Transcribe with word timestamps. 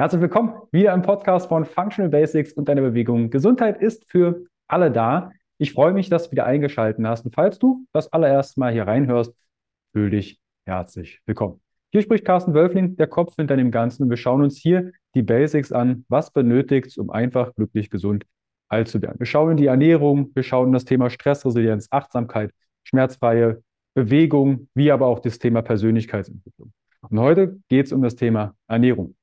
Herzlich 0.00 0.22
willkommen 0.22 0.54
wieder 0.72 0.94
im 0.94 1.02
Podcast 1.02 1.50
von 1.50 1.66
Functional 1.66 2.08
Basics 2.08 2.54
und 2.54 2.70
deiner 2.70 2.80
Bewegung. 2.80 3.28
Gesundheit 3.28 3.82
ist 3.82 4.10
für 4.10 4.46
alle 4.66 4.90
da. 4.90 5.30
Ich 5.58 5.74
freue 5.74 5.92
mich, 5.92 6.08
dass 6.08 6.24
du 6.24 6.30
wieder 6.30 6.46
eingeschaltet 6.46 7.04
hast. 7.04 7.26
Und 7.26 7.34
falls 7.34 7.58
du 7.58 7.84
das 7.92 8.10
allererste 8.10 8.58
Mal 8.58 8.72
hier 8.72 8.86
reinhörst, 8.86 9.34
fühl 9.92 10.08
dich 10.08 10.40
herzlich 10.64 11.20
willkommen. 11.26 11.60
Hier 11.92 12.00
spricht 12.00 12.24
Carsten 12.24 12.54
Wölfling, 12.54 12.96
der 12.96 13.08
Kopf 13.08 13.36
hinter 13.36 13.58
dem 13.58 13.70
Ganzen. 13.70 14.04
Und 14.04 14.08
wir 14.08 14.16
schauen 14.16 14.40
uns 14.42 14.56
hier 14.56 14.90
die 15.14 15.20
Basics 15.20 15.70
an. 15.70 16.06
Was 16.08 16.30
benötigt 16.30 16.96
um 16.96 17.10
einfach 17.10 17.54
glücklich 17.54 17.90
gesund 17.90 18.24
alt 18.70 18.88
zu 18.88 19.02
werden? 19.02 19.18
Wir 19.18 19.26
schauen 19.26 19.50
in 19.50 19.56
die 19.58 19.66
Ernährung, 19.66 20.30
wir 20.34 20.44
schauen 20.44 20.72
das 20.72 20.86
Thema 20.86 21.10
Stressresilienz, 21.10 21.88
Achtsamkeit, 21.90 22.52
schmerzfreie 22.84 23.62
Bewegung, 23.92 24.70
wie 24.72 24.92
aber 24.92 25.08
auch 25.08 25.18
das 25.18 25.38
Thema 25.38 25.60
Persönlichkeitsentwicklung. 25.60 26.72
Und 27.02 27.20
heute 27.20 27.60
geht 27.68 27.84
es 27.84 27.92
um 27.92 28.00
das 28.00 28.16
Thema 28.16 28.54
Ernährung. 28.66 29.14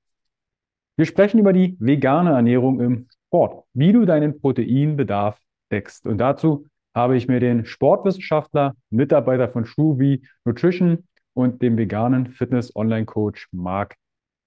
Wir 0.98 1.06
sprechen 1.06 1.40
über 1.40 1.54
die 1.54 1.78
vegane 1.80 2.32
Ernährung 2.32 2.80
im 2.80 3.08
Sport, 3.28 3.66
wie 3.74 3.94
du 3.94 4.06
deinen 4.06 4.42
Proteinbedarf 4.42 5.40
deckst. 5.72 6.08
Und 6.08 6.18
dazu 6.18 6.66
habe 6.96 7.16
ich 7.16 7.28
mir 7.28 7.40
den 7.40 7.66
Sportwissenschaftler, 7.66 8.76
Mitarbeiter 8.90 9.48
von 9.48 9.66
Schuvi 9.66 10.28
Nutrition 10.44 11.08
und 11.34 11.62
dem 11.62 11.78
veganen 11.78 12.26
Fitness-Online-Coach 12.32 13.50
Marc 13.52 13.96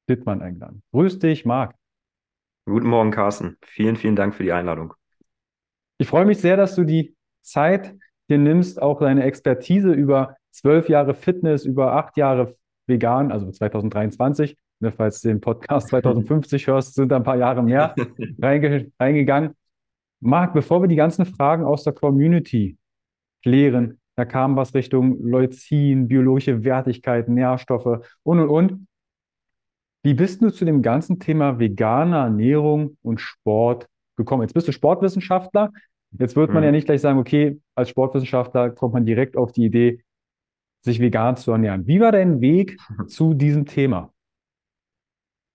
Dittmann 0.09 0.43
eingeladen. 0.43 0.83
Grüß 0.91 1.21
dich, 1.21 1.45
Marc. 1.45 1.77
Guten 2.67 2.89
Morgen, 2.89 3.13
Carsten. 3.13 3.57
Vielen, 3.65 3.95
vielen 3.95 4.17
Dank 4.17 4.35
für 4.35 4.43
die 4.43 4.53
Einladung. 4.53 4.95
Ich 5.99 6.09
freue 6.09 6.25
mich 6.25 6.39
sehr, 6.39 6.57
dass 6.57 6.75
du 6.75 6.83
die 6.83 7.15
Zeit 7.43 7.95
dir 8.29 8.39
nimmst, 8.39 8.83
auch 8.83 8.99
deine 8.99 9.23
Expertise 9.23 9.93
über 9.93 10.37
zwölf 10.51 10.89
Jahre 10.89 11.15
Fitness, 11.15 11.65
über 11.65 11.93
acht 11.93 12.17
Jahre 12.17 12.57
vegan, 12.89 13.31
also 13.31 13.53
2023, 13.53 14.57
Ne, 14.83 14.93
falls 14.93 15.21
du 15.21 15.29
den 15.29 15.41
Podcast 15.43 15.89
2050 15.89 16.67
hörst, 16.67 16.95
sind 16.95 17.11
da 17.11 17.17
ein 17.17 17.23
paar 17.23 17.37
Jahre 17.37 17.63
mehr 17.63 17.95
reinge 18.41 18.91
reingegangen. 18.99 19.55
Marc, 20.21 20.55
bevor 20.55 20.83
wir 20.83 20.89
die 20.89 20.97
ganzen 20.97 21.27
Fragen 21.27 21.65
aus 21.65 21.85
der 21.85 21.93
Community 21.93 22.79
klären, 23.43 24.01
da 24.17 24.25
kam 24.25 24.57
was 24.57 24.75
Richtung 24.75 25.23
Leucin, 25.23 26.09
biologische 26.09 26.65
Wertigkeiten, 26.65 27.35
Nährstoffe 27.35 28.07
und 28.23 28.41
und 28.41 28.49
und. 28.49 28.87
Wie 30.03 30.15
bist 30.15 30.41
du 30.41 30.51
zu 30.51 30.65
dem 30.65 30.81
ganzen 30.81 31.21
Thema 31.21 31.59
veganer 31.59 32.25
Ernährung 32.25 32.97
und 33.03 33.21
Sport 33.21 33.87
gekommen? 34.17 34.43
Jetzt 34.43 34.55
bist 34.55 34.67
du 34.67 34.73
Sportwissenschaftler. 34.73 35.73
Jetzt 36.19 36.37
wird 36.37 36.49
man 36.51 36.63
hm. 36.63 36.65
ja 36.65 36.73
nicht 36.73 36.87
gleich 36.87 37.03
sagen, 37.03 37.19
okay, 37.19 37.61
als 37.75 37.91
Sportwissenschaftler 37.91 38.71
kommt 38.71 38.95
man 38.95 39.05
direkt 39.05 39.37
auf 39.37 39.53
die 39.53 39.65
Idee, 39.65 40.03
sich 40.83 41.01
vegan 41.01 41.37
zu 41.37 41.53
ernähren. 41.53 41.87
Wie 41.87 42.01
war 42.01 42.13
dein 42.13 42.41
Weg 42.41 42.79
zu 43.09 43.35
diesem 43.35 43.67
Thema? 43.67 44.11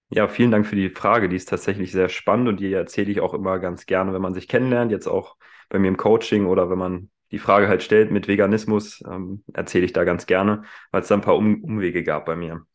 Ja, 0.10 0.28
vielen 0.28 0.52
Dank 0.52 0.68
für 0.68 0.76
die 0.76 0.90
Frage. 0.90 1.30
Die 1.30 1.36
ist 1.36 1.50
tatsächlich 1.50 1.92
sehr 1.92 2.10
spannend 2.10 2.48
und 2.48 2.60
die 2.60 2.72
erzähle 2.72 3.12
ich 3.12 3.20
auch 3.22 3.34
immer 3.34 3.60
ganz 3.60 3.86
gerne, 3.86 4.14
wenn 4.14 4.22
man 4.22 4.34
sich 4.34 4.48
kennenlernt, 4.48 4.92
jetzt 4.92 5.08
auch 5.08 5.36
bei 5.70 5.80
mir 5.80 5.88
im 5.88 5.98
Coaching 5.98 6.46
oder 6.46 6.70
wenn 6.70 6.78
man 6.78 7.10
die 7.32 7.40
Frage 7.40 7.68
halt 7.68 7.82
stellt 7.84 8.12
mit 8.12 8.28
Veganismus, 8.28 9.04
ähm, 9.10 9.44
erzähle 9.54 9.86
ich 9.86 9.94
da 9.94 10.04
ganz 10.04 10.26
gerne, 10.28 10.64
weil 10.92 11.02
es 11.02 11.08
da 11.08 11.16
ein 11.16 11.22
paar 11.22 11.36
um 11.36 11.64
Umwege 11.64 12.04
gab 12.04 12.26
bei 12.26 12.36
mir. 12.36 12.66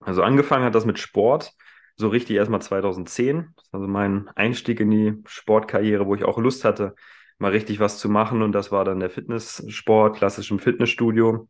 Also 0.00 0.22
angefangen 0.22 0.64
hat 0.64 0.74
das 0.74 0.86
mit 0.86 0.98
Sport, 0.98 1.54
so 1.96 2.08
richtig 2.08 2.36
erstmal 2.36 2.62
2010. 2.62 3.54
Also 3.72 3.88
mein 3.88 4.28
Einstieg 4.36 4.80
in 4.80 4.90
die 4.90 5.14
Sportkarriere, 5.26 6.06
wo 6.06 6.14
ich 6.16 6.24
auch 6.24 6.38
Lust 6.38 6.64
hatte, 6.64 6.94
mal 7.38 7.52
richtig 7.52 7.80
was 7.80 7.98
zu 7.98 8.08
machen. 8.10 8.42
Und 8.42 8.52
das 8.52 8.72
war 8.72 8.84
dann 8.84 9.00
der 9.00 9.10
Fitnesssport, 9.10 10.16
klassischem 10.18 10.58
Fitnessstudio. 10.60 11.48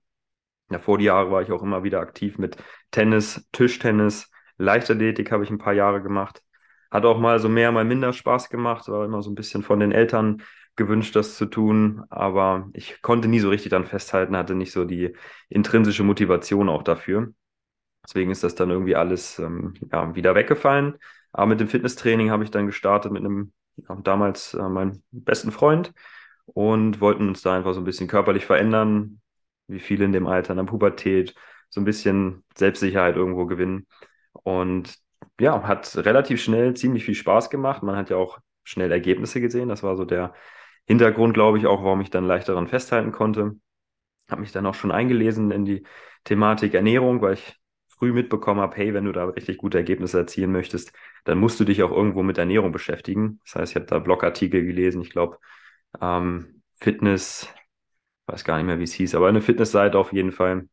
Ja, 0.70 0.78
vor 0.78 0.98
die 0.98 1.04
Jahre 1.04 1.30
war 1.30 1.42
ich 1.42 1.50
auch 1.52 1.62
immer 1.62 1.82
wieder 1.82 2.00
aktiv 2.00 2.38
mit 2.38 2.56
Tennis, 2.90 3.48
Tischtennis, 3.52 4.30
Leichtathletik 4.58 5.30
habe 5.32 5.44
ich 5.44 5.50
ein 5.50 5.58
paar 5.58 5.72
Jahre 5.72 6.02
gemacht. 6.02 6.42
Hat 6.90 7.04
auch 7.04 7.18
mal 7.18 7.38
so 7.38 7.48
mehr, 7.48 7.72
mal 7.72 7.84
minder 7.84 8.12
Spaß 8.12 8.48
gemacht, 8.50 8.88
war 8.88 9.04
immer 9.04 9.22
so 9.22 9.30
ein 9.30 9.34
bisschen 9.34 9.62
von 9.62 9.80
den 9.80 9.92
Eltern 9.92 10.42
gewünscht, 10.76 11.14
das 11.16 11.36
zu 11.36 11.46
tun. 11.46 12.02
Aber 12.10 12.68
ich 12.72 13.02
konnte 13.02 13.28
nie 13.28 13.40
so 13.40 13.50
richtig 13.50 13.70
dann 13.70 13.86
festhalten, 13.86 14.36
hatte 14.36 14.54
nicht 14.54 14.72
so 14.72 14.84
die 14.84 15.14
intrinsische 15.48 16.04
Motivation 16.04 16.68
auch 16.68 16.82
dafür. 16.82 17.32
Deswegen 18.04 18.30
ist 18.30 18.42
das 18.44 18.54
dann 18.54 18.70
irgendwie 18.70 18.96
alles 18.96 19.38
ähm, 19.38 19.74
ja, 19.92 20.14
wieder 20.14 20.34
weggefallen. 20.34 20.96
Aber 21.32 21.46
mit 21.46 21.60
dem 21.60 21.68
Fitnesstraining 21.68 22.30
habe 22.30 22.44
ich 22.44 22.50
dann 22.50 22.66
gestartet 22.66 23.12
mit 23.12 23.24
einem 23.24 23.52
ja, 23.76 23.94
damals 23.96 24.54
äh, 24.54 24.68
meinem 24.68 25.02
besten 25.10 25.52
Freund 25.52 25.92
und 26.46 27.00
wollten 27.00 27.28
uns 27.28 27.42
da 27.42 27.54
einfach 27.54 27.74
so 27.74 27.80
ein 27.80 27.84
bisschen 27.84 28.08
körperlich 28.08 28.46
verändern, 28.46 29.20
wie 29.66 29.80
viele 29.80 30.06
in 30.06 30.12
dem 30.12 30.26
Alter, 30.26 30.52
in 30.52 30.56
der 30.56 30.64
Pubertät, 30.64 31.34
so 31.68 31.80
ein 31.80 31.84
bisschen 31.84 32.44
Selbstsicherheit 32.56 33.16
irgendwo 33.16 33.44
gewinnen. 33.46 33.86
Und 34.32 34.98
ja, 35.40 35.62
hat 35.62 35.96
relativ 35.96 36.42
schnell 36.42 36.74
ziemlich 36.74 37.04
viel 37.04 37.14
Spaß 37.14 37.50
gemacht. 37.50 37.82
Man 37.82 37.96
hat 37.96 38.10
ja 38.10 38.16
auch 38.16 38.38
schnell 38.64 38.92
Ergebnisse 38.92 39.40
gesehen. 39.40 39.68
Das 39.68 39.82
war 39.82 39.96
so 39.96 40.04
der 40.04 40.34
Hintergrund, 40.86 41.34
glaube 41.34 41.58
ich, 41.58 41.66
auch, 41.66 41.82
warum 41.84 42.00
ich 42.00 42.10
dann 42.10 42.24
leicht 42.24 42.48
daran 42.48 42.66
festhalten 42.66 43.12
konnte. 43.12 43.56
Habe 44.30 44.40
mich 44.42 44.52
dann 44.52 44.66
auch 44.66 44.74
schon 44.74 44.92
eingelesen 44.92 45.50
in 45.50 45.64
die 45.64 45.84
Thematik 46.24 46.74
Ernährung, 46.74 47.22
weil 47.22 47.34
ich 47.34 47.56
früh 47.88 48.12
mitbekommen 48.12 48.60
habe, 48.60 48.76
hey, 48.76 48.94
wenn 48.94 49.04
du 49.04 49.12
da 49.12 49.24
richtig 49.26 49.58
gute 49.58 49.78
Ergebnisse 49.78 50.18
erzielen 50.18 50.52
möchtest, 50.52 50.92
dann 51.24 51.38
musst 51.38 51.58
du 51.58 51.64
dich 51.64 51.82
auch 51.82 51.90
irgendwo 51.90 52.22
mit 52.22 52.38
Ernährung 52.38 52.72
beschäftigen. 52.72 53.40
Das 53.44 53.56
heißt, 53.56 53.72
ich 53.72 53.76
habe 53.76 53.86
da 53.86 53.98
Blogartikel 53.98 54.64
gelesen, 54.64 55.02
ich 55.02 55.10
glaube, 55.10 55.38
ähm, 56.00 56.62
Fitness, 56.78 57.52
weiß 58.26 58.44
gar 58.44 58.56
nicht 58.58 58.66
mehr, 58.66 58.78
wie 58.78 58.84
es 58.84 58.92
hieß, 58.92 59.14
aber 59.14 59.28
eine 59.28 59.40
Fitnessseite 59.40 59.98
auf 59.98 60.12
jeden 60.12 60.32
Fall, 60.32 60.68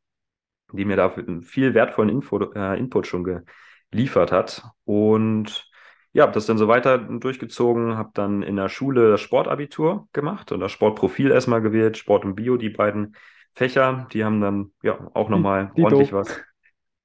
die 0.76 0.86
mir 0.86 0.96
da 0.96 1.14
viel 1.42 1.74
wertvollen 1.74 2.10
Info, 2.10 2.40
äh, 2.54 2.78
Input 2.78 3.08
schon 3.08 3.44
geliefert 3.92 4.32
hat. 4.32 4.64
Und 4.84 5.70
ja, 6.14 6.24
habe 6.24 6.34
das 6.34 6.46
dann 6.46 6.58
so 6.58 6.68
weiter 6.68 6.98
durchgezogen, 6.98 7.98
habe 7.98 8.12
dann 8.14 8.42
in 8.42 8.56
der 8.56 8.70
Schule 8.70 9.12
das 9.12 9.22
Sportabitur 9.22 10.08
gemacht 10.14 10.52
und 10.52 10.62
das 10.62 10.72
Sportprofil 10.72 11.32
erstmal 11.32 11.62
gewählt, 11.62 11.98
Sport 11.98 12.24
und 12.24 12.36
Bio, 12.36 12.58
die 12.58 12.70
beiden 12.70 13.16
Fächer, 13.54 14.08
die 14.14 14.24
haben 14.24 14.42
dann 14.42 14.72
ja 14.82 15.12
auch 15.14 15.30
nochmal 15.30 15.72
ordentlich 15.78 16.12
do. 16.12 16.18
was. 16.18 16.42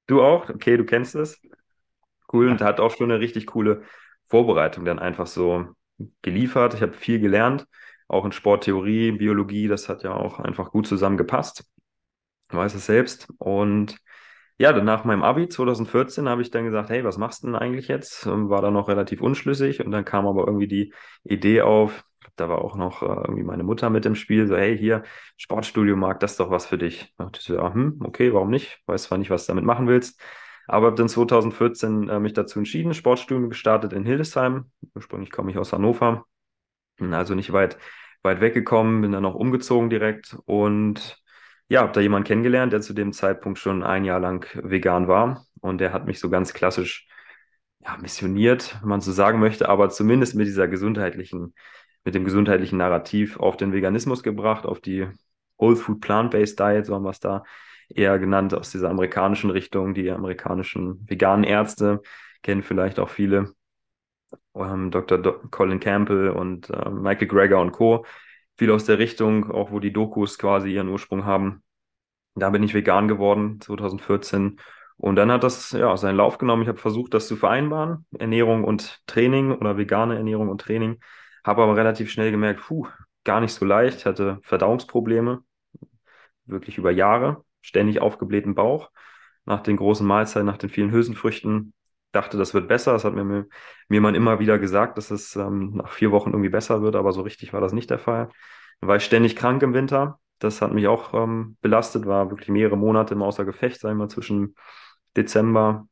Du 0.07 0.21
auch? 0.21 0.49
Okay, 0.49 0.77
du 0.77 0.85
kennst 0.85 1.15
es. 1.15 1.41
Cool, 2.31 2.49
und 2.49 2.61
hat 2.61 2.79
auch 2.79 2.91
schon 2.91 3.11
eine 3.11 3.19
richtig 3.19 3.47
coole 3.47 3.83
Vorbereitung 4.25 4.85
dann 4.85 4.99
einfach 4.99 5.27
so 5.27 5.67
geliefert. 6.21 6.73
Ich 6.73 6.81
habe 6.81 6.93
viel 6.93 7.19
gelernt, 7.19 7.67
auch 8.07 8.23
in 8.23 8.31
Sporttheorie, 8.31 9.11
Biologie, 9.11 9.67
das 9.67 9.89
hat 9.89 10.03
ja 10.03 10.13
auch 10.13 10.39
einfach 10.39 10.71
gut 10.71 10.87
zusammengepasst 10.87 11.70
weiß 12.55 12.73
es 12.75 12.85
selbst. 12.85 13.31
Und 13.37 13.97
ja, 14.57 14.73
dann 14.73 14.85
nach 14.85 15.05
meinem 15.05 15.23
Abi 15.23 15.49
2014 15.49 16.29
habe 16.29 16.41
ich 16.41 16.51
dann 16.51 16.65
gesagt, 16.65 16.89
hey, 16.89 17.03
was 17.03 17.17
machst 17.17 17.43
du 17.43 17.47
denn 17.47 17.55
eigentlich 17.55 17.87
jetzt? 17.87 18.27
War 18.27 18.61
da 18.61 18.71
noch 18.71 18.87
relativ 18.89 19.21
unschlüssig 19.21 19.83
und 19.83 19.91
dann 19.91 20.05
kam 20.05 20.27
aber 20.27 20.45
irgendwie 20.45 20.67
die 20.67 20.93
Idee 21.23 21.61
auf, 21.61 22.03
da 22.35 22.49
war 22.49 22.59
auch 22.59 22.75
noch 22.75 23.01
äh, 23.01 23.05
irgendwie 23.05 23.43
meine 23.43 23.63
Mutter 23.63 23.89
mit 23.89 24.05
im 24.05 24.15
Spiel, 24.15 24.47
so, 24.47 24.55
hey, 24.55 24.77
hier, 24.77 25.03
Sportstudio 25.37 25.95
mag 25.95 26.19
das 26.19 26.37
doch 26.37 26.49
was 26.49 26.65
für 26.65 26.77
dich. 26.77 27.13
Da 27.17 27.25
dachte 27.25 27.39
ich 27.39 27.45
so, 27.45 27.55
ja, 27.55 27.73
hm, 27.73 27.99
okay, 28.03 28.33
warum 28.33 28.49
nicht? 28.49 28.81
Weiß 28.85 29.03
zwar 29.03 29.17
nicht, 29.17 29.29
was 29.29 29.45
du 29.45 29.51
damit 29.51 29.65
machen 29.65 29.87
willst, 29.87 30.21
aber 30.67 30.87
habe 30.87 30.95
dann 30.95 31.09
2014 31.09 32.09
äh, 32.09 32.19
mich 32.19 32.33
dazu 32.33 32.59
entschieden, 32.59 32.93
Sportstudio 32.93 33.49
gestartet 33.49 33.93
in 33.93 34.05
Hildesheim. 34.05 34.71
Ursprünglich 34.95 35.31
komme 35.31 35.51
ich 35.51 35.57
aus 35.57 35.73
Hannover, 35.73 36.25
also 36.99 37.35
nicht 37.35 37.51
weit, 37.51 37.77
weit 38.23 38.41
weggekommen, 38.41 39.01
bin 39.01 39.11
dann 39.11 39.25
auch 39.25 39.35
umgezogen 39.35 39.89
direkt 39.89 40.37
und 40.45 41.20
ja, 41.71 41.83
habe 41.83 41.93
da 41.93 42.01
jemanden 42.01 42.27
kennengelernt, 42.27 42.73
der 42.73 42.81
zu 42.81 42.93
dem 42.93 43.13
Zeitpunkt 43.13 43.57
schon 43.57 43.81
ein 43.81 44.03
Jahr 44.03 44.19
lang 44.19 44.45
vegan 44.55 45.07
war. 45.07 45.45
Und 45.61 45.79
der 45.79 45.93
hat 45.93 46.05
mich 46.05 46.19
so 46.19 46.29
ganz 46.29 46.53
klassisch 46.53 47.07
ja, 47.79 47.95
missioniert, 47.95 48.77
wenn 48.81 48.89
man 48.89 48.99
so 48.99 49.13
sagen 49.13 49.39
möchte, 49.39 49.69
aber 49.69 49.89
zumindest 49.89 50.35
mit 50.35 50.47
dieser 50.47 50.67
gesundheitlichen, 50.67 51.53
mit 52.03 52.13
dem 52.13 52.25
gesundheitlichen 52.25 52.77
Narrativ 52.77 53.39
auf 53.39 53.55
den 53.55 53.71
Veganismus 53.71 54.21
gebracht, 54.21 54.65
auf 54.65 54.81
die 54.81 55.07
Whole 55.57 55.77
Food 55.77 56.01
Plant-Based 56.01 56.59
Diet, 56.59 56.87
so 56.87 56.95
haben 56.95 57.05
wir 57.05 57.11
es 57.11 57.21
da 57.21 57.43
eher 57.87 58.19
genannt, 58.19 58.53
aus 58.53 58.71
dieser 58.71 58.89
amerikanischen 58.89 59.49
Richtung. 59.49 59.93
Die 59.93 60.11
amerikanischen 60.11 61.07
veganen 61.09 61.45
Ärzte 61.45 62.01
kennen 62.43 62.63
vielleicht 62.63 62.99
auch 62.99 63.09
viele. 63.09 63.53
Ähm, 64.55 64.91
Dr. 64.91 65.21
Colin 65.51 65.79
Campbell 65.79 66.31
und 66.31 66.69
äh, 66.69 66.89
Michael 66.89 67.27
Greger 67.27 67.61
und 67.61 67.71
Co 67.71 68.05
viel 68.57 68.71
aus 68.71 68.85
der 68.85 68.99
Richtung, 68.99 69.51
auch 69.51 69.71
wo 69.71 69.79
die 69.79 69.93
Dokus 69.93 70.37
quasi 70.37 70.73
ihren 70.73 70.89
Ursprung 70.89 71.25
haben. 71.25 71.63
Da 72.35 72.49
bin 72.49 72.63
ich 72.63 72.73
vegan 72.73 73.07
geworden, 73.07 73.59
2014. 73.59 74.59
Und 74.97 75.15
dann 75.15 75.31
hat 75.31 75.43
das 75.43 75.71
ja 75.71 75.95
seinen 75.97 76.17
Lauf 76.17 76.37
genommen. 76.37 76.61
Ich 76.61 76.67
habe 76.67 76.77
versucht, 76.77 77.13
das 77.13 77.27
zu 77.27 77.35
vereinbaren, 77.35 78.05
Ernährung 78.17 78.63
und 78.63 79.01
Training 79.07 79.51
oder 79.51 79.77
vegane 79.77 80.15
Ernährung 80.15 80.49
und 80.49 80.61
Training. 80.61 80.99
Habe 81.43 81.63
aber 81.63 81.75
relativ 81.75 82.11
schnell 82.11 82.31
gemerkt, 82.31 82.61
puh, 82.61 82.87
gar 83.23 83.41
nicht 83.41 83.53
so 83.53 83.65
leicht, 83.65 84.05
hatte 84.05 84.39
Verdauungsprobleme, 84.43 85.43
wirklich 86.45 86.77
über 86.77 86.91
Jahre, 86.91 87.43
ständig 87.61 87.99
aufgeblähten 88.01 88.55
Bauch. 88.55 88.91
Nach 89.45 89.61
den 89.61 89.77
großen 89.77 90.05
Mahlzeiten, 90.05 90.45
nach 90.45 90.57
den 90.57 90.69
vielen 90.69 90.91
Hülsenfrüchten, 90.91 91.73
dachte, 92.11 92.37
das 92.37 92.53
wird 92.53 92.67
besser. 92.67 92.93
Das 92.93 93.05
hat 93.05 93.13
mir, 93.13 93.23
mir 93.23 94.01
man 94.01 94.15
immer 94.15 94.39
wieder 94.39 94.59
gesagt, 94.59 94.97
dass 94.97 95.11
es 95.11 95.35
ähm, 95.35 95.71
nach 95.75 95.91
vier 95.91 96.11
Wochen 96.11 96.31
irgendwie 96.31 96.49
besser 96.49 96.81
wird, 96.81 96.95
aber 96.95 97.11
so 97.11 97.21
richtig 97.21 97.53
war 97.53 97.61
das 97.61 97.73
nicht 97.73 97.89
der 97.89 97.99
Fall. 97.99 98.29
Dann 98.79 98.87
war 98.87 98.97
ich 98.97 99.05
ständig 99.05 99.35
krank 99.35 99.63
im 99.63 99.73
Winter. 99.73 100.19
Das 100.39 100.61
hat 100.61 100.73
mich 100.73 100.87
auch 100.87 101.13
ähm, 101.13 101.57
belastet, 101.61 102.05
war 102.05 102.31
wirklich 102.31 102.49
mehrere 102.49 102.77
Monate 102.77 103.13
im 103.13 103.21
Außer 103.21 103.45
Gefecht, 103.45 103.79
sagen 103.79 103.97
wir 103.97 104.09
zwischen 104.09 104.55
Dezember 105.15 105.87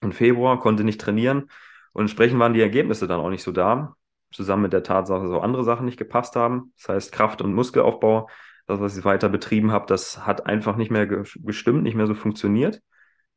im 0.00 0.12
Februar, 0.12 0.60
konnte 0.60 0.84
nicht 0.84 1.00
trainieren 1.00 1.50
und 1.94 2.02
entsprechend 2.02 2.38
waren 2.40 2.54
die 2.54 2.60
Ergebnisse 2.60 3.06
dann 3.06 3.20
auch 3.20 3.30
nicht 3.30 3.42
so 3.42 3.52
da, 3.52 3.94
zusammen 4.32 4.62
mit 4.62 4.72
der 4.72 4.82
Tatsache, 4.82 5.22
dass 5.22 5.32
auch 5.32 5.42
andere 5.42 5.64
Sachen 5.64 5.86
nicht 5.86 5.96
gepasst 5.96 6.36
haben. 6.36 6.72
Das 6.76 6.88
heißt, 6.88 7.12
Kraft- 7.12 7.40
und 7.40 7.54
Muskelaufbau, 7.54 8.28
das, 8.66 8.80
was 8.80 8.96
ich 8.96 9.04
weiter 9.04 9.28
betrieben 9.28 9.70
habe, 9.70 9.86
das 9.86 10.26
hat 10.26 10.46
einfach 10.46 10.76
nicht 10.76 10.90
mehr 10.90 11.06
gestimmt, 11.06 11.84
nicht 11.84 11.94
mehr 11.94 12.06
so 12.06 12.14
funktioniert, 12.14 12.82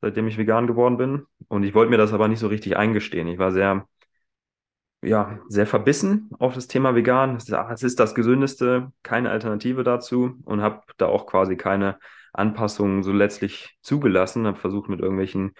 seitdem 0.01 0.27
ich 0.27 0.38
vegan 0.38 0.67
geworden 0.67 0.97
bin. 0.97 1.25
Und 1.47 1.63
ich 1.63 1.73
wollte 1.73 1.89
mir 1.89 1.97
das 1.97 2.13
aber 2.13 2.27
nicht 2.27 2.39
so 2.39 2.47
richtig 2.47 2.77
eingestehen. 2.77 3.27
Ich 3.27 3.39
war 3.39 3.51
sehr 3.51 3.88
ja, 5.03 5.39
sehr 5.47 5.67
verbissen 5.67 6.29
auf 6.39 6.55
das 6.55 6.67
Thema 6.67 6.95
vegan. 6.95 7.35
Es 7.38 7.49
ist, 7.49 7.83
ist 7.83 7.99
das 7.99 8.15
Gesündeste, 8.15 8.91
keine 9.03 9.29
Alternative 9.29 9.83
dazu 9.83 10.38
und 10.44 10.61
habe 10.61 10.81
da 10.97 11.07
auch 11.07 11.27
quasi 11.27 11.55
keine 11.55 11.99
Anpassungen 12.33 13.03
so 13.03 13.11
letztlich 13.11 13.77
zugelassen, 13.81 14.47
habe 14.47 14.57
versucht 14.57 14.89
mit 14.89 14.99
irgendwelchen 14.99 15.53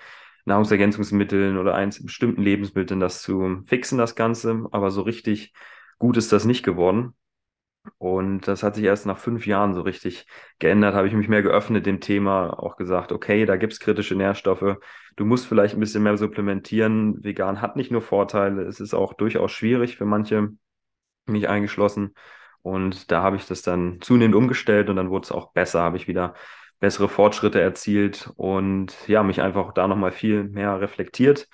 Nahrungsergänzungsmitteln 0.46 1.58
oder 1.58 1.76
eins 1.76 2.04
bestimmten 2.04 2.42
Lebensmitteln 2.42 3.00
das 3.00 3.22
zu 3.22 3.64
fixen, 3.66 3.98
das 3.98 4.16
Ganze, 4.16 4.66
aber 4.72 4.92
so 4.92 5.02
richtig 5.02 5.54
gut 6.00 6.18
ist 6.18 6.32
das 6.32 6.46
nicht 6.46 6.64
geworden. 6.64 7.14
Und 7.98 8.48
das 8.48 8.64
hat 8.64 8.76
sich 8.76 8.86
erst 8.86 9.06
nach 9.06 9.18
fünf 9.18 9.46
Jahren 9.48 9.74
so 9.74 9.82
richtig 9.82 10.28
geändert, 10.60 10.96
habe 10.96 11.08
ich 11.08 11.14
mich 11.14 11.28
mehr 11.28 11.44
geöffnet 11.44 11.86
dem 11.86 12.00
Thema, 12.00 12.60
auch 12.60 12.78
gesagt, 12.78 13.12
okay, 13.12 13.46
da 13.46 13.56
gibt 13.56 13.74
es 13.74 13.80
kritische 13.80 14.16
Nährstoffe, 14.16 14.78
du 15.16 15.26
musst 15.26 15.48
vielleicht 15.48 15.76
ein 15.76 15.80
bisschen 15.80 16.04
mehr 16.04 16.18
supplementieren. 16.18 17.24
Vegan 17.24 17.62
hat 17.62 17.76
nicht 17.76 17.92
nur 17.92 18.02
Vorteile, 18.02 18.64
es 18.64 18.80
ist 18.80 18.94
auch 18.94 19.14
durchaus 19.14 19.52
schwierig 19.52 19.98
für 19.98 20.06
manche, 20.06 20.50
mich 21.26 21.50
eingeschlossen. 21.50 22.14
Und 22.62 23.12
da 23.12 23.22
habe 23.22 23.36
ich 23.38 23.46
das 23.46 23.62
dann 23.62 24.00
zunehmend 24.02 24.36
umgestellt 24.36 24.90
und 24.90 24.96
dann 24.98 25.10
wurde 25.10 25.26
es 25.26 25.32
auch 25.32 25.54
besser, 25.54 25.82
habe 25.82 25.98
ich 25.98 26.08
wieder 26.08 26.34
bessere 26.80 27.10
Fortschritte 27.10 27.60
erzielt 27.62 28.32
und 28.36 28.96
ja, 29.08 29.24
mich 29.24 29.42
einfach 29.42 29.74
da 29.74 29.88
nochmal 29.88 30.12
viel 30.12 30.44
mehr 30.44 30.80
reflektiert 30.80 31.48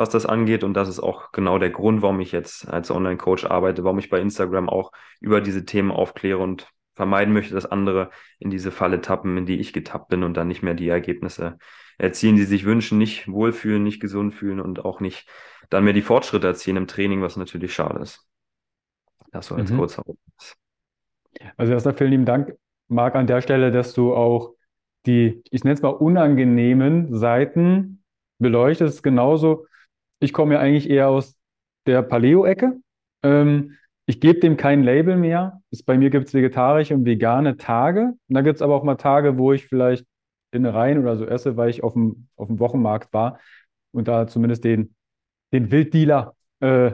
was 0.00 0.08
das 0.08 0.24
angeht. 0.24 0.64
Und 0.64 0.72
das 0.72 0.88
ist 0.88 0.98
auch 0.98 1.30
genau 1.30 1.58
der 1.58 1.68
Grund, 1.68 2.00
warum 2.00 2.20
ich 2.20 2.32
jetzt 2.32 2.66
als 2.66 2.90
Online-Coach 2.90 3.44
arbeite, 3.44 3.84
warum 3.84 3.98
ich 3.98 4.08
bei 4.08 4.18
Instagram 4.18 4.70
auch 4.70 4.92
über 5.20 5.42
diese 5.42 5.66
Themen 5.66 5.90
aufkläre 5.90 6.38
und 6.38 6.72
vermeiden 6.94 7.34
möchte, 7.34 7.52
dass 7.52 7.66
andere 7.66 8.10
in 8.38 8.48
diese 8.48 8.70
Falle 8.70 9.02
tappen, 9.02 9.36
in 9.36 9.44
die 9.44 9.60
ich 9.60 9.74
getappt 9.74 10.08
bin 10.08 10.24
und 10.24 10.38
dann 10.38 10.48
nicht 10.48 10.62
mehr 10.62 10.72
die 10.72 10.88
Ergebnisse 10.88 11.58
erzielen, 11.98 12.36
die 12.36 12.44
sich 12.44 12.64
wünschen, 12.64 12.96
nicht 12.96 13.28
wohlfühlen, 13.28 13.82
nicht 13.82 14.00
gesund 14.00 14.34
fühlen 14.34 14.58
und 14.58 14.86
auch 14.86 15.00
nicht 15.00 15.28
dann 15.68 15.84
mehr 15.84 15.92
die 15.92 16.00
Fortschritte 16.00 16.46
erzielen 16.46 16.78
im 16.78 16.86
Training, 16.86 17.20
was 17.20 17.36
natürlich 17.36 17.74
schade 17.74 18.00
ist. 18.00 18.26
Das 19.32 19.48
so 19.48 19.54
als 19.54 19.70
mhm. 19.70 19.76
kurzer 19.76 20.02
Also 21.58 21.74
erstmal 21.74 21.94
vielen 21.94 22.10
lieben 22.10 22.24
Dank, 22.24 22.56
Marc, 22.88 23.16
an 23.16 23.26
der 23.26 23.42
Stelle, 23.42 23.70
dass 23.70 23.92
du 23.92 24.14
auch 24.14 24.54
die, 25.04 25.42
ich 25.50 25.62
nenne 25.62 25.74
es 25.74 25.82
mal 25.82 25.90
unangenehmen 25.90 27.14
Seiten 27.14 28.02
beleuchtest. 28.38 29.02
Genauso 29.02 29.66
ich 30.20 30.32
komme 30.32 30.54
ja 30.54 30.60
eigentlich 30.60 30.88
eher 30.88 31.08
aus 31.08 31.36
der 31.86 32.02
Paleo-Ecke. 32.02 32.78
Ähm, 33.22 33.76
ich 34.06 34.20
gebe 34.20 34.40
dem 34.40 34.56
kein 34.56 34.82
Label 34.82 35.16
mehr. 35.16 35.60
Ist, 35.70 35.86
bei 35.86 35.96
mir 35.96 36.10
gibt 36.10 36.28
es 36.28 36.34
vegetarische 36.34 36.94
und 36.94 37.04
vegane 37.04 37.56
Tage. 37.56 38.12
Und 38.28 38.34
da 38.34 38.42
gibt 38.42 38.56
es 38.56 38.62
aber 38.62 38.74
auch 38.74 38.84
mal 38.84 38.96
Tage, 38.96 39.38
wo 39.38 39.52
ich 39.52 39.66
vielleicht 39.66 40.04
Innereien 40.52 40.98
oder 40.98 41.16
so 41.16 41.24
esse, 41.26 41.56
weil 41.56 41.70
ich 41.70 41.82
auf 41.82 41.94
dem, 41.94 42.28
auf 42.36 42.48
dem 42.48 42.58
Wochenmarkt 42.58 43.12
war 43.12 43.38
und 43.92 44.08
da 44.08 44.26
zumindest 44.26 44.64
den, 44.64 44.94
den 45.52 45.70
Wilddealer 45.70 46.34
äh, 46.60 46.92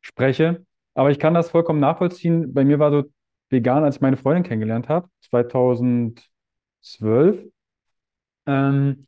spreche. 0.00 0.64
Aber 0.94 1.10
ich 1.10 1.18
kann 1.18 1.34
das 1.34 1.50
vollkommen 1.50 1.80
nachvollziehen. 1.80 2.54
Bei 2.54 2.64
mir 2.64 2.78
war 2.78 2.90
so 2.90 3.04
vegan, 3.50 3.84
als 3.84 3.96
ich 3.96 4.02
meine 4.02 4.16
Freundin 4.16 4.44
kennengelernt 4.44 4.88
habe, 4.88 5.08
2012. 5.22 6.24
Ähm, 8.46 9.06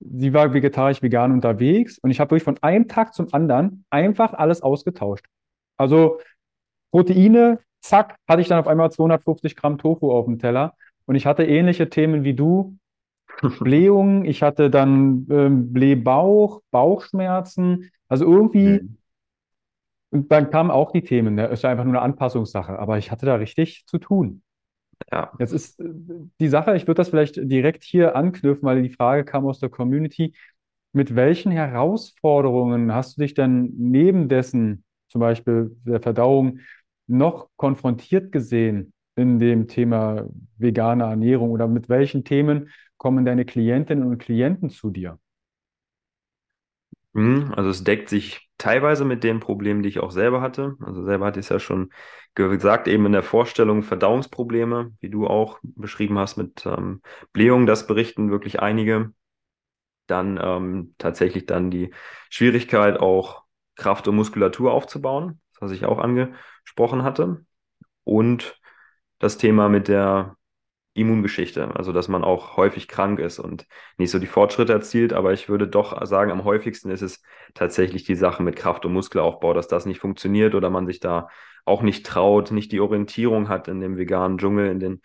sie 0.00 0.32
war 0.32 0.52
vegetarisch, 0.52 1.02
vegan 1.02 1.32
unterwegs 1.32 1.98
und 1.98 2.10
ich 2.10 2.20
habe 2.20 2.30
wirklich 2.30 2.44
von 2.44 2.58
einem 2.62 2.88
Tag 2.88 3.14
zum 3.14 3.32
anderen 3.32 3.84
einfach 3.90 4.32
alles 4.32 4.62
ausgetauscht. 4.62 5.26
Also 5.76 6.18
Proteine, 6.90 7.60
zack, 7.80 8.16
hatte 8.28 8.42
ich 8.42 8.48
dann 8.48 8.58
auf 8.58 8.66
einmal 8.66 8.90
250 8.90 9.56
Gramm 9.56 9.78
Tofu 9.78 10.12
auf 10.12 10.26
dem 10.26 10.38
Teller 10.38 10.74
und 11.06 11.14
ich 11.14 11.26
hatte 11.26 11.44
ähnliche 11.44 11.88
Themen 11.88 12.24
wie 12.24 12.34
du. 12.34 12.76
Blähungen, 13.60 14.24
ich 14.24 14.42
hatte 14.42 14.70
dann 14.70 15.26
ähm, 15.30 15.72
Blähbauch, 15.72 16.60
Bauchschmerzen, 16.70 17.90
also 18.08 18.24
irgendwie, 18.24 18.80
mhm. 18.82 18.96
und 20.10 20.32
dann 20.32 20.50
kamen 20.50 20.70
auch 20.70 20.92
die 20.92 21.02
Themen, 21.02 21.36
ne? 21.36 21.46
ist 21.46 21.62
ja 21.62 21.70
einfach 21.70 21.84
nur 21.84 21.94
eine 21.94 22.02
Anpassungssache, 22.02 22.78
aber 22.78 22.98
ich 22.98 23.10
hatte 23.10 23.26
da 23.26 23.36
richtig 23.36 23.86
zu 23.86 23.98
tun. 23.98 24.42
Ja. 25.12 25.32
Jetzt 25.38 25.52
ist 25.52 25.80
äh, 25.80 25.84
die 26.40 26.48
Sache, 26.48 26.76
ich 26.76 26.82
würde 26.86 26.96
das 27.00 27.08
vielleicht 27.08 27.36
direkt 27.36 27.84
hier 27.84 28.16
anknüpfen, 28.16 28.64
weil 28.66 28.82
die 28.82 28.90
Frage 28.90 29.24
kam 29.24 29.46
aus 29.46 29.58
der 29.58 29.68
Community. 29.68 30.34
Mit 30.92 31.14
welchen 31.14 31.52
Herausforderungen 31.52 32.92
hast 32.92 33.16
du 33.16 33.22
dich 33.22 33.34
denn 33.34 33.72
neben 33.76 34.28
dessen, 34.28 34.84
zum 35.08 35.20
Beispiel 35.20 35.76
der 35.84 36.00
Verdauung, 36.00 36.60
noch 37.06 37.48
konfrontiert 37.56 38.32
gesehen 38.32 38.92
in 39.16 39.38
dem 39.38 39.68
Thema 39.68 40.26
vegane 40.58 41.04
Ernährung 41.04 41.50
oder 41.50 41.68
mit 41.68 41.88
welchen 41.88 42.24
Themen 42.24 42.70
kommen 42.96 43.24
deine 43.24 43.44
Klientinnen 43.44 44.04
und 44.04 44.18
Klienten 44.18 44.70
zu 44.70 44.90
dir? 44.90 45.18
Mhm, 47.12 47.52
also 47.56 47.70
es 47.70 47.84
deckt 47.84 48.08
sich 48.08 48.49
teilweise 48.60 49.04
mit 49.04 49.24
den 49.24 49.40
Problemen, 49.40 49.82
die 49.82 49.88
ich 49.88 50.00
auch 50.00 50.10
selber 50.10 50.40
hatte. 50.42 50.76
Also 50.80 51.02
selber 51.04 51.26
hatte 51.26 51.40
ich 51.40 51.46
es 51.46 51.50
ja 51.50 51.58
schon 51.58 51.90
gesagt, 52.34 52.88
eben 52.88 53.06
in 53.06 53.12
der 53.12 53.22
Vorstellung 53.22 53.82
Verdauungsprobleme, 53.82 54.92
wie 55.00 55.08
du 55.08 55.26
auch 55.26 55.58
beschrieben 55.62 56.18
hast 56.18 56.36
mit 56.36 56.64
ähm, 56.66 57.00
Blähung, 57.32 57.66
das 57.66 57.86
berichten 57.86 58.30
wirklich 58.30 58.60
einige. 58.60 59.12
Dann 60.06 60.38
ähm, 60.42 60.94
tatsächlich 60.98 61.46
dann 61.46 61.70
die 61.70 61.92
Schwierigkeit, 62.28 63.00
auch 63.00 63.44
Kraft 63.76 64.06
und 64.08 64.16
Muskulatur 64.16 64.72
aufzubauen, 64.72 65.40
was 65.58 65.70
ich 65.70 65.86
auch 65.86 65.98
angesprochen 65.98 67.02
hatte. 67.02 67.44
Und 68.04 68.60
das 69.18 69.38
Thema 69.38 69.68
mit 69.68 69.88
der 69.88 70.36
Immungeschichte, 70.92 71.74
also 71.76 71.92
dass 71.92 72.08
man 72.08 72.24
auch 72.24 72.56
häufig 72.56 72.88
krank 72.88 73.20
ist 73.20 73.38
und 73.38 73.66
nicht 73.96 74.10
so 74.10 74.18
die 74.18 74.26
Fortschritte 74.26 74.72
erzielt. 74.72 75.12
Aber 75.12 75.32
ich 75.32 75.48
würde 75.48 75.68
doch 75.68 76.04
sagen, 76.06 76.30
am 76.32 76.44
häufigsten 76.44 76.90
ist 76.90 77.02
es 77.02 77.22
tatsächlich 77.54 78.04
die 78.04 78.16
Sache 78.16 78.42
mit 78.42 78.56
Kraft- 78.56 78.84
und 78.84 78.92
Muskelaufbau, 78.92 79.54
dass 79.54 79.68
das 79.68 79.86
nicht 79.86 80.00
funktioniert 80.00 80.54
oder 80.54 80.68
man 80.70 80.86
sich 80.86 81.00
da 81.00 81.28
auch 81.64 81.82
nicht 81.82 82.06
traut, 82.06 82.50
nicht 82.50 82.72
die 82.72 82.80
Orientierung 82.80 83.48
hat 83.48 83.68
in 83.68 83.80
dem 83.80 83.96
veganen 83.96 84.38
Dschungel, 84.38 84.70
in 84.70 84.80
den 84.80 85.00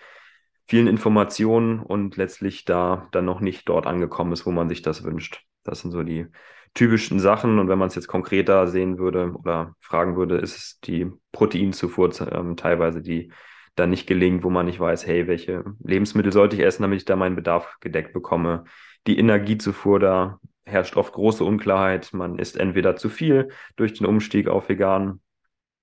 vielen 0.67 0.87
Informationen 0.87 1.79
und 1.79 2.17
letztlich 2.17 2.65
da 2.65 3.07
dann 3.11 3.25
noch 3.25 3.39
nicht 3.39 3.69
dort 3.69 3.85
angekommen 3.85 4.31
ist, 4.33 4.45
wo 4.45 4.51
man 4.51 4.69
sich 4.69 4.81
das 4.81 5.03
wünscht. 5.03 5.43
Das 5.63 5.81
sind 5.81 5.91
so 5.91 6.01
die 6.01 6.27
typischen 6.73 7.19
Sachen. 7.19 7.59
Und 7.59 7.67
wenn 7.69 7.79
man 7.79 7.87
es 7.87 7.95
jetzt 7.95 8.07
konkreter 8.07 8.67
sehen 8.67 8.97
würde 8.97 9.33
oder 9.33 9.75
fragen 9.79 10.15
würde, 10.15 10.37
ist 10.37 10.57
es 10.57 10.79
die 10.81 11.11
Proteinzufuhr 11.31 12.11
ähm, 12.31 12.55
teilweise, 12.55 13.01
die 13.01 13.31
dann 13.75 13.89
nicht 13.89 14.07
gelingt, 14.07 14.43
wo 14.43 14.49
man 14.49 14.65
nicht 14.65 14.79
weiß, 14.79 15.05
hey, 15.05 15.27
welche 15.27 15.63
Lebensmittel 15.83 16.31
sollte 16.31 16.55
ich 16.55 16.61
essen, 16.63 16.83
damit 16.83 16.97
ich 16.97 17.05
da 17.05 17.15
meinen 17.15 17.35
Bedarf 17.35 17.77
gedeckt 17.81 18.13
bekomme. 18.13 18.63
Die 19.07 19.19
Energiezufuhr, 19.19 19.99
da 19.99 20.39
herrscht 20.65 20.97
oft 20.97 21.13
große 21.13 21.43
Unklarheit. 21.43 22.13
Man 22.13 22.39
isst 22.39 22.57
entweder 22.57 22.95
zu 22.95 23.09
viel 23.09 23.49
durch 23.75 23.93
den 23.93 24.07
Umstieg 24.07 24.47
auf 24.47 24.69
vegan, 24.69 25.19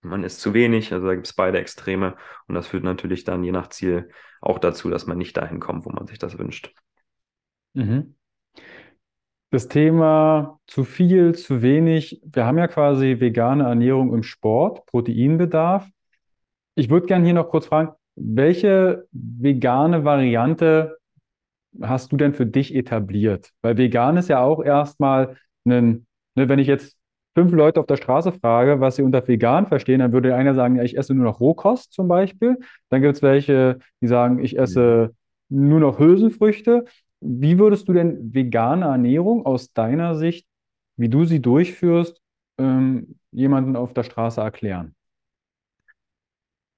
man 0.03 0.25
isst 0.25 0.41
zu 0.41 0.53
wenig, 0.53 0.93
also 0.93 1.07
da 1.07 1.15
gibt 1.15 1.27
es 1.27 1.33
beide 1.33 1.59
Extreme 1.59 2.17
und 2.49 2.55
das 2.55 2.67
führt 2.67 2.83
natürlich 2.83 3.25
dann 3.25 3.45
je 3.45 3.53
nach 3.53 3.69
Ziel 3.69 4.11
auch 4.41 4.59
dazu, 4.59 4.91
dass 4.91 5.07
man 5.07 5.19
nicht 5.19 5.37
dahin 5.37 5.61
kommt, 5.61 5.87
wo 5.87 5.91
man 5.91 6.07
sich 6.07 6.19
das 6.19 6.39
wünscht. 6.39 6.75
Mhm. 7.75 8.17
Das 9.51 9.69
Thema 9.69 10.59
zu 10.67 10.85
viel, 10.85 11.35
zu 11.35 11.63
wenig. 11.63 12.21
Wir 12.25 12.47
haben 12.47 12.59
ja 12.59 12.69
quasi 12.69 13.21
vegane 13.21 13.65
Ernährung 13.65 14.15
im 14.15 14.23
Sport, 14.23 14.87
Proteinbedarf. 14.87 15.87
Ich 16.75 16.88
würde 16.91 17.07
gerne 17.07 17.25
hier 17.25 17.35
noch 17.35 17.50
kurz 17.50 17.67
fragen, 17.67 17.93
welche 18.14 19.07
vegane 19.12 20.05
Variante 20.05 20.99
hast 21.81 22.12
du 22.12 22.17
denn 22.17 22.35
für 22.35 22.47
dich 22.47 22.75
etabliert? 22.75 23.50
Weil 23.62 23.76
vegan 23.76 24.17
ist 24.17 24.29
ja 24.29 24.41
auch 24.43 24.62
erstmal 24.62 25.37
ein, 25.64 26.07
ne, 26.35 26.49
wenn 26.49 26.59
ich 26.59 26.67
jetzt 26.67 26.97
fünf 27.35 27.52
Leute 27.52 27.81
auf 27.81 27.87
der 27.87 27.97
Straße 27.97 28.33
frage, 28.33 28.81
was 28.81 28.97
sie 28.97 29.02
unter 29.02 29.26
vegan 29.26 29.67
verstehen, 29.67 30.00
dann 30.00 30.12
würde 30.12 30.35
einer 30.35 30.55
sagen, 30.55 30.76
ja, 30.76 30.83
ich 30.83 30.97
esse 30.99 31.14
nur 31.14 31.25
noch 31.25 31.41
Rohkost 31.41 31.93
zum 31.93 32.09
Beispiel. 32.09 32.59
Dann 32.91 33.00
gibt 33.02 33.17
es 33.17 33.23
welche, 33.23 33.79
die 34.00 34.07
sagen, 34.07 34.38
ich 34.43 34.59
esse 34.59 35.14
nur 35.49 35.81
noch 35.81 35.99
Hülsenfrüchte. 35.99 36.85
Wie 37.21 37.59
würdest 37.59 37.88
du 37.88 37.93
denn 37.93 38.35
vegane 38.35 38.87
Ernährung 38.87 39.47
aus 39.47 39.73
deiner 39.73 40.17
Sicht, 40.17 40.47
wie 40.97 41.09
du 41.09 41.25
sie 41.25 41.41
durchführst, 41.41 42.21
ähm, 42.59 43.19
jemanden 43.31 43.76
auf 43.76 43.95
der 43.95 44.02
Straße 44.02 44.41
erklären? 44.41 44.95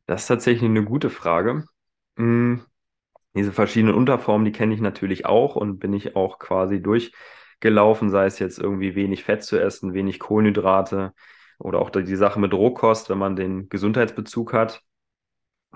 Das 0.06 0.23
ist 0.23 0.28
tatsächlich 0.28 0.68
eine 0.68 0.84
gute 0.84 1.11
Frage. 1.11 1.64
Hm, 2.16 2.62
diese 3.34 3.52
verschiedenen 3.52 3.94
Unterformen, 3.94 4.44
die 4.44 4.52
kenne 4.52 4.75
ich 4.75 4.80
natürlich 4.80 5.26
auch 5.26 5.56
und 5.56 5.78
bin 5.78 5.92
ich 5.92 6.16
auch 6.16 6.38
quasi 6.38 6.80
durchgelaufen, 6.82 8.11
sei 8.11 8.26
es 8.26 8.38
jetzt 8.38 8.58
irgendwie 8.58 8.94
wenig 8.94 9.25
Fett 9.25 9.42
zu 9.42 9.58
essen, 9.58 9.94
wenig 9.94 10.20
Kohlenhydrate 10.20 11.12
oder 11.58 11.80
auch 11.80 11.90
die 11.90 12.16
Sache 12.16 12.38
mit 12.40 12.54
Rohkost, 12.54 13.11
wenn 13.11 13.18
man 13.18 13.37
den 13.37 13.68
Gesundheitsbezug 13.68 14.52
hat. 14.52 14.82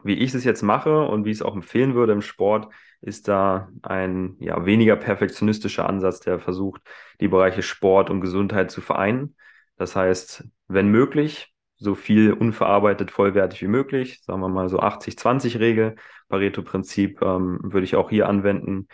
Wie 0.05 0.15
ich 0.15 0.33
es 0.33 0.45
jetzt 0.45 0.63
mache 0.63 1.07
und 1.09 1.25
wie 1.25 1.31
ich 1.31 1.39
es 1.39 1.43
auch 1.43 1.57
empfehlen 1.57 1.95
würde 1.95 2.13
im 2.13 2.23
Sport, 2.23 2.73
ist 3.01 3.27
da 3.27 3.69
ein 3.83 4.37
ja, 4.39 4.65
weniger 4.65 4.95
perfektionistischer 4.97 5.89
Ansatz, 5.89 6.21
der 6.21 6.39
versucht, 6.39 6.83
die 7.21 7.29
Bereiche 7.29 7.63
Sport 7.63 8.11
und 8.11 8.21
Gesundheit 8.21 8.71
zu 8.71 8.81
vereinen. 8.81 9.37
Das 9.77 9.97
heißt, 9.97 10.45
wenn 10.69 10.89
möglich, 10.89 11.53
so 11.79 11.95
viel 11.95 12.33
unverarbeitet 12.33 13.11
vollwertig 13.11 13.63
wie 13.63 13.69
möglich, 13.69 14.23
sagen 14.23 14.41
wir 14.41 14.49
mal 14.49 14.69
so 14.69 14.81
80-20-Regel, 14.81 15.97
Pareto-Prinzip 16.29 17.23
ähm, 17.23 17.59
würde 17.63 17.85
ich 17.85 17.97
auch 17.97 18.11
hier 18.11 18.29
anwenden. 18.29 18.89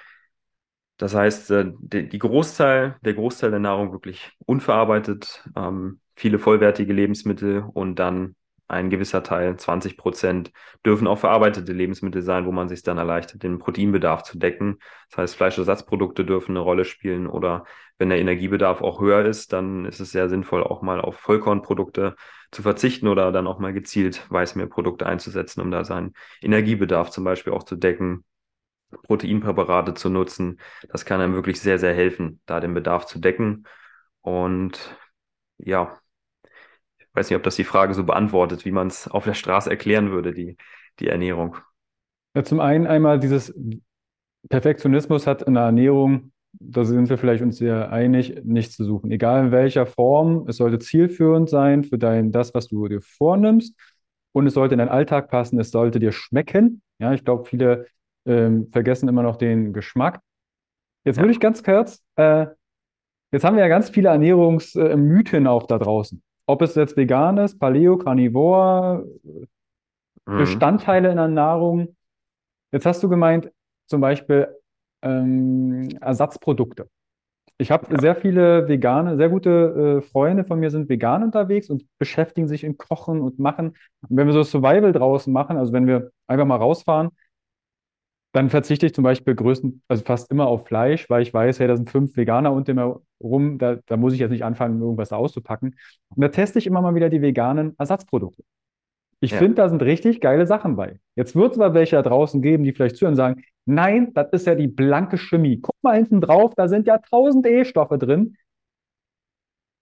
Das 0.97 1.15
heißt, 1.15 1.51
äh, 1.51 1.73
die, 1.79 2.09
die, 2.09 2.19
Großteil, 2.19 2.97
der 3.03 3.15
Großteil 3.15 3.51
der 3.51 3.61
Nahrung 3.61 3.93
wirklich 3.93 4.33
unverarbeitet, 4.47 5.45
ähm, 5.57 6.01
viele 6.15 6.39
vollwertige 6.39 6.93
Lebensmittel 6.93 7.65
und 7.73 7.99
dann 7.99 8.37
ein 8.69 8.91
gewisser 8.91 9.23
Teil, 9.23 9.57
20 9.57 9.97
Prozent, 9.97 10.53
dürfen 10.85 11.07
auch 11.07 11.19
verarbeitete 11.19 11.73
Lebensmittel 11.73 12.23
sein, 12.23 12.47
wo 12.47 12.53
man 12.53 12.69
sich 12.69 12.83
dann 12.83 12.99
erleichtert, 12.99 13.43
den 13.43 13.59
Proteinbedarf 13.59 14.23
zu 14.23 14.39
decken. 14.39 14.79
Das 15.11 15.19
heißt, 15.19 15.37
Fleischersatzprodukte 15.37 16.25
dürfen 16.25 16.53
eine 16.53 16.61
Rolle 16.61 16.85
spielen 16.85 17.27
oder 17.27 17.65
wenn 17.99 18.09
der 18.09 18.19
Energiebedarf 18.19 18.81
auch 18.83 19.01
höher 19.01 19.25
ist, 19.25 19.53
dann 19.53 19.85
ist 19.85 20.01
es 20.01 20.11
sehr 20.11 20.29
sinnvoll, 20.29 20.65
auch 20.65 20.83
mal 20.83 21.01
auf 21.01 21.17
Vollkornprodukte 21.17 22.17
zu 22.51 22.63
verzichten 22.63 23.09
oder 23.09 23.31
dann 23.33 23.47
auch 23.47 23.59
mal 23.59 23.73
gezielt 23.73 24.27
Weißmehlprodukte 24.31 25.07
einzusetzen, 25.07 25.61
um 25.61 25.71
da 25.71 25.85
seinen 25.85 26.15
Energiebedarf 26.41 27.11
zum 27.11 27.25
Beispiel 27.25 27.53
auch 27.53 27.63
zu 27.65 27.77
decken. 27.77 28.25
Proteinpräparate 29.03 29.95
zu 29.95 30.09
nutzen. 30.09 30.61
Das 30.89 31.05
kann 31.05 31.21
einem 31.21 31.35
wirklich 31.35 31.61
sehr, 31.61 31.79
sehr 31.79 31.95
helfen, 31.95 32.41
da 32.47 32.61
den 32.61 32.75
Bedarf 32.75 33.07
zu 33.07 33.19
decken. 33.19 33.67
Und 34.21 34.97
ja, 35.59 35.99
weiß 37.15 37.31
nicht, 37.31 37.37
ob 37.37 37.43
das 37.43 37.57
die 37.57 37.65
Frage 37.65 37.95
so 37.95 38.05
beantwortet, 38.05 38.65
wie 38.65 38.73
man 38.73 38.89
es 38.89 39.09
auf 39.09 39.25
der 39.25 39.35
Straße 39.35 39.71
erklären 39.71 40.11
würde, 40.11 40.33
die, 40.33 40.57
die 40.99 41.09
Ernährung. 41.09 41.57
Ja, 42.35 42.45
zum 42.45 42.61
einen 42.61 42.87
einmal 42.87 43.21
dieses 43.21 43.55
Perfektionismus 44.49 45.27
hat 45.27 45.43
in 45.43 45.55
der 45.55 45.65
Ernährung, 45.65 46.33
da 46.53 46.85
sind 46.85 47.09
wir 47.09 47.19
vielleicht 47.19 47.43
uns 47.43 47.57
sehr 47.57 47.91
einig, 47.91 48.41
nichts 48.45 48.77
zu 48.77 48.85
suchen. 48.85 49.11
Egal 49.11 49.47
in 49.47 49.53
welcher 49.53 49.87
Form, 49.87 50.47
es 50.49 50.57
sollte 50.59 50.79
zielführend 50.79 51.49
sein 51.49 51.85
für 51.85 51.99
dein, 51.99 52.33
das, 52.33 52.55
was 52.55 52.69
du 52.69 52.87
dir 52.89 53.01
vornimmst. 53.01 53.75
Und 54.33 54.47
es 54.47 54.55
sollte 54.55 54.75
in 54.75 54.79
deinen 54.79 54.89
Alltag 54.89 55.31
passen, 55.31 55.59
es 55.59 55.71
sollte 55.71 55.99
dir 55.99 56.13
schmecken. 56.13 56.83
Ja, 56.99 57.13
ich 57.13 57.25
glaube, 57.25 57.45
viele 57.45 57.87
ähm, 58.27 58.69
vergessen 58.73 59.09
immer 59.09 59.23
noch 59.23 59.37
den 59.37 59.73
Geschmack. 59.73 60.21
Jetzt 61.05 61.17
ja. 61.17 61.23
würde 61.23 61.33
ich 61.33 61.41
ganz 61.41 61.63
kurz, 61.63 62.03
äh, 62.17 62.47
jetzt 63.33 63.45
haben 63.45 63.57
wir 63.57 63.63
ja 63.63 63.69
ganz 63.69 63.91
viele 63.91 64.09
Ernährungsmythen 64.09 65.47
auch 65.47 65.67
da 65.67 65.79
draußen. 65.79 66.23
Ob 66.47 66.63
es 66.63 66.75
jetzt 66.75 66.97
vegan 66.97 67.39
ist, 67.39 67.59
Paleo, 67.59 67.97
Carnivore, 67.97 69.07
mhm. 70.27 70.39
Bestandteile 70.39 71.11
in 71.11 71.17
der 71.17 71.29
Nahrung. 71.29 71.97
Jetzt 72.73 72.87
hast 72.87 73.03
du 73.03 73.09
gemeint, 73.09 73.51
zum 73.87 74.01
Beispiel 74.01 74.49
ähm, 75.03 75.89
Ersatzprodukte. 76.01 76.89
Ich 77.57 77.71
habe 77.71 77.87
ja. 77.93 78.01
sehr 78.01 78.17
viele 78.17 78.67
vegane, 78.67 79.17
sehr 79.17 79.29
gute 79.29 80.01
äh, 80.01 80.03
Freunde 80.03 80.45
von 80.45 80.59
mir 80.59 80.71
sind 80.71 80.89
vegan 80.89 81.23
unterwegs 81.23 81.71
und 81.71 81.85
beschäftigen 81.99 82.49
sich 82.49 82.65
in 82.65 82.77
Kochen 82.77 83.21
und 83.21 83.39
Machen. 83.39 83.77
Und 84.09 84.17
wenn 84.17 84.27
wir 84.27 84.35
so 84.35 84.43
Survival 84.43 84.93
draußen 84.93 85.33
machen, 85.33 85.57
also 85.57 85.73
wenn 85.73 85.87
wir 85.87 86.11
einfach 86.27 86.47
mal 86.47 86.57
rausfahren, 86.57 87.11
dann 88.35 88.51
verzichte 88.51 88.85
ich 88.85 88.93
zum 88.93 89.05
Beispiel 89.05 89.37
größten, 89.37 89.83
also 89.87 90.03
fast 90.05 90.33
immer 90.33 90.49
auf 90.49 90.67
Fleisch, 90.67 91.09
weil 91.09 91.23
ich 91.23 91.33
weiß, 91.33 91.61
hey, 91.61 91.69
da 91.69 91.77
sind 91.77 91.89
fünf 91.89 92.17
Veganer 92.17 92.53
unter 92.53 92.75
mir 92.75 93.01
rum, 93.23 93.59
da, 93.59 93.77
da 93.87 93.97
muss 93.97 94.13
ich 94.13 94.19
jetzt 94.19 94.33
nicht 94.33 94.43
anfangen, 94.43 94.81
irgendwas 94.81 95.13
auszupacken. 95.13 95.77
Und 96.09 96.21
da 96.21 96.27
teste 96.29 96.59
ich 96.59 96.67
immer 96.67 96.83
mal 96.83 96.97
wieder 96.97 97.11
die 97.11 97.23
veganen 97.23 97.77
Ersatzprodukte. 97.79 98.43
Ich 99.21 99.31
ja. 99.31 99.39
finde, 99.39 99.55
da 99.55 99.69
sind 99.69 99.83
richtig 99.85 100.21
geile 100.21 100.49
Sachen 100.49 100.75
bei. 100.75 100.99
Jetzt 101.15 101.37
wird 101.37 101.53
es 101.53 101.61
aber 101.61 101.75
welche 101.75 101.95
da 101.95 102.03
draußen 102.03 102.43
geben, 102.43 102.65
die 102.65 102.73
vielleicht 102.73 102.97
zuhören 102.97 103.13
und 103.13 103.19
sagen, 103.19 103.45
nein, 103.67 104.13
das 104.15 104.31
ist 104.33 104.49
ja 104.49 104.57
die 104.57 104.67
blanke 104.67 105.17
Chemie. 105.17 105.61
Guck 105.61 105.77
mal 105.83 105.95
hinten 105.95 106.21
drauf, 106.21 106.55
da 106.57 106.67
sind 106.67 106.89
ja 106.89 106.99
tausend 106.99 107.47
E-Stoffe 107.47 107.99
drin. 107.99 108.37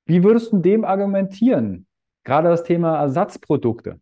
Wie 0.04 0.23
würdest 0.23 0.52
du 0.52 0.59
dem 0.59 0.85
argumentieren? 0.85 1.87
Gerade 2.23 2.50
das 2.50 2.64
Thema 2.64 3.00
Ersatzprodukte. 3.00 3.99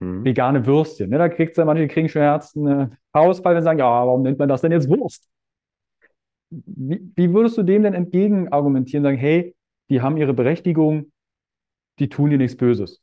Mhm. 0.00 0.24
Vegane 0.24 0.66
Würstchen. 0.66 1.10
Ne? 1.10 1.18
Da 1.18 1.28
kriegst 1.28 1.58
du 1.58 1.64
manche 1.64 1.88
kriegen 1.88 2.08
schon 2.08 2.22
Herzen, 2.22 2.66
äh, 2.66 2.88
Haarausfall 3.14 3.56
und 3.56 3.62
sagen, 3.62 3.78
ja, 3.78 3.86
warum 3.86 4.22
nennt 4.22 4.38
man 4.38 4.48
das 4.48 4.60
denn 4.60 4.72
jetzt 4.72 4.88
Wurst? 4.88 5.28
Wie, 6.50 7.12
wie 7.16 7.32
würdest 7.32 7.58
du 7.58 7.62
dem 7.62 7.82
denn 7.82 7.94
entgegen 7.94 8.52
argumentieren, 8.52 9.02
sagen, 9.02 9.16
hey, 9.16 9.54
die 9.90 10.00
haben 10.00 10.16
ihre 10.16 10.34
Berechtigung, 10.34 11.12
die 11.98 12.08
tun 12.08 12.30
dir 12.30 12.38
nichts 12.38 12.56
Böses? 12.56 13.02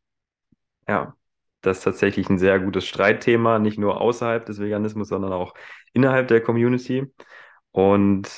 Ja, 0.87 1.15
das 1.61 1.79
ist 1.79 1.83
tatsächlich 1.83 2.29
ein 2.29 2.37
sehr 2.37 2.59
gutes 2.59 2.85
Streitthema, 2.85 3.59
nicht 3.59 3.79
nur 3.79 4.01
außerhalb 4.01 4.45
des 4.45 4.59
Veganismus, 4.59 5.09
sondern 5.09 5.33
auch 5.33 5.53
innerhalb 5.93 6.27
der 6.27 6.41
Community. 6.41 7.05
Und 7.71 8.29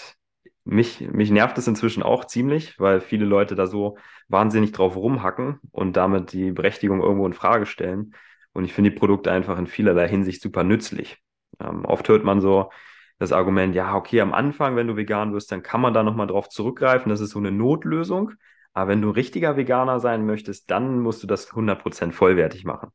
mich, 0.64 1.02
mich 1.02 1.30
nervt 1.32 1.58
es 1.58 1.68
inzwischen 1.68 2.04
auch 2.04 2.26
ziemlich, 2.26 2.80
weil 2.80 3.02
viele 3.02 3.26
Leute 3.26 3.56
da 3.56 3.68
so 3.68 3.98
wahnsinnig 4.28 4.72
drauf 4.72 4.96
rumhacken 4.96 5.60
und 5.72 5.98
damit 5.98 6.34
die 6.34 6.52
Berechtigung 6.52 7.02
irgendwo 7.02 7.28
in 7.28 7.34
Frage 7.34 7.66
stellen. 7.66 8.16
Und 8.56 8.64
ich 8.64 8.74
finde 8.74 8.92
die 8.92 8.96
Produkte 8.96 9.32
einfach 9.32 9.60
in 9.60 9.68
vielerlei 9.68 10.08
Hinsicht 10.08 10.42
super 10.42 10.64
nützlich. 10.64 11.18
Ähm, 11.60 11.84
oft 11.84 12.08
hört 12.08 12.24
man 12.24 12.40
so 12.40 12.72
das 13.20 13.34
Argument, 13.34 13.76
ja, 13.76 13.94
okay, 13.96 14.22
am 14.22 14.34
Anfang, 14.34 14.78
wenn 14.78 14.88
du 14.88 14.96
vegan 14.96 15.34
wirst, 15.34 15.52
dann 15.52 15.62
kann 15.62 15.82
man 15.82 15.94
da 15.94 16.04
nochmal 16.04 16.28
drauf 16.28 16.48
zurückgreifen. 16.48 17.10
Das 17.10 17.20
ist 17.20 17.32
so 17.32 17.40
eine 17.40 17.52
Notlösung. 17.52 18.32
Aber 18.74 18.90
wenn 18.90 19.02
du 19.02 19.10
richtiger 19.10 19.58
Veganer 19.58 20.00
sein 20.00 20.26
möchtest, 20.26 20.72
dann 20.72 21.00
musst 21.00 21.22
du 21.22 21.28
das 21.28 21.52
100% 21.52 22.14
vollwertig 22.14 22.64
machen. 22.64 22.92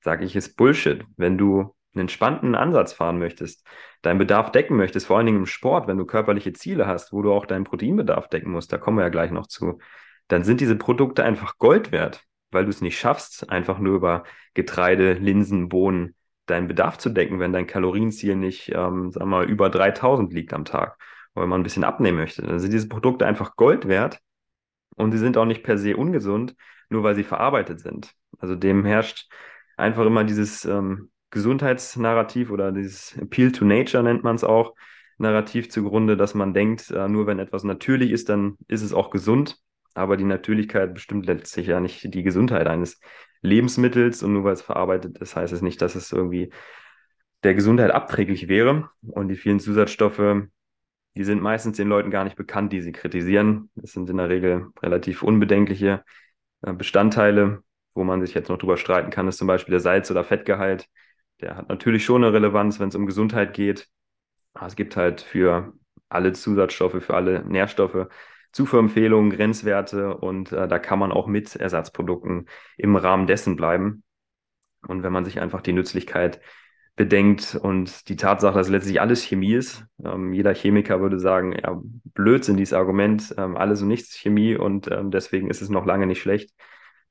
Sage 0.00 0.24
ich, 0.24 0.34
ist 0.34 0.56
Bullshit. 0.56 1.04
Wenn 1.16 1.38
du 1.38 1.74
einen 1.94 2.02
entspannten 2.02 2.56
Ansatz 2.56 2.92
fahren 2.92 3.20
möchtest, 3.20 3.64
deinen 4.02 4.18
Bedarf 4.18 4.50
decken 4.50 4.76
möchtest, 4.76 5.06
vor 5.06 5.16
allen 5.16 5.26
Dingen 5.26 5.38
im 5.38 5.46
Sport, 5.46 5.86
wenn 5.86 5.96
du 5.96 6.06
körperliche 6.06 6.52
Ziele 6.54 6.88
hast, 6.88 7.12
wo 7.12 7.22
du 7.22 7.32
auch 7.32 7.46
deinen 7.46 7.64
Proteinbedarf 7.64 8.28
decken 8.28 8.50
musst, 8.50 8.72
da 8.72 8.78
kommen 8.78 8.98
wir 8.98 9.04
ja 9.04 9.10
gleich 9.10 9.30
noch 9.30 9.46
zu, 9.46 9.78
dann 10.26 10.42
sind 10.42 10.60
diese 10.60 10.74
Produkte 10.76 11.22
einfach 11.22 11.56
Gold 11.58 11.92
wert 11.92 12.24
weil 12.54 12.64
du 12.64 12.70
es 12.70 12.80
nicht 12.80 12.98
schaffst, 12.98 13.50
einfach 13.50 13.78
nur 13.78 13.96
über 13.96 14.24
Getreide, 14.54 15.14
Linsen, 15.14 15.68
Bohnen 15.68 16.14
deinen 16.46 16.68
Bedarf 16.68 16.98
zu 16.98 17.10
decken, 17.10 17.40
wenn 17.40 17.52
dein 17.52 17.66
Kalorienziel 17.66 18.36
nicht, 18.36 18.70
ähm, 18.70 19.10
sagen 19.10 19.26
wir 19.26 19.38
mal, 19.38 19.50
über 19.50 19.70
3000 19.70 20.32
liegt 20.32 20.52
am 20.52 20.64
Tag, 20.64 20.98
wenn 21.34 21.48
man 21.48 21.60
ein 21.60 21.64
bisschen 21.64 21.84
abnehmen 21.84 22.18
möchte. 22.18 22.42
Dann 22.42 22.58
sind 22.60 22.72
diese 22.72 22.88
Produkte 22.88 23.26
einfach 23.26 23.56
Gold 23.56 23.88
wert 23.88 24.20
und 24.96 25.12
sie 25.12 25.18
sind 25.18 25.36
auch 25.36 25.46
nicht 25.46 25.62
per 25.62 25.78
se 25.78 25.96
ungesund, 25.96 26.54
nur 26.88 27.02
weil 27.02 27.14
sie 27.14 27.24
verarbeitet 27.24 27.80
sind. 27.80 28.12
Also 28.38 28.54
dem 28.54 28.84
herrscht 28.84 29.30
einfach 29.76 30.04
immer 30.04 30.24
dieses 30.24 30.64
ähm, 30.64 31.10
Gesundheitsnarrativ 31.30 32.50
oder 32.50 32.72
dieses 32.72 33.16
Appeal 33.16 33.52
to 33.52 33.64
Nature 33.64 34.02
nennt 34.02 34.22
man 34.22 34.36
es 34.36 34.44
auch, 34.44 34.74
Narrativ 35.16 35.70
zugrunde, 35.70 36.16
dass 36.16 36.34
man 36.34 36.54
denkt, 36.54 36.90
äh, 36.90 37.08
nur 37.08 37.26
wenn 37.26 37.38
etwas 37.38 37.64
natürlich 37.64 38.10
ist, 38.10 38.28
dann 38.28 38.56
ist 38.66 38.82
es 38.82 38.92
auch 38.92 39.10
gesund 39.10 39.58
aber 39.94 40.16
die 40.16 40.24
Natürlichkeit 40.24 40.92
bestimmt 40.92 41.26
letztlich 41.26 41.68
ja 41.68 41.80
nicht 41.80 42.12
die 42.12 42.22
Gesundheit 42.22 42.66
eines 42.66 43.00
Lebensmittels 43.42 44.22
und 44.22 44.32
nur 44.32 44.44
weil 44.44 44.54
es 44.54 44.62
verarbeitet 44.62 45.18
ist, 45.18 45.36
heißt 45.36 45.52
es 45.52 45.62
nicht, 45.62 45.80
dass 45.82 45.94
es 45.94 46.12
irgendwie 46.12 46.50
der 47.42 47.54
Gesundheit 47.54 47.90
abträglich 47.90 48.48
wäre. 48.48 48.88
Und 49.02 49.28
die 49.28 49.36
vielen 49.36 49.60
Zusatzstoffe, 49.60 50.46
die 51.16 51.24
sind 51.24 51.42
meistens 51.42 51.76
den 51.76 51.88
Leuten 51.88 52.10
gar 52.10 52.24
nicht 52.24 52.36
bekannt, 52.36 52.72
die 52.72 52.80
sie 52.80 52.92
kritisieren. 52.92 53.70
Das 53.76 53.92
sind 53.92 54.10
in 54.10 54.16
der 54.16 54.28
Regel 54.28 54.68
relativ 54.82 55.22
unbedenkliche 55.22 56.04
äh, 56.62 56.72
Bestandteile, 56.72 57.62
wo 57.94 58.02
man 58.02 58.20
sich 58.24 58.34
jetzt 58.34 58.48
noch 58.48 58.58
drüber 58.58 58.76
streiten 58.76 59.10
kann, 59.10 59.28
ist 59.28 59.38
zum 59.38 59.46
Beispiel 59.46 59.72
der 59.72 59.80
Salz- 59.80 60.10
oder 60.10 60.24
Fettgehalt. 60.24 60.88
Der 61.40 61.56
hat 61.56 61.68
natürlich 61.68 62.04
schon 62.04 62.24
eine 62.24 62.32
Relevanz, 62.32 62.80
wenn 62.80 62.88
es 62.88 62.94
um 62.94 63.06
Gesundheit 63.06 63.54
geht. 63.54 63.88
Aber 64.54 64.66
es 64.66 64.76
gibt 64.76 64.96
halt 64.96 65.20
für 65.20 65.72
alle 66.08 66.32
Zusatzstoffe, 66.32 67.02
für 67.04 67.14
alle 67.14 67.44
Nährstoffe 67.44 68.08
Zufuhrempfehlungen, 68.54 69.30
Grenzwerte 69.30 70.16
und 70.16 70.52
äh, 70.52 70.68
da 70.68 70.78
kann 70.78 70.98
man 70.98 71.12
auch 71.12 71.26
mit 71.26 71.56
Ersatzprodukten 71.56 72.48
im 72.76 72.96
Rahmen 72.96 73.26
dessen 73.26 73.56
bleiben. 73.56 74.04
Und 74.86 75.02
wenn 75.02 75.12
man 75.12 75.24
sich 75.24 75.40
einfach 75.40 75.60
die 75.60 75.72
Nützlichkeit 75.72 76.40
bedenkt 76.96 77.56
und 77.60 78.08
die 78.08 78.16
Tatsache, 78.16 78.56
dass 78.56 78.68
letztlich 78.68 79.00
alles 79.00 79.22
Chemie 79.22 79.54
ist, 79.54 79.84
ähm, 80.04 80.32
jeder 80.32 80.54
Chemiker 80.54 81.00
würde 81.00 81.18
sagen, 81.18 81.52
ja, 81.60 81.80
Blödsinn, 82.14 82.56
dieses 82.56 82.74
Argument, 82.74 83.34
ähm, 83.36 83.56
alles 83.56 83.82
und 83.82 83.88
nichts 83.88 84.14
Chemie 84.14 84.54
und 84.56 84.90
ähm, 84.90 85.10
deswegen 85.10 85.50
ist 85.50 85.60
es 85.60 85.68
noch 85.68 85.84
lange 85.84 86.06
nicht 86.06 86.20
schlecht 86.20 86.54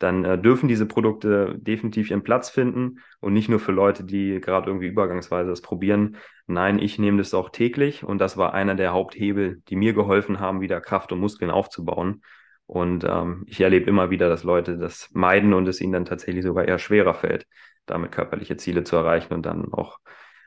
dann 0.04 0.26
äh, 0.26 0.38
dürfen 0.38 0.68
diese 0.68 0.86
Produkte 0.86 1.56
definitiv 1.58 2.12
ihren 2.12 2.24
Platz 2.24 2.50
finden 2.50 3.00
und 3.22 3.34
nicht 3.34 3.48
nur 3.48 3.60
für 3.60 3.72
Leute, 3.72 4.04
die 4.04 4.42
gerade 4.42 4.70
irgendwie 4.70 4.88
übergangsweise 4.88 5.50
das 5.50 5.62
probieren. 5.62 6.18
Nein, 6.46 6.78
ich 6.78 7.00
nehme 7.00 7.20
das 7.20 7.34
auch 7.34 7.50
täglich 7.50 8.04
und 8.04 8.20
das 8.20 8.36
war 8.36 8.54
einer 8.54 8.76
der 8.76 8.92
Haupthebel, 8.92 9.62
die 9.70 9.78
mir 9.78 9.94
geholfen 9.94 10.42
haben, 10.42 10.60
wieder 10.60 10.82
Kraft 10.82 11.14
und 11.14 11.20
Muskeln 11.20 11.50
aufzubauen. 11.50 12.22
Und 12.66 13.06
ähm, 13.06 13.46
ich 13.48 13.62
erlebe 13.62 13.90
immer 13.90 14.10
wieder, 14.10 14.28
dass 14.28 14.44
Leute 14.44 14.78
das 14.78 15.10
meiden 15.14 15.54
und 15.54 15.68
es 15.68 15.80
ihnen 15.80 15.94
dann 15.94 16.06
tatsächlich 16.06 16.44
sogar 16.44 16.68
eher 16.68 16.80
schwerer 16.80 17.14
fällt, 17.14 17.48
damit 17.86 18.12
körperliche 18.12 18.58
Ziele 18.58 18.84
zu 18.84 18.98
erreichen 18.98 19.34
und 19.34 19.46
dann 19.46 19.72
auch 19.74 20.00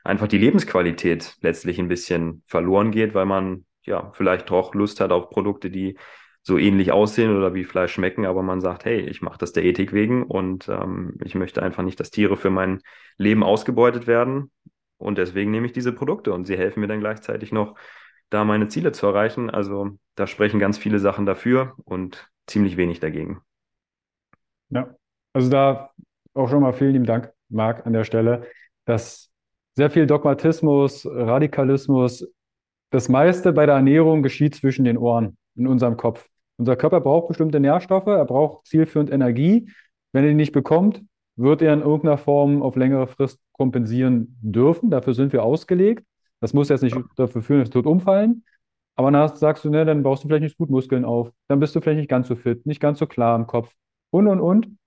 einfach 0.03 0.27
die 0.27 0.37
Lebensqualität 0.37 1.35
letztlich 1.41 1.79
ein 1.79 1.87
bisschen 1.87 2.43
verloren 2.45 2.91
geht, 2.91 3.15
weil 3.15 3.25
man 3.25 3.65
ja 3.83 4.11
vielleicht 4.13 4.49
doch 4.51 4.75
Lust 4.75 4.99
hat 4.99 5.11
auf 5.11 5.29
Produkte, 5.29 5.71
die 5.71 5.97
so 6.47 6.57
ähnlich 6.57 6.93
aussehen 6.93 7.35
oder 7.35 7.53
wie 7.53 7.65
Fleisch 7.65 7.91
schmecken, 7.91 8.25
aber 8.25 8.41
man 8.41 8.61
sagt, 8.61 8.85
hey, 8.85 9.01
ich 9.01 9.21
mache 9.21 9.37
das 9.37 9.51
der 9.51 9.65
Ethik 9.65 9.91
wegen 9.91 10.23
und 10.23 10.69
ähm, 10.69 11.17
ich 11.25 11.35
möchte 11.35 11.61
einfach 11.61 11.83
nicht, 11.83 11.99
dass 11.99 12.09
Tiere 12.09 12.37
für 12.37 12.49
mein 12.49 12.79
Leben 13.17 13.43
ausgebeutet 13.43 14.07
werden. 14.07 14.49
Und 14.97 15.17
deswegen 15.17 15.51
nehme 15.51 15.65
ich 15.65 15.73
diese 15.73 15.91
Produkte 15.91 16.31
und 16.31 16.45
sie 16.45 16.57
helfen 16.57 16.79
mir 16.79 16.87
dann 16.87 17.01
gleichzeitig 17.01 17.51
noch, 17.51 17.75
da 18.29 18.45
meine 18.45 18.69
Ziele 18.69 18.93
zu 18.93 19.07
erreichen. 19.07 19.49
Also 19.49 19.97
da 20.15 20.25
sprechen 20.25 20.57
ganz 20.57 20.77
viele 20.77 20.99
Sachen 20.99 21.25
dafür 21.25 21.75
und 21.83 22.31
ziemlich 22.45 22.77
wenig 22.77 23.01
dagegen. 23.01 23.41
Ja, 24.69 24.95
also 25.33 25.49
da 25.49 25.89
auch 26.33 26.47
schon 26.47 26.61
mal 26.61 26.71
vielen 26.71 26.93
lieben 26.93 27.05
Dank, 27.05 27.29
Marc, 27.49 27.85
an 27.85 27.91
der 27.91 28.05
Stelle, 28.05 28.47
dass 28.85 29.29
sehr 29.75 29.89
viel 29.91 30.07
Dogmatismus, 30.07 31.05
Radikalismus, 31.05 32.25
das 32.89 33.09
meiste 33.09 33.51
bei 33.51 33.65
der 33.65 33.75
Ernährung 33.75 34.23
geschieht 34.23 34.55
zwischen 34.55 34.85
den 34.85 34.97
Ohren 34.97 35.37
in 35.57 35.67
unserem 35.67 35.97
Kopf. 35.97 36.25
Unser 36.57 36.75
Körper 36.75 37.01
braucht 37.01 37.27
bestimmte 37.27 37.59
Nährstoffe, 37.59 38.07
er 38.07 38.25
braucht 38.25 38.65
zielführend 38.65 39.11
Energie. 39.11 39.69
Wenn 40.11 40.23
er 40.23 40.29
die 40.29 40.35
nicht 40.35 40.51
bekommt, 40.51 41.03
wird 41.35 41.61
er 41.61 41.73
in 41.73 41.81
irgendeiner 41.81 42.17
Form 42.17 42.63
auf 42.63 42.75
längere 42.75 43.07
Frist 43.07 43.39
kompensieren 43.51 44.37
dürfen. 44.41 44.89
Dafür 44.89 45.13
sind 45.13 45.33
wir 45.33 45.43
ausgelegt. 45.43 46.05
Das 46.39 46.53
muss 46.53 46.69
jetzt 46.69 46.81
nicht 46.81 46.97
dafür 47.15 47.41
führen, 47.41 47.59
dass 47.59 47.69
wir 47.69 47.73
tot 47.73 47.85
umfallen. 47.85 48.43
Aber 48.95 49.11
dann 49.11 49.35
sagst 49.35 49.63
du, 49.63 49.69
ne, 49.69 49.85
dann 49.85 50.01
baust 50.01 50.23
du 50.23 50.27
vielleicht 50.27 50.43
nicht 50.43 50.57
gut 50.57 50.71
Muskeln 50.71 51.05
auf. 51.05 51.31
Dann 51.47 51.59
bist 51.59 51.75
du 51.75 51.81
vielleicht 51.81 51.99
nicht 51.99 52.09
ganz 52.09 52.27
so 52.27 52.35
fit, 52.35 52.65
nicht 52.65 52.81
ganz 52.81 52.97
so 52.97 53.05
klar 53.05 53.35
im 53.35 53.45
Kopf. 53.45 53.71
Und, 54.09 54.27
und, 54.27 54.41
und. 54.41 54.77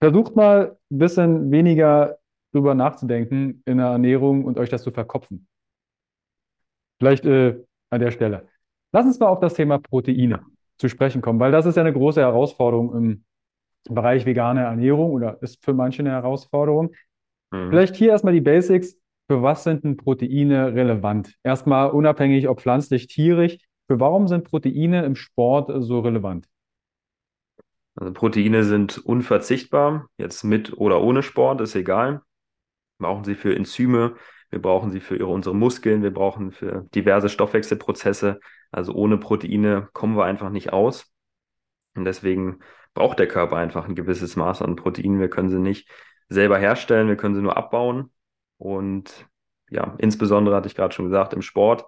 Versucht 0.00 0.36
mal 0.36 0.78
ein 0.90 0.98
bisschen 0.98 1.50
weniger 1.50 2.18
drüber 2.52 2.74
nachzudenken 2.74 3.62
in 3.66 3.78
der 3.78 3.88
Ernährung 3.88 4.44
und 4.44 4.58
euch 4.58 4.70
das 4.70 4.82
zu 4.82 4.90
verkopfen. 4.90 5.46
Vielleicht 6.98 7.26
äh, 7.26 7.62
an 7.90 8.00
der 8.00 8.10
Stelle. 8.10 8.48
Lass 8.92 9.06
uns 9.06 9.18
mal 9.18 9.28
auf 9.28 9.40
das 9.40 9.54
Thema 9.54 9.78
Proteine 9.78 10.40
zu 10.78 10.88
sprechen 10.88 11.22
kommen, 11.22 11.40
weil 11.40 11.52
das 11.52 11.66
ist 11.66 11.76
ja 11.76 11.82
eine 11.82 11.92
große 11.92 12.20
Herausforderung 12.20 12.94
im 12.94 13.24
Bereich 13.88 14.26
vegane 14.26 14.62
Ernährung 14.62 15.12
oder 15.12 15.40
ist 15.42 15.64
für 15.64 15.72
manche 15.72 16.02
eine 16.02 16.10
Herausforderung. 16.10 16.92
Mhm. 17.50 17.70
Vielleicht 17.70 17.96
hier 17.96 18.10
erstmal 18.10 18.34
die 18.34 18.40
Basics. 18.40 18.96
Für 19.28 19.42
was 19.42 19.64
sind 19.64 19.84
denn 19.84 19.96
Proteine 19.96 20.74
relevant? 20.74 21.34
Erstmal 21.42 21.90
unabhängig, 21.90 22.48
ob 22.48 22.60
pflanzlich, 22.60 23.08
tierig. 23.08 23.66
Für 23.88 23.98
warum 23.98 24.28
sind 24.28 24.44
Proteine 24.44 25.04
im 25.04 25.16
Sport 25.16 25.72
so 25.82 26.00
relevant? 26.00 26.46
Also 27.96 28.12
Proteine 28.12 28.62
sind 28.64 28.98
unverzichtbar, 28.98 30.08
jetzt 30.18 30.44
mit 30.44 30.76
oder 30.76 31.00
ohne 31.00 31.22
Sport, 31.22 31.60
ist 31.60 31.74
egal. 31.74 32.22
Brauchen 32.98 33.24
sie 33.24 33.34
für 33.34 33.54
Enzyme, 33.56 34.14
wir 34.50 34.60
brauchen 34.60 34.90
sie 34.90 35.00
für 35.00 35.26
unsere 35.26 35.54
Muskeln, 35.54 36.02
wir 36.02 36.12
brauchen 36.12 36.52
für 36.52 36.86
diverse 36.94 37.28
Stoffwechselprozesse. 37.28 38.40
Also 38.76 38.92
ohne 38.92 39.16
Proteine 39.16 39.88
kommen 39.94 40.18
wir 40.18 40.26
einfach 40.26 40.50
nicht 40.50 40.70
aus. 40.74 41.10
Und 41.94 42.04
deswegen 42.04 42.60
braucht 42.92 43.18
der 43.18 43.26
Körper 43.26 43.56
einfach 43.56 43.88
ein 43.88 43.94
gewisses 43.94 44.36
Maß 44.36 44.60
an 44.60 44.76
Proteinen. 44.76 45.18
Wir 45.18 45.30
können 45.30 45.48
sie 45.48 45.58
nicht 45.58 45.88
selber 46.28 46.58
herstellen, 46.58 47.08
wir 47.08 47.16
können 47.16 47.34
sie 47.34 47.40
nur 47.40 47.56
abbauen. 47.56 48.12
Und 48.58 49.26
ja, 49.70 49.94
insbesondere 49.96 50.54
hatte 50.54 50.68
ich 50.68 50.74
gerade 50.74 50.94
schon 50.94 51.06
gesagt, 51.06 51.32
im 51.32 51.40
Sport, 51.40 51.86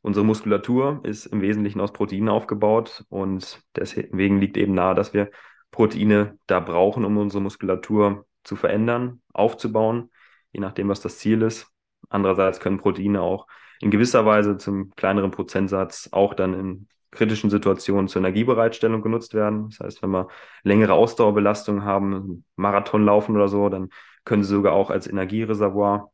unsere 0.00 0.24
Muskulatur 0.24 1.00
ist 1.02 1.26
im 1.26 1.40
Wesentlichen 1.40 1.80
aus 1.80 1.92
Proteinen 1.92 2.28
aufgebaut 2.28 3.04
und 3.08 3.60
deswegen 3.74 4.38
liegt 4.38 4.56
eben 4.56 4.74
nahe, 4.74 4.94
dass 4.94 5.12
wir 5.12 5.32
Proteine 5.72 6.38
da 6.46 6.60
brauchen, 6.60 7.04
um 7.04 7.16
unsere 7.16 7.42
Muskulatur 7.42 8.26
zu 8.44 8.54
verändern, 8.54 9.22
aufzubauen, 9.32 10.10
je 10.52 10.60
nachdem, 10.60 10.88
was 10.88 11.00
das 11.00 11.18
Ziel 11.18 11.42
ist. 11.42 11.66
Andererseits 12.08 12.60
können 12.60 12.78
Proteine 12.78 13.22
auch 13.22 13.48
in 13.80 13.90
gewisser 13.90 14.26
Weise 14.26 14.56
zum 14.56 14.94
kleineren 14.96 15.30
Prozentsatz 15.30 16.08
auch 16.12 16.34
dann 16.34 16.54
in 16.54 16.88
kritischen 17.10 17.50
Situationen 17.50 18.08
zur 18.08 18.20
Energiebereitstellung 18.20 19.02
genutzt 19.02 19.34
werden. 19.34 19.70
Das 19.70 19.80
heißt, 19.80 20.02
wenn 20.02 20.10
wir 20.10 20.28
längere 20.62 20.92
Ausdauerbelastungen 20.92 21.84
haben, 21.84 22.44
Marathon 22.56 23.04
laufen 23.04 23.34
oder 23.34 23.48
so, 23.48 23.68
dann 23.68 23.88
können 24.24 24.44
sie 24.44 24.54
sogar 24.54 24.74
auch 24.74 24.90
als 24.90 25.06
Energiereservoir 25.06 26.12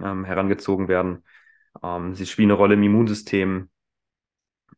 ähm, 0.00 0.24
herangezogen 0.24 0.88
werden. 0.88 1.24
Ähm, 1.82 2.14
sie 2.14 2.26
spielen 2.26 2.50
eine 2.50 2.58
Rolle 2.58 2.74
im 2.74 2.82
Immunsystem. 2.82 3.68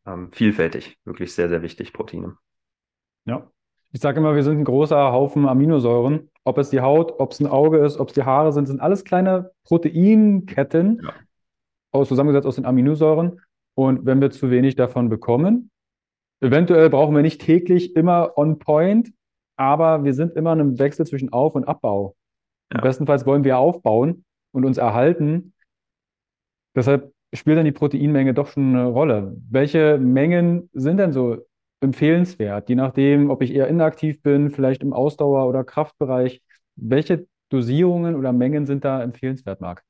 Ähm, 0.05 0.31
vielfältig, 0.31 0.97
wirklich 1.05 1.33
sehr, 1.33 1.49
sehr 1.49 1.61
wichtig, 1.61 1.93
Proteine. 1.93 2.37
Ja, 3.25 3.49
ich 3.91 4.01
sage 4.01 4.19
immer, 4.19 4.35
wir 4.35 4.43
sind 4.43 4.59
ein 4.59 4.65
großer 4.65 5.11
Haufen 5.11 5.47
Aminosäuren. 5.47 6.29
Ob 6.43 6.57
es 6.57 6.69
die 6.69 6.81
Haut, 6.81 7.19
ob 7.19 7.31
es 7.31 7.39
ein 7.39 7.47
Auge 7.47 7.79
ist, 7.79 7.97
ob 7.97 8.09
es 8.09 8.13
die 8.13 8.23
Haare 8.23 8.53
sind, 8.53 8.67
sind 8.67 8.79
alles 8.79 9.03
kleine 9.03 9.51
Proteinketten, 9.65 11.01
ja. 11.03 11.13
Aus, 11.91 12.07
zusammengesetzt 12.07 12.47
aus 12.47 12.55
den 12.55 12.65
Aminosäuren. 12.65 13.41
Und 13.75 14.05
wenn 14.05 14.21
wir 14.21 14.31
zu 14.31 14.49
wenig 14.49 14.75
davon 14.75 15.09
bekommen, 15.09 15.71
eventuell 16.41 16.89
brauchen 16.89 17.15
wir 17.15 17.21
nicht 17.21 17.41
täglich 17.41 17.95
immer 17.95 18.37
on 18.37 18.59
point, 18.59 19.11
aber 19.55 20.03
wir 20.03 20.13
sind 20.13 20.35
immer 20.35 20.53
in 20.53 20.61
einem 20.61 20.79
Wechsel 20.79 21.05
zwischen 21.05 21.31
Auf- 21.31 21.55
und 21.55 21.67
Abbau. 21.67 22.15
Ja. 22.73 22.81
Bestenfalls 22.81 23.25
wollen 23.25 23.43
wir 23.43 23.57
aufbauen 23.57 24.25
und 24.51 24.65
uns 24.65 24.77
erhalten. 24.77 25.53
Deshalb 26.75 27.11
spielt 27.33 27.57
dann 27.57 27.65
die 27.65 27.71
Proteinmenge 27.71 28.33
doch 28.33 28.47
schon 28.47 28.75
eine 28.75 28.85
Rolle. 28.85 29.35
Welche 29.49 29.97
Mengen 29.97 30.69
sind 30.73 30.97
denn 30.97 31.11
so 31.11 31.37
empfehlenswert, 31.81 32.69
je 32.69 32.75
nachdem, 32.75 33.29
ob 33.29 33.41
ich 33.41 33.53
eher 33.53 33.67
inaktiv 33.67 34.21
bin, 34.21 34.49
vielleicht 34.49 34.81
im 34.81 34.93
Ausdauer- 34.93 35.47
oder 35.47 35.63
Kraftbereich. 35.63 36.41
Welche 36.75 37.27
Dosierungen 37.49 38.15
oder 38.15 38.33
Mengen 38.33 38.65
sind 38.65 38.83
da 38.83 39.01
empfehlenswert, 39.01 39.61
Marc? 39.61 39.83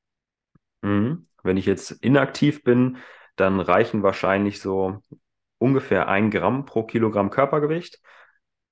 Mhm. 0.81 1.23
Wenn 1.47 1.57
ich 1.57 1.65
jetzt 1.65 1.91
inaktiv 2.03 2.63
bin, 2.63 2.97
dann 3.35 3.59
reichen 3.59 4.03
wahrscheinlich 4.03 4.61
so 4.61 5.01
ungefähr 5.57 6.07
ein 6.07 6.29
Gramm 6.29 6.65
pro 6.65 6.83
Kilogramm 6.83 7.29
Körpergewicht. 7.29 7.99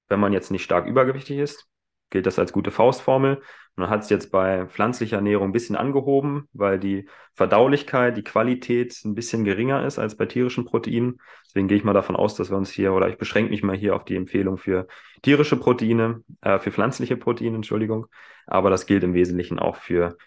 Wenn 0.08 0.20
man 0.20 0.34
jetzt 0.34 0.52
nicht 0.52 0.64
stark 0.64 0.86
übergewichtig 0.86 1.40
ist, 1.40 1.68
gilt 2.12 2.26
das 2.26 2.38
als 2.38 2.52
gute 2.52 2.72
Faustformel. 2.72 3.42
Dann 3.76 3.90
hat 3.90 4.04
es 4.04 4.10
jetzt 4.10 4.32
bei 4.32 4.68
pflanzlicher 4.68 5.18
Ernährung 5.18 5.50
ein 5.50 5.52
bisschen 5.52 5.76
angehoben, 5.76 6.48
weil 6.54 6.80
die 6.80 7.10
Verdaulichkeit, 7.34 8.16
die 8.16 8.24
Qualität 8.24 8.98
ein 9.04 9.16
bisschen 9.16 9.44
geringer 9.44 9.86
ist 9.86 10.00
als 10.00 10.16
bei 10.16 10.26
tierischen 10.26 10.66
Proteinen. 10.66 11.20
Deswegen 11.48 11.68
gehe 11.68 11.78
ich 11.78 11.84
mal 11.84 11.94
davon 11.94 12.16
aus, 12.16 12.36
dass 12.36 12.50
wir 12.50 12.58
uns 12.58 12.70
hier, 12.70 12.94
oder 12.94 13.10
ich 13.10 13.18
beschränke 13.18 13.52
mich 13.52 13.64
mal 13.64 13.76
hier 13.76 13.96
auf 13.96 14.06
die 14.06 14.16
Empfehlung 14.16 14.58
für 14.58 14.88
tierische 15.24 15.58
Proteine, 15.58 16.24
äh, 16.42 16.60
für 16.60 16.72
pflanzliche 16.72 17.18
Proteine, 17.18 17.56
Entschuldigung. 17.56 18.08
Aber 18.48 18.70
das 18.70 18.86
gilt 18.86 19.04
im 19.04 19.14
Wesentlichen 19.14 19.60
auch 19.60 19.76
für 19.76 20.18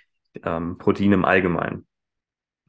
ähm, 0.44 0.76
Proteine 0.76 1.14
im 1.14 1.24
Allgemeinen. 1.24 1.86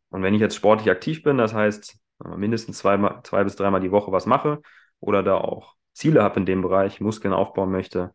Und 0.10 0.24
wenn 0.24 0.34
ich 0.34 0.42
jetzt 0.42 0.56
sportlich 0.56 0.90
aktiv 0.90 1.24
bin, 1.24 1.38
das 1.38 1.54
heißt 1.54 2.00
mindestens 2.36 2.80
zwei, 2.80 2.98
zwei 3.24 3.44
bis 3.44 3.56
dreimal 3.56 3.82
die 3.82 3.92
Woche 3.92 4.12
was 4.12 4.26
mache 4.26 4.62
oder 5.00 5.24
da 5.24 5.36
auch 5.36 5.76
Ziele 5.94 6.24
habe 6.24 6.40
in 6.40 6.46
dem 6.46 6.62
Bereich, 6.62 7.02
Muskeln 7.02 7.34
aufbauen 7.34 7.72
möchte, 7.72 8.14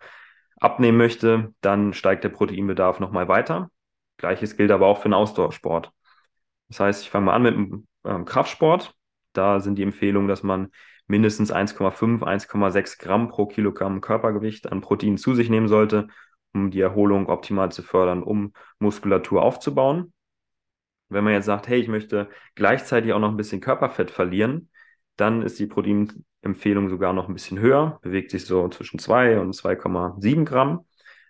abnehmen 0.58 0.98
möchte, 0.98 1.54
dann 1.60 1.92
steigt 1.92 2.24
der 2.24 2.30
Proteinbedarf 2.30 3.00
nochmal 3.00 3.28
weiter. 3.28 3.70
Gleiches 4.16 4.56
gilt 4.56 4.70
aber 4.70 4.86
auch 4.86 4.98
für 4.98 5.08
den 5.08 5.14
Ausdauersport. 5.14 5.92
Das 6.68 6.80
heißt, 6.80 7.02
ich 7.02 7.10
fange 7.10 7.26
mal 7.26 7.34
an 7.34 7.42
mit 7.42 7.54
dem 7.54 7.86
ähm, 8.04 8.24
Kraftsport. 8.24 8.94
Da 9.32 9.60
sind 9.60 9.76
die 9.76 9.82
Empfehlungen, 9.82 10.28
dass 10.28 10.42
man 10.42 10.70
mindestens 11.06 11.52
1,5, 11.52 12.22
1,6 12.22 12.98
Gramm 12.98 13.28
pro 13.28 13.46
Kilogramm 13.46 14.00
Körpergewicht 14.00 14.72
an 14.72 14.80
Protein 14.80 15.18
zu 15.18 15.34
sich 15.34 15.50
nehmen 15.50 15.68
sollte, 15.68 16.08
um 16.54 16.70
die 16.70 16.80
Erholung 16.80 17.28
optimal 17.28 17.70
zu 17.70 17.82
fördern, 17.82 18.22
um 18.22 18.54
Muskulatur 18.78 19.42
aufzubauen. 19.42 20.13
Wenn 21.08 21.24
man 21.24 21.32
jetzt 21.32 21.46
sagt, 21.46 21.68
hey, 21.68 21.80
ich 21.80 21.88
möchte 21.88 22.28
gleichzeitig 22.54 23.12
auch 23.12 23.20
noch 23.20 23.30
ein 23.30 23.36
bisschen 23.36 23.60
Körperfett 23.60 24.10
verlieren, 24.10 24.70
dann 25.16 25.42
ist 25.42 25.58
die 25.58 25.66
Proteinempfehlung 25.66 26.88
sogar 26.88 27.12
noch 27.12 27.28
ein 27.28 27.34
bisschen 27.34 27.58
höher, 27.58 27.98
bewegt 28.02 28.30
sich 28.30 28.46
so 28.46 28.68
zwischen 28.68 28.98
2 28.98 29.38
und 29.38 29.54
2,7 29.54 30.44
Gramm, 30.44 30.86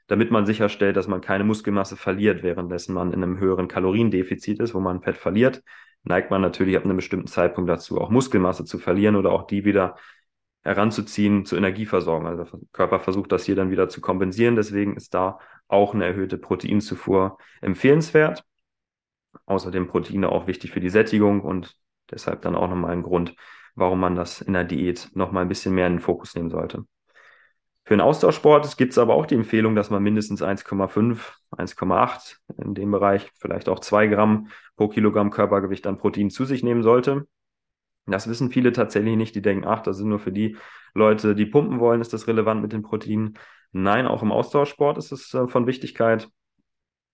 damit 0.07 0.31
man 0.31 0.47
sicherstellt, 0.47 0.97
dass 0.97 1.09
man 1.09 1.21
keine 1.21 1.45
Muskelmasse 1.45 1.97
verliert, 1.97 2.43
währenddessen 2.43 2.95
man 2.95 3.13
in 3.13 3.23
einem 3.23 3.39
höheren 3.39 3.69
Kaloriendefizit 3.69 4.61
ist, 4.61 4.75
wo 4.75 4.81
man 4.81 5.03
Fett 5.03 5.17
verliert, 5.17 5.63
neigt 6.03 6.31
man 6.31 6.41
natürlich 6.43 6.77
ab 6.77 6.85
einem 6.85 6.97
bestimmten 6.97 7.27
Zeitpunkt 7.27 7.69
dazu, 7.71 8.01
auch 8.01 8.11
Muskelmasse 8.11 8.65
zu 8.65 8.79
verlieren 8.79 9.17
oder 9.17 9.33
auch 9.33 9.47
die 9.47 9.65
wieder 9.65 9.97
heranzuziehen 10.63 11.45
zur 11.45 11.59
Energieversorgung. 11.59 12.27
Also 12.27 12.45
der 12.45 12.69
Körper 12.73 12.99
versucht 13.01 13.33
das 13.33 13.45
hier 13.45 13.55
dann 13.55 13.71
wieder 13.71 13.89
zu 13.89 14.01
kompensieren. 14.01 14.57
Deswegen 14.57 14.97
ist 14.97 15.15
da 15.15 15.39
auch 15.69 15.95
eine 15.95 16.07
erhöhte 16.07 16.39
Proteinzufuhr 16.39 17.39
empfehlenswert. 17.61 18.45
Außerdem 19.47 19.89
Proteine 19.89 20.31
auch 20.31 20.47
wichtig 20.47 20.71
für 20.71 20.81
die 20.81 20.91
Sättigung 20.91 21.41
und 21.43 21.77
deshalb 22.11 22.43
dann 22.43 22.55
auch 22.55 22.69
nochmal 22.69 22.93
ein 22.93 23.03
Grund, 23.03 23.35
warum 23.75 24.01
man 24.01 24.15
das 24.15 24.41
in 24.41 24.53
der 24.53 24.65
Diät 24.65 25.11
nochmal 25.15 25.43
ein 25.43 25.49
bisschen 25.49 25.75
mehr 25.75 25.87
in 25.87 25.95
den 25.95 26.01
Fokus 26.01 26.35
nehmen 26.35 26.51
sollte. 26.51 26.85
Für 27.87 27.95
den 27.95 28.01
Austauschsport 28.01 28.79
gibt 28.79 28.93
es 28.93 28.99
aber 28.99 29.15
auch 29.15 29.27
die 29.27 29.35
Empfehlung, 29.35 29.75
dass 29.75 29.91
man 29.91 30.03
mindestens 30.03 30.43
1,5, 30.43 31.19
1,8 31.51 32.37
in 32.57 32.75
dem 32.75 32.91
Bereich, 32.91 33.31
vielleicht 33.39 33.69
auch 33.69 33.79
2 33.79 34.07
Gramm 34.07 34.49
pro 34.77 34.89
Kilogramm 34.89 35.31
Körpergewicht 35.31 35.87
an 35.87 35.99
Protein 35.99 36.31
zu 36.31 36.47
sich 36.47 36.63
nehmen 36.63 36.83
sollte. 36.83 37.27
Das 38.07 38.29
wissen 38.29 38.51
viele 38.51 38.73
tatsächlich 38.73 39.17
nicht. 39.17 39.35
Die 39.35 39.43
denken, 39.43 39.67
ach, 39.67 39.81
das 39.81 39.99
sind 39.99 40.09
nur 40.09 40.19
für 40.19 40.33
die 40.33 40.57
Leute, 40.95 41.35
die 41.35 41.47
pumpen 41.47 41.79
wollen, 41.79 42.01
ist 42.01 42.13
das 42.13 42.27
relevant 42.27 42.63
mit 42.63 42.73
den 42.73 42.83
Proteinen. 42.83 43.39
Nein, 43.73 44.07
auch 44.07 44.23
im 44.23 44.33
Austauschsport 44.33 44.97
ist 44.97 45.13
es 45.13 45.35
äh, 45.35 45.49
von 45.49 45.67
Wichtigkeit, 45.67 46.29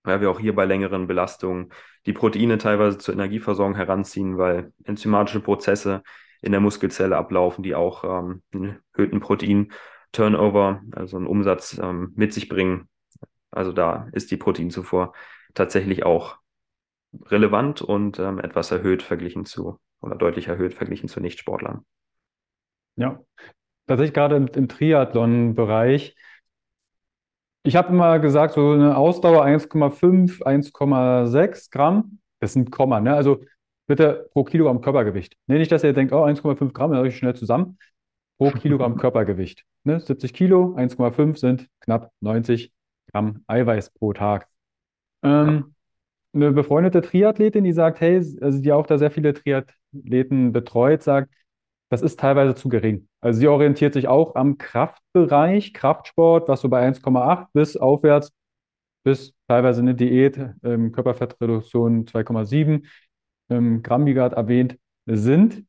weil 0.02 0.20
wir 0.20 0.30
auch 0.30 0.40
hier 0.40 0.54
bei 0.54 0.64
längeren 0.64 1.06
Belastungen 1.06 1.72
die 2.06 2.12
Proteine 2.12 2.58
teilweise 2.58 2.98
zur 2.98 3.14
Energieversorgung 3.14 3.76
heranziehen, 3.76 4.38
weil 4.38 4.72
enzymatische 4.84 5.40
Prozesse 5.40 6.02
in 6.42 6.52
der 6.52 6.60
Muskelzelle 6.60 7.16
ablaufen, 7.16 7.62
die 7.62 7.74
auch 7.74 8.04
ähm, 8.04 8.42
einen 8.52 8.78
erhöhten 8.92 9.20
Protein-Turnover, 9.20 10.82
also 10.92 11.16
einen 11.16 11.26
Umsatz 11.26 11.78
ähm, 11.82 12.12
mit 12.16 12.32
sich 12.32 12.48
bringen. 12.48 12.88
Also 13.50 13.72
da 13.72 14.08
ist 14.12 14.30
die 14.30 14.36
Proteinzufuhr 14.36 15.12
tatsächlich 15.54 16.04
auch 16.04 16.38
relevant 17.26 17.82
und 17.82 18.18
ähm, 18.18 18.38
etwas 18.38 18.70
erhöht 18.70 19.02
verglichen 19.02 19.44
zu 19.44 19.78
oder 20.00 20.16
deutlich 20.16 20.48
erhöht 20.48 20.74
verglichen 20.74 21.08
zu 21.08 21.20
Nichtsportlern. 21.20 21.84
Ja, 22.96 23.20
tatsächlich 23.86 24.14
gerade 24.14 24.36
im, 24.36 24.46
im 24.46 24.68
Triathlon-Bereich. 24.68 26.16
Ich 27.62 27.76
habe 27.76 27.88
immer 27.88 28.18
gesagt, 28.18 28.54
so 28.54 28.72
eine 28.72 28.96
Ausdauer 28.96 29.44
1,5, 29.44 30.42
1,6 30.42 31.70
Gramm. 31.70 32.18
Das 32.40 32.54
sind 32.54 32.70
Komma, 32.70 33.00
ne? 33.00 33.14
Also 33.14 33.44
bitte 33.86 34.28
pro 34.32 34.44
Kilogramm 34.44 34.80
Körpergewicht. 34.80 35.36
Nee, 35.46 35.58
nicht, 35.58 35.70
dass 35.70 35.84
ihr 35.84 35.92
denkt, 35.92 36.12
oh, 36.12 36.24
1,5 36.24 36.72
Gramm, 36.72 36.90
dann 36.90 36.98
habe 36.98 37.08
ich 37.08 37.16
schnell 37.16 37.34
zusammen. 37.34 37.78
Pro 38.38 38.50
Kilogramm 38.50 38.96
Körpergewicht. 38.96 39.64
Ne? 39.84 40.00
70 40.00 40.32
Kilo, 40.32 40.74
1,5 40.76 41.36
sind 41.36 41.68
knapp 41.80 42.12
90 42.20 42.72
Gramm 43.12 43.44
Eiweiß 43.46 43.90
pro 43.90 44.12
Tag. 44.12 44.48
Ähm, 45.22 45.74
eine 46.32 46.52
befreundete 46.52 47.02
Triathletin, 47.02 47.64
die 47.64 47.72
sagt, 47.72 48.00
hey, 48.00 48.16
also 48.40 48.60
die 48.60 48.72
auch 48.72 48.86
da 48.86 48.96
sehr 48.96 49.10
viele 49.10 49.34
Triathleten 49.34 50.52
betreut, 50.52 51.02
sagt, 51.02 51.34
das 51.90 52.02
ist 52.02 52.20
teilweise 52.20 52.54
zu 52.54 52.68
gering. 52.68 53.08
Also 53.20 53.40
sie 53.40 53.48
orientiert 53.48 53.94
sich 53.94 54.08
auch 54.08 54.36
am 54.36 54.58
Kraftbereich, 54.58 55.74
Kraftsport, 55.74 56.48
was 56.48 56.60
so 56.60 56.68
bei 56.68 56.86
1,8 56.88 57.48
bis 57.52 57.76
aufwärts 57.76 58.32
bis 59.02 59.34
teilweise 59.48 59.80
eine 59.80 59.94
Diät, 59.94 60.38
ähm, 60.62 60.92
Körperfettreduktion 60.92 62.06
2,7 62.06 62.86
ähm, 63.48 63.82
Gramm, 63.82 64.06
wie 64.06 64.14
gerade 64.14 64.36
erwähnt, 64.36 64.78
sind. 65.06 65.64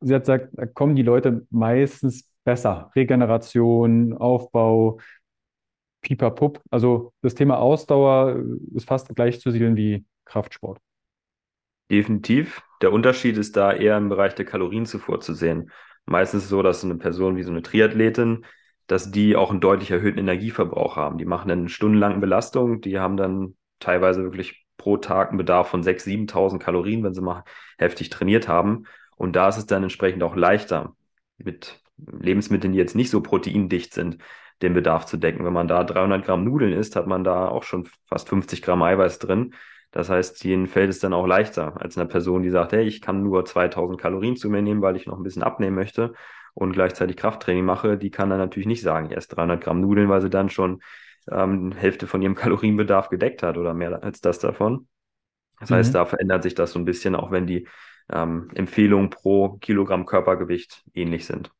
Sie 0.00 0.14
hat 0.14 0.22
gesagt, 0.22 0.50
da 0.52 0.66
kommen 0.66 0.96
die 0.96 1.02
Leute 1.02 1.46
meistens 1.50 2.30
besser. 2.44 2.90
Regeneration, 2.94 4.14
Aufbau, 4.14 5.00
pipapup. 6.02 6.62
Also 6.70 7.12
das 7.20 7.34
Thema 7.34 7.58
Ausdauer 7.58 8.42
ist 8.74 8.86
fast 8.86 9.14
gleichzusiedeln 9.14 9.76
wie 9.76 10.06
Kraftsport. 10.24 10.78
Definitiv. 11.90 12.62
Der 12.80 12.92
Unterschied 12.92 13.36
ist 13.36 13.56
da 13.56 13.72
eher 13.72 13.96
im 13.96 14.08
Bereich 14.08 14.34
der 14.34 14.44
Kalorienzufuhr 14.44 15.20
zu 15.20 15.34
sehen. 15.34 15.70
Meistens 16.06 16.40
ist 16.40 16.44
es 16.44 16.50
so, 16.50 16.62
dass 16.62 16.84
eine 16.84 16.96
Person 16.96 17.36
wie 17.36 17.42
so 17.42 17.50
eine 17.50 17.62
Triathletin, 17.62 18.44
dass 18.86 19.10
die 19.10 19.36
auch 19.36 19.50
einen 19.50 19.60
deutlich 19.60 19.90
erhöhten 19.90 20.18
Energieverbrauch 20.18 20.96
haben. 20.96 21.18
Die 21.18 21.26
machen 21.26 21.50
eine 21.50 21.68
stundenlange 21.68 22.18
Belastung, 22.18 22.80
die 22.80 22.98
haben 22.98 23.16
dann 23.16 23.56
teilweise 23.80 24.22
wirklich 24.22 24.66
pro 24.76 24.96
Tag 24.96 25.28
einen 25.28 25.38
Bedarf 25.38 25.68
von 25.68 25.82
6.000, 25.82 26.30
7.000 26.30 26.58
Kalorien, 26.58 27.02
wenn 27.02 27.14
sie 27.14 27.20
mal 27.20 27.44
heftig 27.78 28.10
trainiert 28.10 28.48
haben. 28.48 28.84
Und 29.16 29.36
da 29.36 29.48
ist 29.48 29.58
es 29.58 29.66
dann 29.66 29.82
entsprechend 29.82 30.22
auch 30.22 30.36
leichter, 30.36 30.94
mit 31.36 31.80
Lebensmitteln, 31.96 32.72
die 32.72 32.78
jetzt 32.78 32.96
nicht 32.96 33.10
so 33.10 33.20
proteindicht 33.20 33.92
sind, 33.92 34.18
den 34.62 34.74
Bedarf 34.74 35.06
zu 35.06 35.16
decken. 35.16 35.44
Wenn 35.44 35.52
man 35.52 35.68
da 35.68 35.84
300 35.84 36.24
Gramm 36.24 36.44
Nudeln 36.44 36.72
isst, 36.72 36.96
hat 36.96 37.06
man 37.06 37.24
da 37.24 37.48
auch 37.48 37.62
schon 37.62 37.88
fast 38.06 38.28
50 38.28 38.62
Gramm 38.62 38.82
Eiweiß 38.82 39.18
drin. 39.18 39.54
Das 39.90 40.10
heißt, 40.10 40.44
ihnen 40.44 40.66
fällt 40.66 40.90
es 40.90 40.98
dann 40.98 41.14
auch 41.14 41.26
leichter 41.26 41.80
als 41.80 41.96
einer 41.96 42.08
Person, 42.08 42.42
die 42.42 42.50
sagt, 42.50 42.72
hey, 42.72 42.84
ich 42.84 43.00
kann 43.00 43.22
nur 43.22 43.44
2000 43.44 44.00
Kalorien 44.00 44.36
zu 44.36 44.50
mir 44.50 44.62
nehmen, 44.62 44.82
weil 44.82 44.96
ich 44.96 45.06
noch 45.06 45.16
ein 45.16 45.22
bisschen 45.22 45.42
abnehmen 45.42 45.76
möchte 45.76 46.12
und 46.54 46.72
gleichzeitig 46.72 47.16
Krafttraining 47.16 47.64
mache. 47.64 47.96
Die 47.96 48.10
kann 48.10 48.30
dann 48.30 48.38
natürlich 48.38 48.66
nicht 48.66 48.82
sagen, 48.82 49.10
erst 49.10 49.36
300 49.36 49.62
Gramm 49.62 49.80
Nudeln, 49.80 50.08
weil 50.08 50.20
sie 50.20 50.30
dann 50.30 50.50
schon 50.50 50.82
ähm, 51.30 51.72
Hälfte 51.72 52.06
von 52.06 52.20
ihrem 52.20 52.34
Kalorienbedarf 52.36 53.08
gedeckt 53.08 53.42
hat 53.42 53.56
oder 53.56 53.74
mehr 53.74 54.02
als 54.02 54.20
das 54.20 54.38
davon. 54.38 54.88
Das 55.58 55.70
mhm. 55.70 55.74
heißt, 55.76 55.94
da 55.94 56.04
verändert 56.04 56.42
sich 56.42 56.54
das 56.54 56.72
so 56.72 56.78
ein 56.78 56.84
bisschen, 56.84 57.14
auch 57.14 57.30
wenn 57.30 57.46
die 57.46 57.66
ähm, 58.10 58.50
Empfehlungen 58.54 59.10
pro 59.10 59.56
Kilogramm 59.60 60.06
Körpergewicht 60.06 60.84
ähnlich 60.94 61.26
sind. 61.26 61.50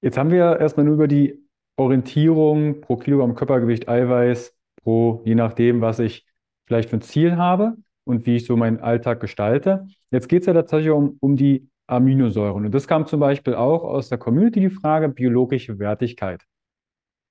Jetzt 0.00 0.18
haben 0.18 0.30
wir 0.30 0.60
erstmal 0.60 0.86
nur 0.86 0.94
über 0.94 1.08
die 1.08 1.42
Orientierung 1.76 2.80
pro 2.80 2.96
Kilogramm 2.96 3.34
Körpergewicht 3.34 3.88
Eiweiß 3.88 4.55
pro, 4.86 5.22
je 5.24 5.34
nachdem, 5.34 5.80
was 5.80 5.98
ich 5.98 6.24
vielleicht 6.66 6.90
für 6.90 6.98
ein 6.98 7.02
Ziel 7.02 7.36
habe 7.36 7.76
und 8.04 8.24
wie 8.24 8.36
ich 8.36 8.46
so 8.46 8.56
meinen 8.56 8.78
Alltag 8.78 9.18
gestalte. 9.18 9.88
Jetzt 10.12 10.28
geht 10.28 10.42
es 10.42 10.46
ja 10.46 10.54
tatsächlich 10.54 10.90
um, 10.90 11.16
um 11.18 11.36
die 11.36 11.68
Aminosäuren. 11.88 12.64
Und 12.66 12.72
das 12.72 12.86
kam 12.86 13.06
zum 13.06 13.18
Beispiel 13.18 13.54
auch 13.54 13.82
aus 13.82 14.08
der 14.08 14.18
Community 14.18 14.60
die 14.60 14.70
Frage 14.70 15.08
biologische 15.08 15.80
Wertigkeit. 15.80 16.44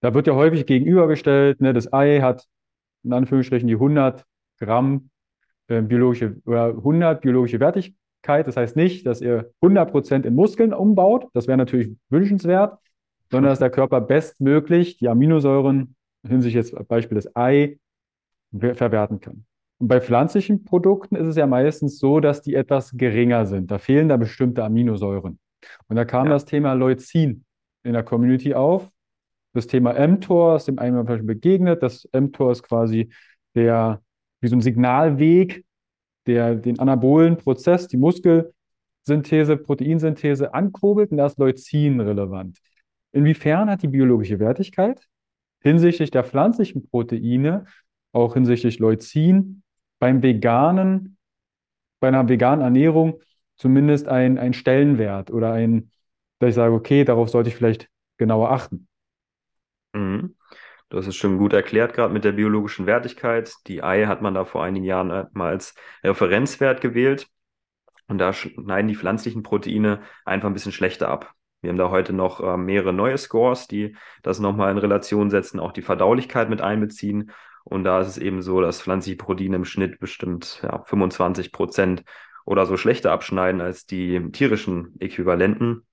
Da 0.02 0.14
wird 0.14 0.28
ja 0.28 0.36
häufig 0.36 0.66
gegenübergestellt, 0.66 1.62
ne, 1.62 1.72
das 1.72 1.94
Ei 1.94 2.20
hat 2.20 2.46
in 3.04 3.14
Anführungsstrichen 3.14 3.68
die 3.68 3.76
100 3.76 4.26
Gramm 4.60 5.10
äh, 5.68 5.82
biologische 5.82 6.36
oder 6.46 6.68
100 6.68 7.22
biologische 7.22 7.62
Wertigkeit 7.62 7.96
das 8.28 8.58
heißt 8.58 8.76
nicht, 8.76 9.06
dass 9.06 9.22
ihr 9.22 9.52
100% 9.62 10.26
in 10.26 10.34
Muskeln 10.34 10.74
umbaut, 10.74 11.28
das 11.34 11.48
wäre 11.48 11.60
natürlich 11.60 11.96
wünschenswert, 12.10 12.80
sondern 13.30 13.52
dass 13.52 13.60
der 13.60 13.70
Körper 13.70 14.02
bestmöglich 14.02 14.98
die 14.98 15.10
Aminosäuren 15.10 15.95
hinsichtlich 16.28 16.66
jetzt 16.66 16.88
Beispiel 16.88 17.16
des 17.16 17.36
Ei 17.36 17.78
verwerten 18.52 19.20
kann. 19.20 19.46
Und 19.78 19.88
bei 19.88 20.00
pflanzlichen 20.00 20.64
Produkten 20.64 21.16
ist 21.16 21.28
es 21.28 21.36
ja 21.36 21.48
meistens 21.48 22.00
so, 22.00 22.20
dass 22.20 22.42
die 22.42 22.56
etwas 22.56 22.92
geringer 22.96 23.46
sind. 23.46 23.72
Da 23.72 23.78
fehlen 23.78 24.08
da 24.08 24.18
bestimmte 24.18 24.64
Aminosäuren. 24.64 25.40
Und 25.88 25.96
da 25.96 26.06
kam 26.06 26.28
ja. 26.28 26.34
das 26.34 26.46
Thema 26.46 26.74
Leucin 26.74 27.44
in 27.84 27.94
der 27.94 28.04
Community 28.04 28.54
auf. 28.54 28.90
Das 29.54 29.68
Thema 29.68 29.94
mTOR 29.94 30.56
ist 30.58 30.68
dem 30.68 30.80
einen 30.80 31.04
Mal 31.04 31.24
begegnet. 31.24 31.84
Das 31.84 32.08
mTOR 32.14 32.52
ist 32.52 32.64
quasi 32.64 33.10
der, 33.56 34.02
wie 34.42 34.48
so 34.48 34.56
ein 34.56 34.62
Signalweg 34.62 35.66
der 36.26 36.56
den 36.56 36.80
anabolen 36.80 37.38
Prozess, 37.38 37.88
die 37.88 37.98
Muskelsynthese, 37.98 39.58
Proteinsynthese 39.58 40.54
ankurbelt 40.54 41.12
und 41.12 41.18
da 41.18 41.28
ist 41.28 41.38
Leucin 41.38 42.00
relevant. 42.00 42.60
Inwiefern 43.12 43.70
hat 43.70 43.84
die 43.84 43.88
biologische 43.88 44.40
Wertigkeit 44.40 45.08
hinsichtlich 45.66 46.12
der 46.12 46.24
pflanzlichen 46.24 46.88
Proteine, 46.88 47.66
auch 48.12 48.36
hinsichtlich 48.36 48.78
Leucin, 48.78 49.64
beim 49.98 50.22
veganen, 50.22 51.18
bei 52.00 52.10
einer 52.10 52.30
veganen 52.30 52.64
Ernährung 52.64 53.20
zumindest 53.56 54.08
ein, 54.08 54.38
ein 54.38 54.54
Stellenwert 54.54 55.32
oder 55.32 55.54
ein, 55.54 55.90
dass 56.38 56.50
ich 56.50 56.56
sage, 56.56 56.74
okay, 56.74 57.04
darauf 57.04 57.30
sollte 57.30 57.50
ich 57.50 57.56
vielleicht 57.56 57.90
genauer 58.18 58.52
achten. 58.52 58.88
Mhm. 59.94 60.36
Du 60.90 60.98
hast 60.98 61.08
es 61.08 61.16
schon 61.16 61.40
gut 61.40 61.54
erklärt, 61.54 61.96
gerade 61.96 62.14
mit 62.14 62.26
der 62.26 62.34
biologischen 62.34 62.86
Wertigkeit. 62.86 63.56
Die 63.66 63.82
Ei 63.82 64.06
hat 64.06 64.22
man 64.22 64.36
da 64.36 64.46
vor 64.46 64.64
einigen 64.64 64.86
Jahren 64.86 65.10
äh, 65.10 65.26
mal 65.34 65.50
als 65.50 65.74
Referenzwert 66.04 66.80
gewählt. 66.80 67.28
Und 68.08 68.20
da 68.20 68.34
schneiden 68.34 68.88
die 68.88 68.96
pflanzlichen 68.96 69.42
Proteine 69.42 70.04
einfach 70.26 70.48
ein 70.48 70.54
bisschen 70.54 70.72
schlechter 70.72 71.10
ab. 71.10 71.34
Wir 71.66 71.70
haben 71.72 71.78
da 71.78 71.90
heute 71.90 72.14
noch 72.14 72.42
äh, 72.42 72.58
mehrere 72.58 72.94
neue 72.94 73.18
Scores, 73.18 73.68
die 73.68 73.96
das 74.22 74.40
nochmal 74.40 74.72
in 74.72 74.78
Relation 74.78 75.32
setzen, 75.32 75.60
auch 75.60 75.72
die 75.72 75.82
Verdaulichkeit 75.82 76.48
mit 76.48 76.62
einbeziehen. 76.62 77.32
Und 77.64 77.84
da 77.84 78.00
ist 78.02 78.08
es 78.08 78.18
eben 78.20 78.44
so, 78.44 78.62
dass 78.62 78.82
pflanzliche 78.82 79.18
Proteine 79.18 79.56
im 79.56 79.66
Schnitt 79.66 80.00
bestimmt 80.00 80.62
ja, 80.62 80.84
25 80.84 81.52
Prozent 81.52 82.04
oder 82.46 82.68
so 82.68 82.78
schlechter 82.78 83.12
abschneiden 83.12 83.62
als 83.62 83.88
die 83.88 84.32
tierischen 84.32 84.94
Äquivalenten. 85.00 85.88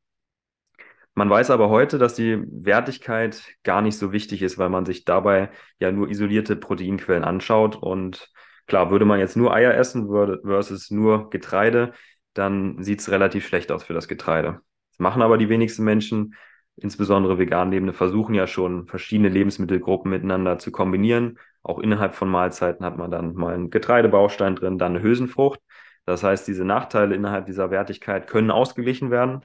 Man 1.14 1.30
weiß 1.30 1.50
aber 1.50 1.70
heute, 1.70 1.96
dass 1.96 2.14
die 2.14 2.42
Wertigkeit 2.46 3.42
gar 3.62 3.80
nicht 3.80 3.96
so 3.96 4.12
wichtig 4.12 4.42
ist, 4.42 4.58
weil 4.58 4.68
man 4.68 4.85
sich 4.85 5.06
dabei 5.06 5.50
ja 5.78 5.90
nur 5.90 6.11
isolierte 6.11 6.54
Proteinquellen 6.54 7.24
anschaut. 7.24 7.76
Und 7.76 8.30
klar, 8.66 8.90
würde 8.90 9.06
man 9.06 9.20
jetzt 9.20 9.37
nur 9.37 9.54
Eier 9.54 9.74
essen 9.74 10.08
versus 10.08 10.90
nur 10.90 11.30
Getreide, 11.30 11.92
dann 12.35 12.82
sieht 12.82 13.00
es 13.00 13.11
relativ 13.11 13.46
schlecht 13.46 13.72
aus 13.72 13.85
für 13.85 13.94
das 13.94 14.08
Getreide. 14.08 14.61
Das 14.92 14.98
machen 14.98 15.22
aber 15.22 15.38
die 15.38 15.48
wenigsten 15.48 15.85
Menschen, 15.85 16.35
insbesondere 16.76 17.38
vegan 17.38 17.70
Lebende, 17.70 17.92
versuchen 17.92 18.35
ja 18.35 18.46
schon 18.46 18.87
verschiedene 18.87 19.28
Lebensmittelgruppen 19.28 20.11
miteinander 20.11 20.59
zu 20.59 20.70
kombinieren. 20.72 21.38
Auch 21.62 21.78
innerhalb 21.78 22.14
von 22.14 22.28
Mahlzeiten 22.28 22.85
hat 22.85 22.96
man 22.96 23.11
dann 23.11 23.35
mal 23.35 23.55
einen 23.55 23.70
Getreidebaustein 23.70 24.57
drin, 24.57 24.78
dann 24.78 24.92
eine 24.92 25.02
Hülsenfrucht. 25.02 25.61
Das 26.07 26.22
heißt, 26.22 26.48
diese 26.48 26.64
Nachteile 26.64 27.14
innerhalb 27.14 27.46
dieser 27.46 27.70
Wertigkeit 27.70 28.26
können 28.26 28.50
ausgeglichen 28.50 29.11
werden 29.11 29.42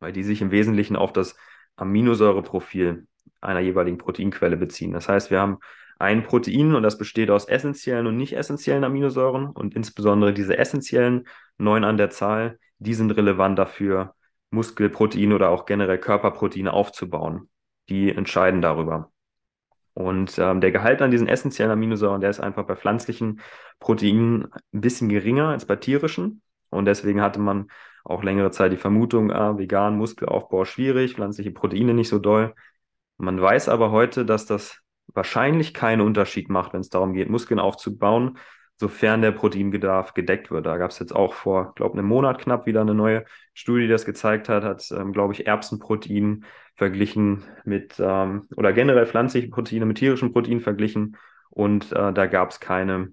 weil 0.00 0.12
die 0.12 0.22
sich 0.22 0.42
im 0.42 0.50
Wesentlichen 0.50 0.96
auf 0.96 1.12
das 1.12 1.36
Aminosäureprofil 1.76 3.06
einer 3.40 3.60
jeweiligen 3.60 3.98
Proteinquelle 3.98 4.56
beziehen. 4.56 4.92
Das 4.92 5.08
heißt, 5.08 5.30
wir 5.30 5.40
haben 5.40 5.58
ein 5.98 6.22
Protein 6.22 6.74
und 6.74 6.82
das 6.82 6.98
besteht 6.98 7.30
aus 7.30 7.46
essentiellen 7.46 8.06
und 8.06 8.16
nicht 8.16 8.34
essentiellen 8.34 8.84
Aminosäuren 8.84 9.46
und 9.46 9.74
insbesondere 9.74 10.34
diese 10.34 10.58
essentiellen, 10.58 11.26
neun 11.58 11.84
an 11.84 11.96
der 11.96 12.10
Zahl, 12.10 12.58
die 12.78 12.94
sind 12.94 13.10
relevant 13.12 13.58
dafür, 13.58 14.14
Muskelproteine 14.50 15.34
oder 15.34 15.50
auch 15.50 15.66
generell 15.66 15.98
Körperproteine 15.98 16.72
aufzubauen. 16.72 17.48
Die 17.88 18.10
entscheiden 18.10 18.62
darüber. 18.62 19.10
Und 19.94 20.38
ähm, 20.38 20.60
der 20.60 20.72
Gehalt 20.72 21.00
an 21.00 21.10
diesen 21.10 21.26
essentiellen 21.28 21.72
Aminosäuren, 21.72 22.20
der 22.20 22.30
ist 22.30 22.40
einfach 22.40 22.66
bei 22.66 22.76
pflanzlichen 22.76 23.40
Proteinen 23.80 24.48
ein 24.72 24.80
bisschen 24.80 25.08
geringer 25.08 25.48
als 25.48 25.64
bei 25.64 25.76
tierischen. 25.76 26.42
Und 26.68 26.84
deswegen 26.84 27.22
hatte 27.22 27.40
man 27.40 27.68
auch 28.04 28.22
längere 28.22 28.50
Zeit 28.50 28.72
die 28.72 28.76
Vermutung, 28.76 29.32
ah, 29.32 29.56
vegan, 29.56 29.96
Muskelaufbau 29.96 30.64
schwierig, 30.64 31.14
pflanzliche 31.14 31.50
Proteine 31.50 31.94
nicht 31.94 32.08
so 32.08 32.18
doll. 32.18 32.54
Man 33.16 33.40
weiß 33.40 33.68
aber 33.68 33.90
heute, 33.90 34.26
dass 34.26 34.46
das 34.46 34.80
wahrscheinlich 35.06 35.72
keinen 35.72 36.02
Unterschied 36.02 36.50
macht, 36.50 36.72
wenn 36.74 36.80
es 36.80 36.90
darum 36.90 37.14
geht, 37.14 37.30
Muskeln 37.30 37.58
aufzubauen, 37.58 38.38
sofern 38.76 39.22
der 39.22 39.32
Proteinbedarf 39.32 40.14
gedeckt 40.14 40.50
wird. 40.50 40.66
Da 40.66 40.76
gab 40.76 40.90
es 40.90 40.98
jetzt 40.98 41.14
auch 41.14 41.34
vor, 41.34 41.74
glaube 41.74 41.98
einem 41.98 42.06
Monat 42.06 42.38
knapp 42.38 42.66
wieder 42.66 42.82
eine 42.82 42.94
neue 42.94 43.24
Studie, 43.54 43.82
die 43.82 43.88
das 43.88 44.04
gezeigt 44.04 44.48
hat, 44.48 44.64
hat, 44.64 44.90
ähm, 44.90 45.12
glaube 45.12 45.32
ich, 45.32 45.46
Erbsenprotein 45.46 46.44
verglichen 46.74 47.44
mit, 47.64 47.94
ähm, 47.98 48.48
oder 48.56 48.72
generell 48.72 49.06
pflanzliche 49.06 49.48
Proteine 49.48 49.86
mit 49.86 49.98
tierischen 49.98 50.32
Proteinen 50.32 50.60
verglichen. 50.60 51.16
Und 51.48 51.92
äh, 51.92 52.12
da 52.12 52.26
gab 52.26 52.50
es 52.50 52.60
keine 52.60 53.12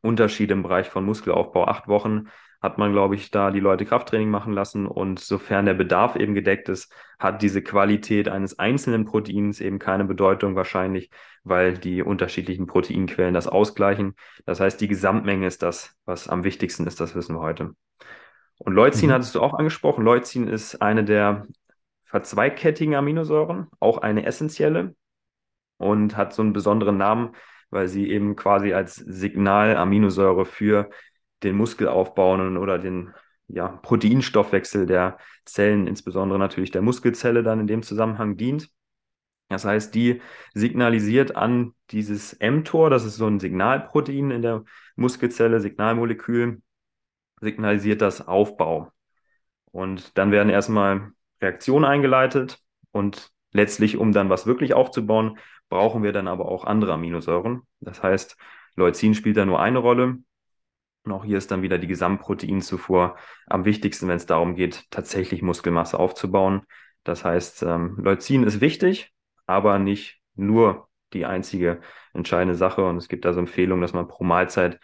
Unterschiede 0.00 0.54
im 0.54 0.62
Bereich 0.62 0.88
von 0.88 1.04
Muskelaufbau. 1.04 1.66
Acht 1.66 1.88
Wochen 1.88 2.28
hat 2.64 2.78
man, 2.78 2.92
glaube 2.92 3.14
ich, 3.14 3.30
da 3.30 3.50
die 3.50 3.60
Leute 3.60 3.84
Krafttraining 3.84 4.30
machen 4.30 4.54
lassen. 4.54 4.86
Und 4.86 5.20
sofern 5.20 5.66
der 5.66 5.74
Bedarf 5.74 6.16
eben 6.16 6.34
gedeckt 6.34 6.70
ist, 6.70 6.90
hat 7.18 7.42
diese 7.42 7.60
Qualität 7.60 8.26
eines 8.26 8.58
einzelnen 8.58 9.04
Proteins 9.04 9.60
eben 9.60 9.78
keine 9.78 10.06
Bedeutung 10.06 10.56
wahrscheinlich, 10.56 11.10
weil 11.42 11.76
die 11.76 12.02
unterschiedlichen 12.02 12.66
Proteinquellen 12.66 13.34
das 13.34 13.48
ausgleichen. 13.48 14.14
Das 14.46 14.60
heißt, 14.60 14.80
die 14.80 14.88
Gesamtmenge 14.88 15.46
ist 15.46 15.62
das, 15.62 15.94
was 16.06 16.26
am 16.26 16.42
wichtigsten 16.42 16.86
ist, 16.86 17.00
das 17.00 17.14
wissen 17.14 17.36
wir 17.36 17.42
heute. 17.42 17.74
Und 18.56 18.72
Leucin 18.72 19.10
mhm. 19.10 19.12
hattest 19.12 19.34
du 19.34 19.42
auch 19.42 19.52
angesprochen. 19.52 20.02
Leucin 20.02 20.48
ist 20.48 20.80
eine 20.80 21.04
der 21.04 21.46
verzweigkettigen 22.04 22.94
Aminosäuren, 22.94 23.66
auch 23.78 23.98
eine 23.98 24.24
essentielle 24.24 24.94
und 25.76 26.16
hat 26.16 26.32
so 26.32 26.40
einen 26.40 26.54
besonderen 26.54 26.96
Namen, 26.96 27.32
weil 27.68 27.88
sie 27.88 28.08
eben 28.08 28.36
quasi 28.36 28.72
als 28.72 28.94
Signalaminosäure 28.94 30.46
für 30.46 30.88
den 31.44 31.56
Muskelaufbau 31.56 32.34
oder 32.34 32.78
den 32.78 33.12
ja, 33.48 33.68
Proteinstoffwechsel 33.68 34.86
der 34.86 35.18
Zellen, 35.44 35.86
insbesondere 35.86 36.38
natürlich 36.38 36.70
der 36.70 36.82
Muskelzelle, 36.82 37.42
dann 37.42 37.60
in 37.60 37.66
dem 37.66 37.82
Zusammenhang 37.82 38.36
dient. 38.36 38.70
Das 39.48 39.64
heißt, 39.64 39.94
die 39.94 40.22
signalisiert 40.54 41.36
an 41.36 41.74
dieses 41.90 42.38
mTOR, 42.40 42.90
das 42.90 43.04
ist 43.04 43.16
so 43.16 43.26
ein 43.26 43.40
Signalprotein 43.40 44.30
in 44.30 44.42
der 44.42 44.64
Muskelzelle, 44.96 45.60
Signalmolekül, 45.60 46.62
signalisiert 47.40 48.00
das 48.00 48.26
Aufbau. 48.26 48.90
Und 49.70 50.16
dann 50.16 50.30
werden 50.32 50.48
erstmal 50.48 51.12
Reaktionen 51.40 51.84
eingeleitet 51.84 52.58
und 52.90 53.30
letztlich, 53.52 53.96
um 53.96 54.12
dann 54.12 54.30
was 54.30 54.46
wirklich 54.46 54.72
aufzubauen, 54.72 55.38
brauchen 55.68 56.02
wir 56.02 56.12
dann 56.12 56.28
aber 56.28 56.46
auch 56.46 56.64
andere 56.64 56.94
Aminosäuren. 56.94 57.62
Das 57.80 58.02
heißt, 58.02 58.36
Leucin 58.76 59.14
spielt 59.14 59.36
da 59.36 59.44
nur 59.44 59.60
eine 59.60 59.78
Rolle. 59.78 60.18
Und 61.04 61.12
auch 61.12 61.24
hier 61.24 61.38
ist 61.38 61.50
dann 61.50 61.62
wieder 61.62 61.78
die 61.78 61.86
Gesamtproteinzufuhr 61.86 63.16
am 63.46 63.64
wichtigsten, 63.64 64.08
wenn 64.08 64.16
es 64.16 64.26
darum 64.26 64.54
geht, 64.54 64.84
tatsächlich 64.90 65.42
Muskelmasse 65.42 65.98
aufzubauen. 65.98 66.62
Das 67.04 67.24
heißt, 67.24 67.62
ähm, 67.62 67.96
Leucin 67.98 68.42
ist 68.44 68.62
wichtig, 68.62 69.12
aber 69.46 69.78
nicht 69.78 70.20
nur 70.34 70.88
die 71.12 71.26
einzige 71.26 71.80
entscheidende 72.14 72.54
Sache. 72.54 72.84
Und 72.84 72.96
es 72.96 73.08
gibt 73.08 73.26
also 73.26 73.38
Empfehlungen, 73.38 73.82
dass 73.82 73.92
man 73.92 74.08
pro 74.08 74.24
Mahlzeit 74.24 74.80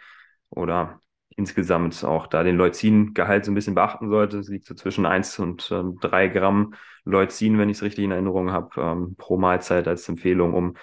oder 0.49 1.01
insgesamt 1.35 2.03
auch 2.03 2.27
da 2.27 2.43
den 2.43 2.57
Leucin-Gehalt 2.57 3.45
so 3.45 3.51
ein 3.51 3.55
bisschen 3.55 3.73
beachten 3.75 4.09
sollte. 4.09 4.37
Es 4.37 4.49
liegt 4.49 4.65
so 4.65 4.75
zwischen 4.75 5.07
1 5.07 5.39
und 5.39 5.69
ähm, 5.71 5.97
3 6.01 6.27
Gramm 6.27 6.75
Leucin, 7.03 7.57
wenn 7.57 7.69
ich 7.69 7.77
es 7.77 7.83
richtig 7.83 8.05
in 8.05 8.11
Erinnerung 8.11 8.51
habe, 8.51 8.79
ähm, 8.79 9.15
pro 9.17 9.37
Mahlzeit 9.37 9.87
als 9.87 10.07
Empfehlung, 10.07 10.53
um 10.53 10.75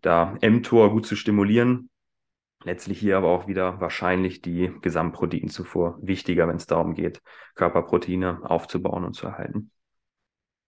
da 0.00 0.34
mTOR 0.42 0.90
gut 0.90 1.06
zu 1.06 1.14
stimulieren. 1.14 1.90
Letztlich 2.62 2.98
hier 2.98 3.16
aber 3.16 3.28
auch 3.28 3.48
wieder 3.48 3.80
wahrscheinlich 3.80 4.42
die 4.42 4.70
Gesamtproteinzufuhr 4.82 5.98
wichtiger, 6.02 6.46
wenn 6.46 6.56
es 6.56 6.66
darum 6.66 6.94
geht, 6.94 7.22
Körperproteine 7.54 8.40
aufzubauen 8.42 9.04
und 9.04 9.14
zu 9.14 9.26
erhalten. 9.26 9.70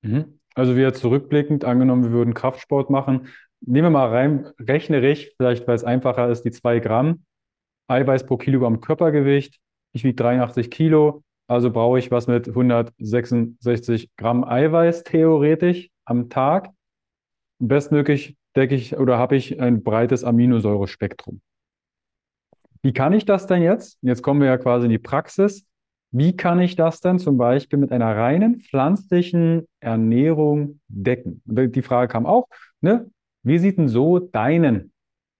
Mhm. 0.00 0.40
Also 0.54 0.76
wieder 0.76 0.94
zurückblickend, 0.94 1.64
angenommen, 1.64 2.04
wir 2.04 2.12
würden 2.12 2.34
Kraftsport 2.34 2.90
machen. 2.90 3.28
Nehmen 3.60 3.86
wir 3.86 3.90
mal 3.90 4.08
rein, 4.08 4.46
rechnerisch, 4.58 5.32
vielleicht 5.36 5.68
weil 5.68 5.74
es 5.74 5.84
einfacher 5.84 6.28
ist, 6.30 6.42
die 6.42 6.50
zwei 6.50 6.78
Gramm 6.78 7.24
Eiweiß 7.88 8.26
pro 8.26 8.36
Kilogramm 8.36 8.80
Körpergewicht. 8.80 9.60
Ich 9.92 10.04
wiege 10.04 10.14
83 10.14 10.70
Kilo, 10.70 11.22
also 11.46 11.70
brauche 11.70 11.98
ich 11.98 12.10
was 12.10 12.26
mit 12.26 12.48
166 12.48 14.10
Gramm 14.16 14.44
Eiweiß 14.44 15.04
theoretisch 15.04 15.90
am 16.06 16.30
Tag. 16.30 16.70
Bestmöglich 17.58 18.36
decke 18.56 18.74
ich 18.74 18.96
oder 18.96 19.18
habe 19.18 19.36
ich 19.36 19.60
ein 19.60 19.82
breites 19.82 20.24
Aminosäurespektrum. 20.24 21.40
Wie 22.82 22.92
kann 22.92 23.12
ich 23.12 23.24
das 23.24 23.46
denn 23.46 23.62
jetzt? 23.62 23.98
Jetzt 24.02 24.22
kommen 24.22 24.40
wir 24.40 24.48
ja 24.48 24.58
quasi 24.58 24.86
in 24.86 24.90
die 24.90 24.98
Praxis. 24.98 25.64
Wie 26.10 26.36
kann 26.36 26.60
ich 26.60 26.76
das 26.76 27.00
denn 27.00 27.18
zum 27.18 27.38
Beispiel 27.38 27.78
mit 27.78 27.90
einer 27.90 28.14
reinen 28.16 28.60
pflanzlichen 28.60 29.66
Ernährung 29.80 30.80
decken? 30.88 31.42
Die 31.46 31.82
Frage 31.82 32.12
kam 32.12 32.26
auch, 32.26 32.48
ne? 32.80 33.10
Wie 33.42 33.58
sieht 33.58 33.78
denn 33.78 33.88
so 33.88 34.18
deinen, 34.18 34.92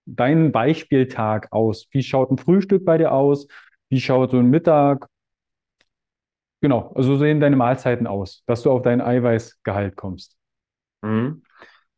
dein 0.07 0.51
Beispieltag 0.51 1.49
aus? 1.53 1.87
Wie 1.91 2.03
schaut 2.03 2.31
ein 2.31 2.39
Frühstück 2.39 2.85
bei 2.85 2.97
dir 2.97 3.13
aus? 3.13 3.47
Wie 3.91 4.01
schaut 4.01 4.31
so 4.31 4.39
ein 4.39 4.49
Mittag? 4.49 5.07
Genau, 6.63 6.93
also 6.95 7.15
so 7.15 7.19
sehen 7.19 7.41
deine 7.41 7.57
Mahlzeiten 7.57 8.07
aus, 8.07 8.43
dass 8.47 8.63
du 8.63 8.71
auf 8.71 8.83
dein 8.83 9.01
Eiweißgehalt 9.01 9.97
kommst. 9.97 10.37
Mhm. 11.03 11.43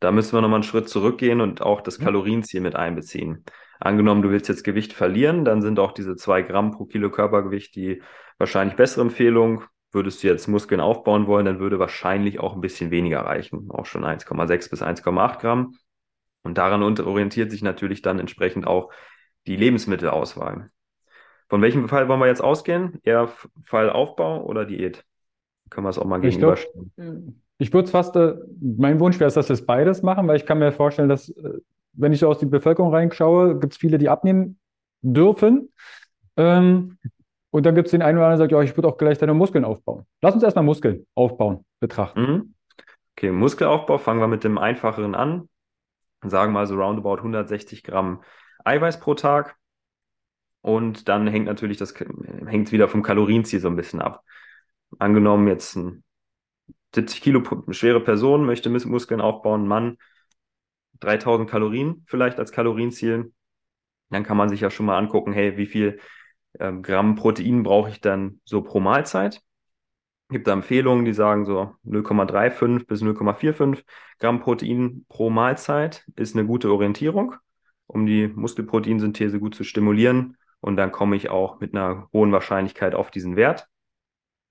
Da 0.01 0.11
müssen 0.11 0.37
wir 0.37 0.41
nochmal 0.41 0.57
einen 0.57 0.65
Schritt 0.65 0.89
zurückgehen 0.89 1.41
und 1.41 1.63
auch 1.63 1.81
das 1.81 1.99
mhm. 1.99 2.05
Kalorienziel 2.05 2.61
mit 2.61 2.75
einbeziehen. 2.75 3.45
Angenommen, 3.81 4.23
du 4.23 4.31
willst 4.31 4.49
jetzt 4.49 4.65
Gewicht 4.65 4.93
verlieren, 4.93 5.45
dann 5.45 5.63
sind 5.63 5.79
auch 5.79 5.93
diese 5.93 6.17
zwei 6.17 6.43
Gramm 6.43 6.71
pro 6.71 6.85
Kilo 6.85 7.11
Körpergewicht 7.11 7.75
die 7.75 8.03
wahrscheinlich 8.39 8.77
bessere 8.77 9.03
Empfehlung. 9.03 9.65
Würdest 9.93 10.23
du 10.23 10.27
jetzt 10.27 10.49
Muskeln 10.49 10.81
aufbauen 10.81 11.27
wollen, 11.27 11.47
dann 11.47 11.61
würde 11.61 11.79
wahrscheinlich 11.79 12.41
auch 12.41 12.55
ein 12.55 12.61
bisschen 12.61 12.91
weniger 12.91 13.21
reichen, 13.21 13.71
auch 13.71 13.87
schon 13.87 14.05
1,6 14.05 14.71
bis 14.71 14.83
1,8 14.83 15.41
Gramm. 15.41 15.77
Und 16.43 16.59
daran 16.59 16.83
orientiert 16.83 17.51
sich 17.51 17.63
natürlich 17.63 18.03
dann 18.03 18.19
entsprechend 18.19 18.67
auch 18.67 18.93
die 19.47 19.57
Lebensmittelauswahl. 19.57 20.71
Von 21.49 21.63
welchem 21.63 21.89
Fall 21.89 22.09
wollen 22.09 22.21
wir 22.21 22.27
jetzt 22.27 22.43
ausgehen? 22.43 22.99
Eher 23.03 23.31
Fallaufbau 23.65 24.43
oder 24.45 24.65
Diät? 24.65 25.05
Können 25.71 25.87
wir 25.87 25.91
es 25.91 25.99
auch 25.99 26.05
mal 26.05 26.21
gegenüberstellen. 26.21 27.43
Ich, 27.59 27.73
würde 27.73 27.85
es 27.87 27.91
fast, 27.91 28.17
äh, 28.17 28.35
mein 28.61 28.99
Wunsch 29.01 29.21
wäre 29.21 29.29
es, 29.29 29.35
dass 29.35 29.49
wir 29.49 29.55
es 29.55 29.65
beides 29.65 30.03
machen, 30.03 30.27
weil 30.27 30.37
ich 30.37 30.47
kann 30.47 30.59
mir 30.59 30.73
vorstellen, 30.73 31.09
dass, 31.09 31.29
äh, 31.29 31.61
wenn 31.97 32.13
ich 32.13 32.21
so 32.21 32.29
aus 32.29 32.39
die 32.39 32.47
Bevölkerung 32.47 32.93
reinschaue, 32.93 33.59
gibt 33.59 33.75
es 33.75 33.79
viele, 33.79 33.99
die 33.99 34.09
abnehmen 34.09 34.59
dürfen. 35.03 35.73
Ähm, 36.37 36.99
und 37.51 37.67
dann 37.67 37.75
gibt 37.75 37.87
es 37.87 37.93
den 37.93 38.03
einen 38.03 38.19
oder 38.19 38.27
anderen, 38.27 38.41
der 38.41 38.45
sagt, 38.45 38.53
ja, 38.53 38.63
ich 38.63 38.77
würde 38.77 38.89
auch 38.89 38.99
gleich 38.99 39.19
deine 39.19 39.35
Muskeln 39.35 39.65
aufbauen. 39.65 40.07
Lass 40.23 40.35
uns 40.35 40.43
erstmal 40.43 40.65
Muskeln 40.65 41.07
aufbauen, 41.15 41.65
betrachten. 41.81 42.21
Mhm. 42.21 42.55
Okay, 43.17 43.31
Muskelaufbau 43.31 43.99
fangen 43.99 44.21
wir 44.21 44.27
mit 44.27 44.43
dem 44.43 44.59
einfacheren 44.59 45.15
an. 45.15 45.49
Sagen 46.23 46.53
wir 46.53 46.61
mal 46.61 46.67
so 46.67 46.75
roundabout 46.75 47.19
160 47.19 47.85
Gramm 47.85 48.23
Eiweiß 48.65 48.99
pro 48.99 49.15
Tag. 49.15 49.57
Und 50.63 51.09
dann 51.09 51.27
hängt 51.27 51.47
natürlich 51.47 51.77
das, 51.77 51.95
hängt 51.95 52.73
wieder 52.73 52.89
vom 52.89 53.03
Kalorienziel 53.03 53.61
so 53.61 53.69
ein 53.69 53.77
bisschen 53.77 54.01
ab. 54.01 54.25
Angenommen, 54.99 55.47
jetzt 55.47 55.77
ein 55.77 56.03
70 56.95 57.21
Kilo 57.21 57.43
schwere 57.71 58.01
Person 58.01 58.47
möchte 58.47 58.71
Muskeln 58.71 59.21
aufbauen, 59.21 59.67
Mann, 59.67 59.99
3000 61.01 61.49
Kalorien 61.49 62.05
vielleicht 62.07 62.39
als 62.39 62.53
Kalorienziel. 62.53 63.33
Dann 64.11 64.25
kann 64.25 64.37
man 64.37 64.49
sich 64.49 64.61
ja 64.61 64.71
schon 64.71 64.87
mal 64.87 64.99
angucken, 64.99 65.33
hey, 65.33 65.57
wie 65.57 65.67
viel 65.67 65.99
ähm, 66.61 66.83
Gramm 66.83 67.17
Protein 67.17 67.63
brauche 67.63 67.91
ich 67.91 68.01
dann 68.01 68.41
so 68.45 68.63
pro 68.63 68.81
Mahlzeit. 68.81 69.43
Gibt 70.31 70.47
da 70.47 70.53
Empfehlungen, 70.53 71.05
die 71.05 71.13
sagen 71.13 71.45
so 71.45 71.75
0,35 71.85 72.87
bis 72.87 73.03
0,45 73.03 73.85
Gramm 74.19 74.41
Protein 74.41 75.05
pro 75.09 75.31
Mahlzeit 75.31 76.07
ist 76.17 76.35
eine 76.35 76.47
gute 76.47 76.73
Orientierung, 76.73 77.35
um 77.87 78.07
die 78.07 78.29
Muskelproteinsynthese 78.29 79.39
gut 79.39 79.55
zu 79.55 79.65
stimulieren. 79.65 80.37
Und 80.61 80.77
dann 80.77 80.93
komme 80.93 81.17
ich 81.17 81.29
auch 81.29 81.61
mit 81.61 81.75
einer 81.75 82.09
hohen 82.13 82.33
Wahrscheinlichkeit 82.33 82.95
auf 82.95 83.11
diesen 83.11 83.37
Wert. 83.37 83.69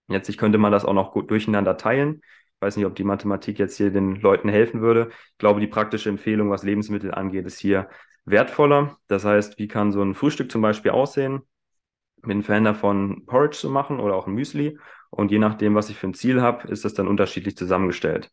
Letztlich 0.08 0.38
könnte 0.38 0.60
man 0.60 0.72
das 0.72 0.86
auch 0.86 0.94
noch 0.94 1.12
gut 1.12 1.32
durcheinander 1.32 1.76
teilen. 1.78 2.22
Ich 2.64 2.68
weiß 2.68 2.78
nicht, 2.78 2.86
ob 2.86 2.96
die 2.96 3.04
Mathematik 3.04 3.60
jetzt 3.60 3.76
hier 3.76 3.92
den 3.92 4.22
Leuten 4.22 4.48
helfen 4.48 4.80
würde. 4.80 5.10
Ich 5.12 5.38
glaube, 5.38 5.60
die 5.60 5.68
praktische 5.68 6.08
Empfehlung, 6.08 6.50
was 6.50 6.64
Lebensmittel 6.64 7.14
angeht, 7.14 7.46
ist 7.46 7.60
hier 7.60 7.90
wertvoller. 8.24 8.98
Das 9.08 9.26
heißt, 9.26 9.60
wie 9.60 9.68
kann 9.68 9.92
so 9.92 10.02
ein 10.02 10.14
Frühstück 10.16 10.50
zum 10.50 10.62
Beispiel 10.62 10.92
aussehen? 10.92 11.42
bin 12.22 12.42
Fan 12.42 12.64
davon, 12.64 13.26
Porridge 13.26 13.58
zu 13.58 13.70
machen 13.70 14.00
oder 14.00 14.16
auch 14.16 14.28
ein 14.28 14.34
Müsli. 14.34 14.80
Und 15.10 15.30
je 15.30 15.40
nachdem, 15.40 15.76
was 15.76 15.90
ich 15.90 15.98
für 15.98 16.08
ein 16.08 16.14
Ziel 16.14 16.42
habe, 16.42 16.66
ist 16.70 16.86
das 16.86 16.94
dann 16.94 17.10
unterschiedlich 17.10 17.58
zusammengestellt. 17.58 18.32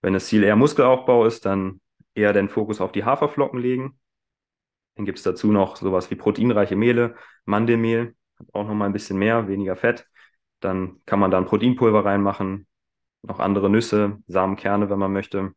Wenn 0.00 0.12
das 0.12 0.26
Ziel 0.26 0.42
eher 0.42 0.56
Muskelaufbau 0.56 1.24
ist, 1.24 1.46
dann 1.46 1.80
eher 2.16 2.32
den 2.32 2.48
Fokus 2.48 2.80
auf 2.80 2.90
die 2.90 3.04
Haferflocken 3.04 3.60
legen. 3.60 3.96
Dann 4.96 5.04
gibt 5.04 5.18
es 5.18 5.22
dazu 5.22 5.52
noch 5.52 5.76
sowas 5.76 6.10
wie 6.10 6.16
proteinreiche 6.16 6.74
Mehle, 6.74 7.14
Mandelmehl, 7.44 8.16
auch 8.52 8.66
nochmal 8.66 8.88
ein 8.88 8.92
bisschen 8.92 9.20
mehr, 9.20 9.46
weniger 9.46 9.76
Fett. 9.76 10.08
Dann 10.58 11.00
kann 11.06 11.20
man 11.20 11.30
da 11.30 11.38
ein 11.38 11.46
Proteinpulver 11.46 12.04
reinmachen, 12.04 12.66
noch 13.22 13.38
andere 13.38 13.70
Nüsse, 13.70 14.18
Samenkerne, 14.26 14.90
wenn 14.90 14.98
man 14.98 15.12
möchte, 15.12 15.52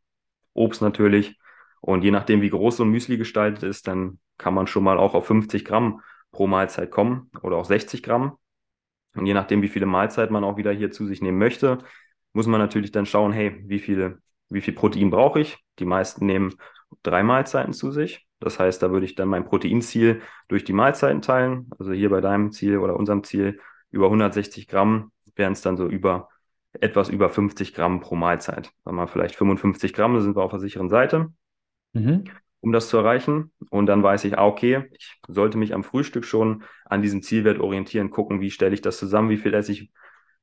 Obst 0.54 0.82
natürlich. 0.82 1.40
Und 1.82 2.04
je 2.04 2.12
nachdem, 2.12 2.42
wie 2.42 2.50
groß 2.50 2.78
so 2.78 2.84
ein 2.84 2.90
Müsli 2.90 3.18
gestaltet 3.18 3.64
ist, 3.64 3.88
dann 3.88 4.20
kann 4.38 4.54
man 4.54 4.68
schon 4.68 4.84
mal 4.84 4.98
auch 4.98 5.14
auf 5.14 5.28
50 5.28 5.66
Gramm 5.66 6.02
pro 6.32 6.48
Mahlzeit 6.48 6.92
kommen 6.92 7.30
oder 7.42 7.58
auch 7.58 7.66
60 7.66 8.04
Gramm. 8.04 8.38
Und 9.16 9.26
je 9.26 9.34
nachdem, 9.34 9.62
wie 9.62 9.70
viele 9.70 9.86
Mahlzeiten 9.86 10.34
man 10.34 10.44
auch 10.44 10.58
wieder 10.58 10.72
hier 10.72 10.92
zu 10.92 11.06
sich 11.06 11.22
nehmen 11.22 11.38
möchte, 11.38 11.78
muss 12.34 12.48
man 12.48 12.60
natürlich 12.60 12.92
dann 12.92 13.06
schauen, 13.06 13.32
hey, 13.32 13.62
wie 13.66 13.80
viel, 13.80 14.20
wie 14.50 14.62
viel 14.62 14.74
Protein 14.74 15.10
brauche 15.10 15.40
ich? 15.40 15.58
Die 15.80 15.86
meisten 15.86 16.26
nehmen 16.26 16.56
drei 17.04 17.24
Mahlzeiten 17.24 17.74
zu 17.74 17.92
sich. 17.92 18.28
Das 18.40 18.60
heißt, 18.60 18.84
da 18.84 18.92
würde 18.92 19.06
ich 19.06 19.16
dann 19.16 19.30
mein 19.30 19.46
Proteinziel 19.46 20.22
durch 20.50 20.66
die 20.66 20.74
Mahlzeiten 20.74 21.22
teilen. 21.22 21.70
Also 21.80 21.94
hier 21.94 22.10
bei 22.10 22.20
deinem 22.20 22.52
Ziel 22.52 22.78
oder 22.78 22.98
unserem 22.98 23.24
Ziel 23.24 23.60
über 23.90 24.08
160 24.08 24.68
Gramm 24.68 25.12
wären 25.36 25.54
es 25.54 25.62
dann 25.62 25.78
so 25.78 25.88
über 25.88 26.30
etwas 26.82 27.10
über 27.10 27.30
50 27.30 27.74
Gramm 27.74 28.00
pro 28.00 28.16
Mahlzeit. 28.16 28.72
Sagen 28.84 28.98
wir 28.98 29.08
vielleicht 29.08 29.36
55 29.36 29.94
Gramm, 29.94 30.14
da 30.14 30.22
sind 30.22 30.36
wir 30.36 30.44
auf 30.44 30.52
der 30.52 30.60
sicheren 30.60 30.90
Seite, 30.90 31.30
mhm. 31.94 32.26
um 32.62 32.72
das 32.72 32.90
zu 32.90 32.98
erreichen. 32.98 33.52
Und 33.70 33.86
dann 33.88 34.04
weiß 34.04 34.24
ich, 34.26 34.38
ah, 34.38 34.46
okay, 34.46 34.86
ich 34.92 35.20
sollte 35.28 35.58
mich 35.58 35.74
am 35.74 35.84
Frühstück 35.84 36.26
schon 36.26 36.64
an 36.86 37.02
diesem 37.02 37.22
Zielwert 37.22 37.60
orientieren, 37.60 38.10
gucken, 38.10 38.42
wie 38.42 38.52
stelle 38.52 38.74
ich 38.74 38.82
das 38.82 38.98
zusammen, 38.98 39.30
wie 39.30 39.38
viel 39.38 39.54
esse 39.54 39.72
ich 39.72 39.92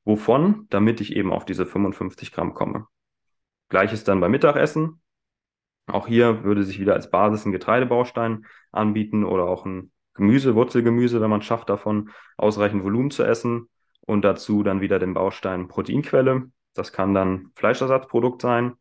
wovon, 0.04 0.66
damit 0.70 1.00
ich 1.00 1.14
eben 1.14 1.32
auf 1.32 1.44
diese 1.44 1.66
55 1.66 2.32
Gramm 2.32 2.54
komme. 2.54 2.86
Gleiches 3.68 4.04
dann 4.04 4.20
beim 4.20 4.30
Mittagessen. 4.30 5.00
Auch 5.86 6.06
hier 6.06 6.44
würde 6.44 6.62
sich 6.62 6.80
wieder 6.80 6.94
als 6.94 7.10
Basis 7.10 7.44
ein 7.44 7.52
Getreidebaustein 7.52 8.46
anbieten 8.70 9.24
oder 9.24 9.44
auch 9.44 9.64
ein 9.66 9.92
Gemüse, 10.14 10.54
Wurzelgemüse, 10.54 11.20
wenn 11.20 11.30
man 11.30 11.42
schafft, 11.42 11.70
davon 11.70 12.10
ausreichend 12.36 12.84
Volumen 12.84 13.10
zu 13.10 13.24
essen 13.24 13.68
und 14.06 14.22
dazu 14.22 14.62
dann 14.62 14.80
wieder 14.80 14.98
den 14.98 15.14
Baustein 15.14 15.68
Proteinquelle. 15.68 16.50
Das 16.74 16.92
kann 16.92 17.14
dann 17.14 17.50
Fleischersatzprodukt 17.54 18.42
sein. 18.42 18.74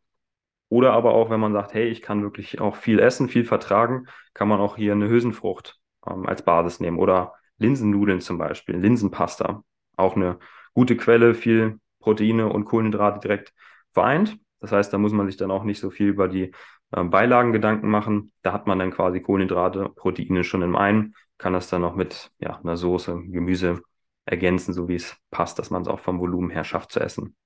Oder 0.68 0.94
aber 0.94 1.12
auch, 1.12 1.28
wenn 1.28 1.40
man 1.40 1.52
sagt, 1.52 1.74
hey, 1.74 1.88
ich 1.88 2.00
kann 2.00 2.22
wirklich 2.22 2.60
auch 2.60 2.76
viel 2.76 2.98
essen, 2.98 3.28
viel 3.28 3.44
vertragen, 3.44 4.06
kann 4.32 4.48
man 4.48 4.60
auch 4.60 4.76
hier 4.76 4.92
eine 4.92 5.08
Hülsenfrucht 5.08 5.78
ähm, 6.06 6.26
als 6.26 6.42
Basis 6.42 6.80
nehmen. 6.80 6.98
Oder 6.98 7.34
Linsennudeln 7.58 8.20
zum 8.20 8.38
Beispiel, 8.38 8.76
Linsenpasta. 8.76 9.62
Auch 9.96 10.16
eine 10.16 10.38
gute 10.74 10.96
Quelle, 10.96 11.34
viel 11.34 11.78
Proteine 12.00 12.48
und 12.48 12.64
Kohlenhydrate 12.64 13.20
direkt 13.20 13.52
vereint. 13.90 14.38
Das 14.60 14.72
heißt, 14.72 14.92
da 14.92 14.98
muss 14.98 15.12
man 15.12 15.26
sich 15.26 15.36
dann 15.36 15.50
auch 15.50 15.64
nicht 15.64 15.78
so 15.78 15.90
viel 15.90 16.08
über 16.08 16.28
die 16.28 16.52
äh, 16.92 17.04
Beilagen 17.04 17.52
Gedanken 17.52 17.90
machen. 17.90 18.32
Da 18.42 18.52
hat 18.52 18.66
man 18.66 18.78
dann 18.78 18.90
quasi 18.92 19.20
Kohlenhydrate, 19.20 19.90
Proteine 19.90 20.42
schon 20.42 20.62
im 20.62 20.74
einen, 20.74 21.14
kann 21.36 21.52
das 21.52 21.68
dann 21.68 21.82
noch 21.82 21.94
mit 21.94 22.30
ja, 22.38 22.58
einer 22.60 22.76
Soße, 22.76 23.20
Gemüse 23.26 23.82
ergänzen, 24.24 24.72
so 24.72 24.88
wie 24.88 24.94
es 24.94 25.16
passt, 25.30 25.58
dass 25.58 25.70
man 25.70 25.82
es 25.82 25.88
auch 25.88 26.00
vom 26.00 26.20
Volumen 26.20 26.50
her 26.50 26.64
schafft 26.64 26.92
zu 26.92 27.00
essen. 27.00 27.36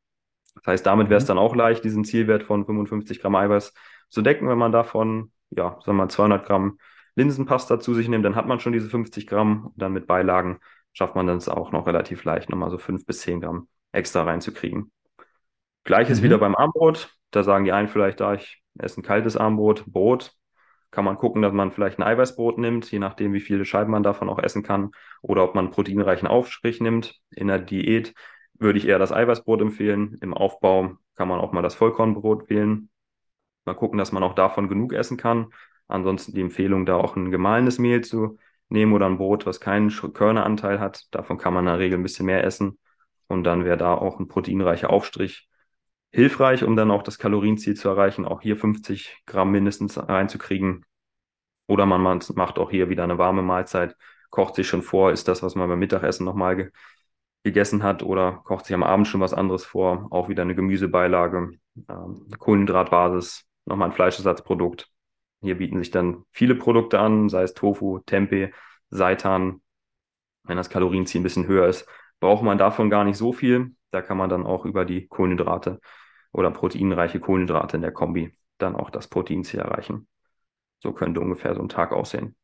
Das 0.56 0.66
heißt, 0.66 0.86
damit 0.86 1.08
wäre 1.08 1.18
es 1.18 1.24
mhm. 1.24 1.28
dann 1.28 1.38
auch 1.38 1.54
leicht, 1.54 1.84
diesen 1.84 2.04
Zielwert 2.04 2.42
von 2.42 2.64
55 2.64 3.20
Gramm 3.20 3.36
Eiweiß 3.36 3.74
zu 4.08 4.22
decken, 4.22 4.48
wenn 4.48 4.58
man 4.58 4.72
davon, 4.72 5.32
ja, 5.50 5.70
sagen 5.70 5.86
wir 5.86 5.92
mal 5.94 6.08
200 6.08 6.46
Gramm 6.46 6.78
Linsenpasta 7.14 7.80
zu 7.80 7.94
sich 7.94 8.08
nimmt, 8.08 8.24
dann 8.24 8.36
hat 8.36 8.46
man 8.46 8.60
schon 8.60 8.72
diese 8.72 8.88
50 8.88 9.26
Gramm 9.26 9.66
und 9.66 9.82
dann 9.82 9.92
mit 9.92 10.06
Beilagen 10.06 10.58
schafft 10.92 11.14
man 11.14 11.26
dann 11.26 11.38
es 11.38 11.48
auch 11.48 11.72
noch 11.72 11.86
relativ 11.86 12.24
leicht, 12.24 12.50
nochmal 12.50 12.70
so 12.70 12.78
5 12.78 13.04
bis 13.06 13.20
10 13.20 13.40
Gramm 13.40 13.68
extra 13.92 14.22
reinzukriegen. 14.22 14.92
Gleiches 15.84 16.20
mhm. 16.20 16.24
wieder 16.24 16.38
beim 16.38 16.54
Armbrot. 16.54 17.10
Da 17.30 17.42
sagen 17.42 17.64
die 17.64 17.72
einen 17.72 17.88
vielleicht, 17.88 18.20
da 18.20 18.34
ich 18.34 18.62
esse 18.78 19.00
ein 19.00 19.02
kaltes 19.02 19.36
Armbrot, 19.36 19.84
Brot, 19.86 20.32
kann 20.90 21.05
man 21.05 21.18
gucken, 21.18 21.42
dass 21.42 21.53
man 21.53 21.72
vielleicht 21.72 21.99
ein 21.99 22.05
Eiweißbrot 22.05 22.59
nimmt, 22.59 22.90
je 22.90 22.99
nachdem, 22.99 23.33
wie 23.33 23.40
viele 23.40 23.64
Scheiben 23.64 23.90
man 23.90 24.03
davon 24.03 24.29
auch 24.29 24.38
essen 24.38 24.62
kann, 24.62 24.92
oder 25.20 25.44
ob 25.44 25.55
man 25.55 25.66
einen 25.66 25.75
proteinreichen 25.75 26.29
Aufstrich 26.29 26.81
nimmt. 26.81 27.20
In 27.31 27.49
der 27.49 27.59
Diät 27.59 28.14
würde 28.55 28.79
ich 28.79 28.87
eher 28.87 28.99
das 28.99 29.12
Eiweißbrot 29.12 29.61
empfehlen. 29.61 30.18
Im 30.20 30.33
Aufbau 30.35 30.96
kann 31.16 31.29
man 31.29 31.40
auch 31.40 31.53
mal 31.53 31.62
das 31.62 31.75
Vollkornbrot 31.75 32.49
wählen. 32.49 32.88
Mal 33.64 33.75
gucken, 33.75 33.99
dass 33.99 34.12
man 34.12 34.22
auch 34.22 34.35
davon 34.35 34.68
genug 34.68 34.92
essen 34.92 35.16
kann. 35.16 35.49
Ansonsten 35.88 36.35
die 36.35 36.40
Empfehlung, 36.40 36.87
da 36.87 36.96
auch 36.96 37.16
ein 37.16 37.31
gemahlenes 37.31 37.79
Mehl 37.79 38.03
zu 38.03 38.38
nehmen 38.68 38.92
oder 38.92 39.07
ein 39.07 39.18
Brot, 39.18 39.46
was 39.46 39.61
keinen 39.61 39.90
Körneranteil 39.90 40.81
hat. 40.81 41.05
Davon 41.11 41.38
kann 41.38 41.55
man 41.55 41.64
in 41.64 41.72
der 41.72 41.79
Regel 41.79 41.99
ein 41.99 42.03
bisschen 42.03 42.27
mehr 42.27 42.44
essen. 42.44 42.79
Und 43.29 43.44
dann 43.44 43.64
wäre 43.64 43.77
da 43.77 43.94
auch 43.94 44.18
ein 44.18 44.29
proteinreicher 44.29 44.90
Aufstrich 44.90 45.49
hilfreich, 46.16 46.64
um 46.64 46.76
dann 46.76 46.90
auch 46.90 47.02
das 47.02 47.18
Kalorienziel 47.18 47.76
zu 47.76 47.90
erreichen, 47.90 48.24
auch 48.24 48.40
hier 48.40 48.57
50 48.57 49.22
Gramm 49.26 49.52
mindestens 49.52 49.98
reinzukriegen. 49.98 50.85
Oder 51.68 51.85
man 51.85 52.00
macht 52.35 52.59
auch 52.59 52.70
hier 52.70 52.88
wieder 52.88 53.05
eine 53.05 53.18
warme 53.18 53.42
Mahlzeit, 53.42 53.96
kocht 54.31 54.55
sich 54.55 54.66
schon 54.66 54.81
vor, 54.83 55.12
ist 55.12 55.29
das, 55.29 55.42
was 55.42 55.55
man 55.57 55.68
beim 55.68 55.79
Mittagessen 55.79 56.24
nochmal 56.24 56.57
ge 56.57 56.70
gegessen 57.42 57.85
hat, 57.85 58.02
oder 58.02 58.40
kocht 58.44 58.64
sich 58.64 58.74
am 58.74 58.83
Abend 58.83 59.07
schon 59.07 59.20
was 59.20 59.33
anderes 59.33 59.64
vor, 59.64 60.09
auch 60.11 60.29
wieder 60.29 60.42
eine 60.42 60.57
Gemüsebeilage, 60.57 61.52
ähm, 61.88 62.26
Kohlenhydratbasis, 62.38 63.44
nochmal 63.66 63.90
ein 63.90 63.94
Fleischersatzprodukt. 63.94 64.90
Hier 65.42 65.57
bieten 65.57 65.79
sich 65.79 65.92
dann 65.92 66.24
viele 66.33 66.57
Produkte 66.57 66.98
an, 66.98 67.29
sei 67.29 67.42
es 67.44 67.55
Tofu, 67.55 68.00
Tempeh, 68.00 68.50
Seitan. 68.90 69.61
Wenn 70.42 70.57
das 70.57 70.70
Kalorienziel 70.70 71.20
ein 71.20 71.24
bisschen 71.24 71.46
höher 71.46 71.68
ist, 71.68 71.87
braucht 72.18 72.42
man 72.42 72.59
davon 72.59 72.90
gar 72.90 73.05
nicht 73.05 73.16
so 73.18 73.33
viel. 73.33 73.76
Da 73.92 74.02
kann 74.02 74.16
man 74.16 74.29
dann 74.29 74.44
auch 74.44 74.64
über 74.64 74.85
die 74.85 75.07
Kohlenhydrate 75.07 75.79
oder 76.37 76.51
proteinreiche 76.51 77.18
Kohlenhydrate 77.18 77.77
in 77.77 77.83
der 77.83 77.92
Kombi 77.92 78.37
dann 78.59 78.77
auch 78.77 78.90
das 78.90 79.09
Proteinziel 79.09 79.61
erreichen. 79.61 80.07
So 80.81 80.92
könnte 80.92 81.20
ungefähr 81.20 81.55
so 81.55 81.62
ein 81.62 81.68
Tag 81.68 81.92
aussehen. 81.92 82.37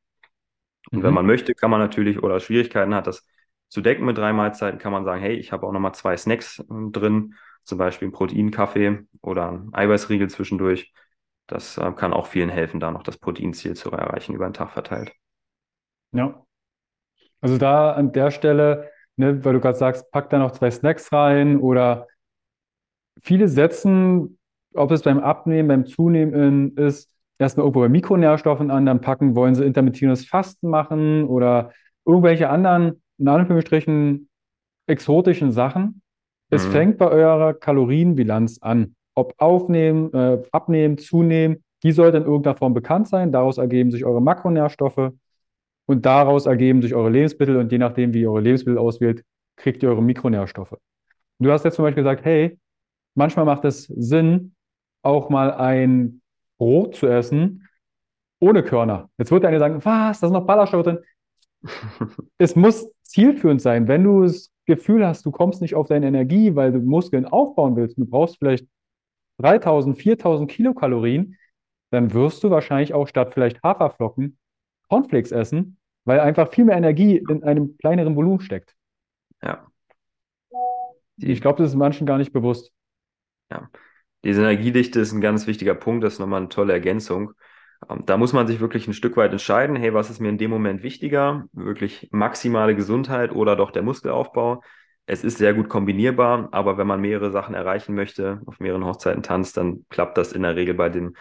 Und 0.90 1.00
mhm. 1.00 1.02
wenn 1.02 1.14
man 1.14 1.26
möchte, 1.26 1.54
kann 1.54 1.70
man 1.70 1.80
natürlich 1.80 2.22
oder 2.22 2.40
Schwierigkeiten 2.40 2.94
hat, 2.94 3.06
das 3.06 3.26
zu 3.68 3.82
decken 3.82 4.04
mit 4.04 4.18
drei 4.18 4.32
Mahlzeiten, 4.32 4.78
kann 4.78 4.92
man 4.92 5.04
sagen, 5.04 5.20
hey, 5.20 5.34
ich 5.34 5.52
habe 5.52 5.66
auch 5.66 5.72
nochmal 5.72 5.94
zwei 5.94 6.16
Snacks 6.16 6.58
äh, 6.58 6.64
drin, 6.90 7.34
zum 7.64 7.78
Beispiel 7.78 8.06
einen 8.06 8.12
Proteinkaffee 8.12 9.06
oder 9.20 9.48
einen 9.48 9.74
Eiweißriegel 9.74 10.28
zwischendurch. 10.30 10.92
Das 11.46 11.76
äh, 11.76 11.92
kann 11.92 12.14
auch 12.14 12.26
vielen 12.26 12.48
helfen, 12.48 12.80
da 12.80 12.90
noch 12.90 13.02
das 13.02 13.18
Proteinziel 13.18 13.74
zu 13.74 13.90
erreichen 13.90 14.34
über 14.34 14.48
den 14.48 14.54
Tag 14.54 14.72
verteilt. 14.72 15.12
Ja. 16.12 16.44
Also 17.40 17.58
da 17.58 17.92
an 17.92 18.12
der 18.12 18.30
Stelle, 18.30 18.90
ne, 19.16 19.44
weil 19.44 19.52
du 19.52 19.60
gerade 19.60 19.76
sagst, 19.76 20.10
pack 20.10 20.30
da 20.30 20.38
noch 20.38 20.52
zwei 20.52 20.70
Snacks 20.70 21.12
rein 21.12 21.58
oder 21.58 22.06
viele 23.22 23.48
setzen, 23.48 24.38
ob 24.74 24.90
es 24.90 25.02
beim 25.02 25.20
Abnehmen, 25.20 25.68
beim 25.68 25.86
Zunehmen 25.86 26.76
ist, 26.76 27.10
erstmal 27.38 27.64
irgendwo 27.64 27.80
bei 27.80 27.88
Mikronährstoffen 27.88 28.70
an, 28.70 28.86
dann 28.86 29.00
packen, 29.00 29.34
wollen 29.34 29.54
sie 29.54 29.64
intermittierendes 29.64 30.26
Fasten 30.26 30.68
machen 30.68 31.24
oder 31.24 31.72
irgendwelche 32.06 32.48
anderen, 32.48 33.02
in 33.18 33.28
Anführungsstrichen, 33.28 34.28
exotischen 34.86 35.52
Sachen. 35.52 36.02
Es 36.50 36.66
mhm. 36.66 36.72
fängt 36.72 36.98
bei 36.98 37.08
eurer 37.08 37.54
Kalorienbilanz 37.54 38.58
an 38.60 38.94
ob 39.14 39.34
aufnehmen, 39.38 40.12
äh, 40.14 40.42
abnehmen, 40.52 40.98
zunehmen, 40.98 41.62
die 41.82 41.92
sollte 41.92 42.18
in 42.18 42.24
irgendeiner 42.24 42.56
Form 42.56 42.74
bekannt 42.74 43.08
sein. 43.08 43.32
Daraus 43.32 43.58
ergeben 43.58 43.90
sich 43.90 44.04
eure 44.04 44.22
Makronährstoffe 44.22 45.12
und 45.86 46.06
daraus 46.06 46.46
ergeben 46.46 46.82
sich 46.82 46.94
eure 46.94 47.10
Lebensmittel 47.10 47.56
und 47.56 47.72
je 47.72 47.78
nachdem, 47.78 48.14
wie 48.14 48.22
ihr 48.22 48.30
eure 48.30 48.40
Lebensmittel 48.40 48.78
auswählt, 48.78 49.24
kriegt 49.56 49.82
ihr 49.82 49.90
eure 49.90 50.02
Mikronährstoffe. 50.02 50.76
Du 51.38 51.50
hast 51.50 51.64
jetzt 51.64 51.76
zum 51.76 51.84
Beispiel 51.84 52.04
gesagt, 52.04 52.24
hey, 52.24 52.58
manchmal 53.14 53.44
macht 53.44 53.64
es 53.64 53.84
Sinn, 53.84 54.54
auch 55.02 55.30
mal 55.30 55.52
ein 55.52 56.22
Brot 56.58 56.96
zu 56.96 57.06
essen 57.06 57.68
ohne 58.40 58.62
Körner. 58.62 59.08
Jetzt 59.18 59.30
wird 59.30 59.42
der 59.42 59.50
eine 59.50 59.58
sagen, 59.58 59.84
was, 59.84 60.20
da 60.20 60.26
sind 60.26 60.32
noch 60.32 60.46
Ballaststoffe 60.46 60.84
drin. 60.84 60.98
es 62.38 62.56
muss 62.56 62.90
zielführend 63.02 63.62
sein. 63.62 63.86
Wenn 63.86 64.04
du 64.04 64.22
das 64.22 64.50
Gefühl 64.66 65.06
hast, 65.06 65.24
du 65.24 65.30
kommst 65.30 65.60
nicht 65.60 65.74
auf 65.74 65.86
deine 65.86 66.06
Energie, 66.06 66.54
weil 66.56 66.72
du 66.72 66.80
Muskeln 66.80 67.26
aufbauen 67.26 67.76
willst, 67.76 67.98
du 67.98 68.04
brauchst 68.04 68.38
vielleicht 68.38 68.66
3000, 69.38 69.96
4000 69.96 70.50
Kilokalorien, 70.50 71.36
dann 71.90 72.12
wirst 72.12 72.42
du 72.42 72.50
wahrscheinlich 72.50 72.94
auch 72.94 73.06
statt 73.06 73.32
vielleicht 73.34 73.62
Haferflocken 73.62 74.38
Cornflakes 74.88 75.32
essen, 75.32 75.78
weil 76.04 76.20
einfach 76.20 76.52
viel 76.52 76.64
mehr 76.64 76.76
Energie 76.76 77.16
in 77.16 77.42
einem 77.44 77.76
kleineren 77.78 78.16
Volumen 78.16 78.40
steckt. 78.40 78.74
Ja. 79.42 79.66
Ich 81.16 81.40
glaube, 81.40 81.62
das 81.62 81.70
ist 81.70 81.76
manchen 81.76 82.06
gar 82.06 82.18
nicht 82.18 82.32
bewusst. 82.32 82.72
Ja. 83.52 83.70
Diese 84.24 84.40
Energiedichte 84.40 85.00
ist 85.00 85.12
ein 85.12 85.20
ganz 85.20 85.46
wichtiger 85.46 85.74
Punkt, 85.74 86.04
das 86.04 86.14
ist 86.14 86.18
nochmal 86.18 86.40
eine 86.40 86.48
tolle 86.48 86.72
Ergänzung. 86.72 87.32
Ähm, 87.88 88.04
da 88.06 88.16
muss 88.16 88.32
man 88.32 88.46
sich 88.46 88.60
wirklich 88.60 88.86
ein 88.88 88.94
Stück 88.94 89.16
weit 89.16 89.32
entscheiden, 89.32 89.76
hey, 89.76 89.94
was 89.94 90.10
ist 90.10 90.20
mir 90.20 90.28
in 90.28 90.38
dem 90.38 90.50
Moment 90.50 90.82
wichtiger? 90.82 91.46
Wirklich 91.52 92.08
maximale 92.12 92.74
Gesundheit 92.74 93.32
oder 93.32 93.56
doch 93.56 93.70
der 93.70 93.82
Muskelaufbau? 93.82 94.62
es 95.06 95.24
ist 95.24 95.38
sehr 95.38 95.54
gut 95.54 95.68
kombinierbar, 95.68 96.48
aber 96.52 96.78
wenn 96.78 96.86
man 96.86 97.00
mehrere 97.00 97.30
Sachen 97.30 97.54
erreichen 97.54 97.94
möchte, 97.94 98.40
auf 98.46 98.60
mehreren 98.60 98.84
Hochzeiten 98.84 99.22
tanzt, 99.22 99.56
dann 99.56 99.84
klappt 99.90 100.16
das 100.16 100.32
in 100.32 100.42
der 100.42 100.56
Regel 100.56 100.74
bei 100.74 100.88
den 100.88 101.16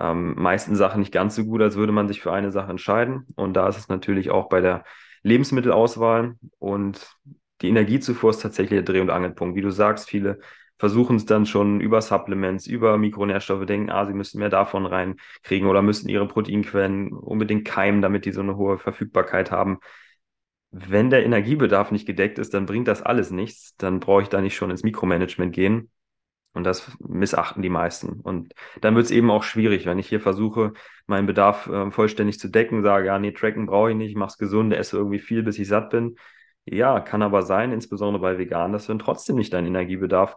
ähm, 0.00 0.34
meisten 0.36 0.76
Sachen 0.76 1.00
nicht 1.00 1.12
ganz 1.12 1.36
so 1.36 1.44
gut, 1.44 1.60
als 1.60 1.76
würde 1.76 1.92
man 1.92 2.08
sich 2.08 2.20
für 2.22 2.32
eine 2.32 2.52
Sache 2.52 2.70
entscheiden. 2.70 3.26
Und 3.36 3.54
da 3.54 3.68
ist 3.68 3.76
es 3.76 3.88
natürlich 3.88 4.30
auch 4.30 4.48
bei 4.48 4.60
der 4.60 4.84
Lebensmittelauswahl 5.22 6.36
und 6.58 7.16
die 7.62 7.68
Energiezufuhr 7.68 8.30
ist 8.30 8.42
tatsächlich 8.42 8.78
der 8.78 8.82
Dreh- 8.82 9.00
und 9.00 9.10
Angelpunkt. 9.10 9.56
Wie 9.56 9.62
du 9.62 9.70
sagst, 9.70 10.08
viele 10.08 10.40
versuchen 10.78 11.16
es 11.16 11.26
dann 11.26 11.46
schon 11.46 11.80
über 11.80 12.00
Supplements, 12.02 12.66
über 12.66 12.98
Mikronährstoffe, 12.98 13.66
denken, 13.66 13.90
ah, 13.90 14.06
sie 14.06 14.14
müssten 14.14 14.38
mehr 14.38 14.50
davon 14.50 14.86
reinkriegen 14.86 15.68
oder 15.68 15.82
müssten 15.82 16.08
ihre 16.08 16.26
Proteinquellen 16.26 17.12
unbedingt 17.12 17.64
keimen, 17.64 18.02
damit 18.02 18.24
die 18.24 18.32
so 18.32 18.40
eine 18.40 18.56
hohe 18.56 18.78
Verfügbarkeit 18.78 19.50
haben 19.50 19.78
wenn 20.76 21.08
der 21.08 21.24
Energiebedarf 21.24 21.92
nicht 21.92 22.04
gedeckt 22.04 22.38
ist, 22.38 22.52
dann 22.52 22.66
bringt 22.66 22.88
das 22.88 23.00
alles 23.00 23.30
nichts. 23.30 23.76
Dann 23.76 24.00
brauche 24.00 24.22
ich 24.22 24.28
da 24.28 24.40
nicht 24.40 24.56
schon 24.56 24.70
ins 24.70 24.82
Mikromanagement 24.82 25.54
gehen. 25.54 25.90
Und 26.52 26.64
das 26.64 26.90
missachten 27.00 27.62
die 27.62 27.68
meisten. 27.68 28.20
Und 28.20 28.54
dann 28.80 28.94
wird 28.96 29.06
es 29.06 29.10
eben 29.12 29.30
auch 29.30 29.42
schwierig, 29.44 29.86
wenn 29.86 29.98
ich 29.98 30.08
hier 30.08 30.20
versuche, 30.20 30.72
meinen 31.06 31.26
Bedarf 31.26 31.68
äh, 31.68 31.90
vollständig 31.90 32.38
zu 32.38 32.48
decken, 32.48 32.82
sage, 32.82 33.06
ja, 33.06 33.18
nee, 33.18 33.32
tracken 33.32 33.66
brauche 33.66 33.90
ich 33.90 33.96
nicht, 33.96 34.10
ich 34.10 34.16
mache 34.16 34.30
es 34.30 34.38
gesund, 34.38 34.72
esse 34.72 34.96
irgendwie 34.96 35.18
viel, 35.18 35.42
bis 35.42 35.58
ich 35.58 35.68
satt 35.68 35.90
bin. 35.90 36.16
Ja, 36.64 37.00
kann 37.00 37.22
aber 37.22 37.42
sein, 37.42 37.72
insbesondere 37.72 38.20
bei 38.22 38.38
Vegan, 38.38 38.72
dass 38.72 38.86
dann 38.86 38.98
trotzdem 38.98 39.36
nicht 39.36 39.52
deinen 39.52 39.66
Energiebedarf 39.66 40.36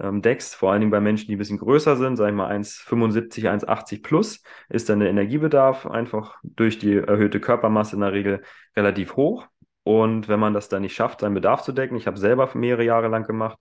ähm, 0.00 0.22
deckst, 0.22 0.54
vor 0.54 0.72
allen 0.72 0.80
Dingen 0.80 0.90
bei 0.90 1.00
Menschen, 1.00 1.28
die 1.28 1.36
ein 1.36 1.38
bisschen 1.38 1.58
größer 1.58 1.96
sind, 1.96 2.16
sag 2.16 2.28
ich 2.28 2.34
mal 2.34 2.50
1,75, 2.50 3.48
1,80 3.48 4.02
plus, 4.02 4.42
ist 4.68 4.88
dann 4.88 5.00
der 5.00 5.10
Energiebedarf 5.10 5.86
einfach 5.86 6.36
durch 6.42 6.78
die 6.78 6.96
erhöhte 6.96 7.40
Körpermasse 7.40 7.96
in 7.96 8.00
der 8.00 8.12
Regel 8.12 8.42
relativ 8.76 9.16
hoch. 9.16 9.46
Und 9.84 10.28
wenn 10.28 10.40
man 10.40 10.54
das 10.54 10.68
dann 10.68 10.82
nicht 10.82 10.94
schafft, 10.94 11.20
seinen 11.20 11.34
Bedarf 11.34 11.62
zu 11.62 11.72
decken, 11.72 11.96
ich 11.96 12.06
habe 12.06 12.16
selber 12.18 12.50
mehrere 12.54 12.84
Jahre 12.84 13.08
lang 13.08 13.24
gemacht, 13.24 13.58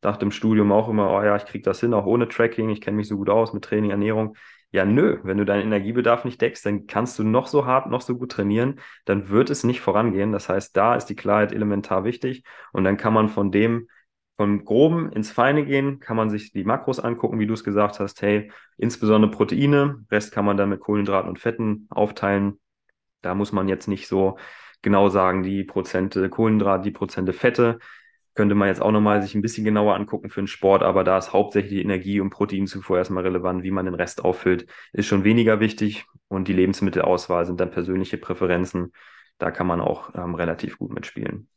dachte 0.00 0.24
im 0.24 0.30
Studium 0.30 0.72
auch 0.72 0.88
immer, 0.88 1.10
oh 1.10 1.22
ja, 1.22 1.36
ich 1.36 1.44
kriege 1.44 1.64
das 1.64 1.80
hin, 1.80 1.94
auch 1.94 2.06
ohne 2.06 2.28
Tracking, 2.28 2.70
ich 2.70 2.80
kenne 2.80 2.96
mich 2.96 3.08
so 3.08 3.16
gut 3.16 3.30
aus 3.30 3.52
mit 3.52 3.64
Training, 3.64 3.90
Ernährung. 3.90 4.36
Ja, 4.72 4.84
nö, 4.84 5.18
wenn 5.22 5.38
du 5.38 5.44
deinen 5.44 5.62
Energiebedarf 5.62 6.24
nicht 6.24 6.40
deckst, 6.40 6.66
dann 6.66 6.86
kannst 6.86 7.18
du 7.18 7.24
noch 7.24 7.46
so 7.46 7.66
hart, 7.66 7.88
noch 7.88 8.00
so 8.00 8.16
gut 8.16 8.32
trainieren, 8.32 8.80
dann 9.04 9.28
wird 9.28 9.48
es 9.50 9.64
nicht 9.64 9.80
vorangehen. 9.80 10.32
Das 10.32 10.48
heißt, 10.48 10.76
da 10.76 10.96
ist 10.96 11.06
die 11.06 11.16
Klarheit 11.16 11.52
elementar 11.52 12.04
wichtig 12.04 12.42
und 12.72 12.84
dann 12.84 12.96
kann 12.96 13.14
man 13.14 13.28
von 13.28 13.50
dem, 13.52 13.88
vom 14.36 14.64
Groben 14.64 15.10
ins 15.12 15.30
Feine 15.30 15.64
gehen, 15.64 15.98
kann 15.98 16.16
man 16.16 16.30
sich 16.30 16.52
die 16.52 16.64
Makros 16.64 17.00
angucken, 17.00 17.38
wie 17.38 17.46
du 17.46 17.54
es 17.54 17.64
gesagt 17.64 18.00
hast. 18.00 18.20
Hey, 18.20 18.52
insbesondere 18.76 19.30
Proteine, 19.30 20.04
Rest 20.10 20.32
kann 20.32 20.44
man 20.44 20.56
dann 20.56 20.68
mit 20.68 20.80
Kohlenhydraten 20.80 21.28
und 21.28 21.38
Fetten 21.38 21.86
aufteilen. 21.90 22.60
Da 23.22 23.34
muss 23.34 23.52
man 23.52 23.68
jetzt 23.68 23.88
nicht 23.88 24.08
so 24.08 24.36
genau 24.82 25.08
sagen, 25.08 25.42
die 25.42 25.64
Prozente 25.64 26.28
Kohlenhydrat, 26.28 26.84
die 26.84 26.90
Prozente 26.90 27.32
Fette. 27.32 27.78
Könnte 28.34 28.54
man 28.54 28.68
jetzt 28.68 28.82
auch 28.82 28.92
nochmal 28.92 29.22
sich 29.22 29.34
ein 29.34 29.40
bisschen 29.40 29.64
genauer 29.64 29.94
angucken 29.96 30.28
für 30.28 30.42
den 30.42 30.46
Sport, 30.46 30.82
aber 30.82 31.04
da 31.04 31.16
ist 31.16 31.32
hauptsächlich 31.32 31.82
Energie- 31.82 32.20
und 32.20 32.28
Proteinzufuhr 32.28 32.98
erstmal 32.98 33.24
relevant. 33.24 33.62
Wie 33.62 33.70
man 33.70 33.86
den 33.86 33.94
Rest 33.94 34.22
auffüllt, 34.22 34.66
ist 34.92 35.06
schon 35.06 35.24
weniger 35.24 35.58
wichtig. 35.58 36.04
Und 36.28 36.46
die 36.46 36.52
Lebensmittelauswahl 36.52 37.46
sind 37.46 37.58
dann 37.60 37.70
persönliche 37.70 38.18
Präferenzen. 38.18 38.92
Da 39.38 39.50
kann 39.50 39.66
man 39.66 39.80
auch 39.80 40.14
ähm, 40.14 40.34
relativ 40.34 40.78
gut 40.78 40.92
mitspielen. 40.92 41.48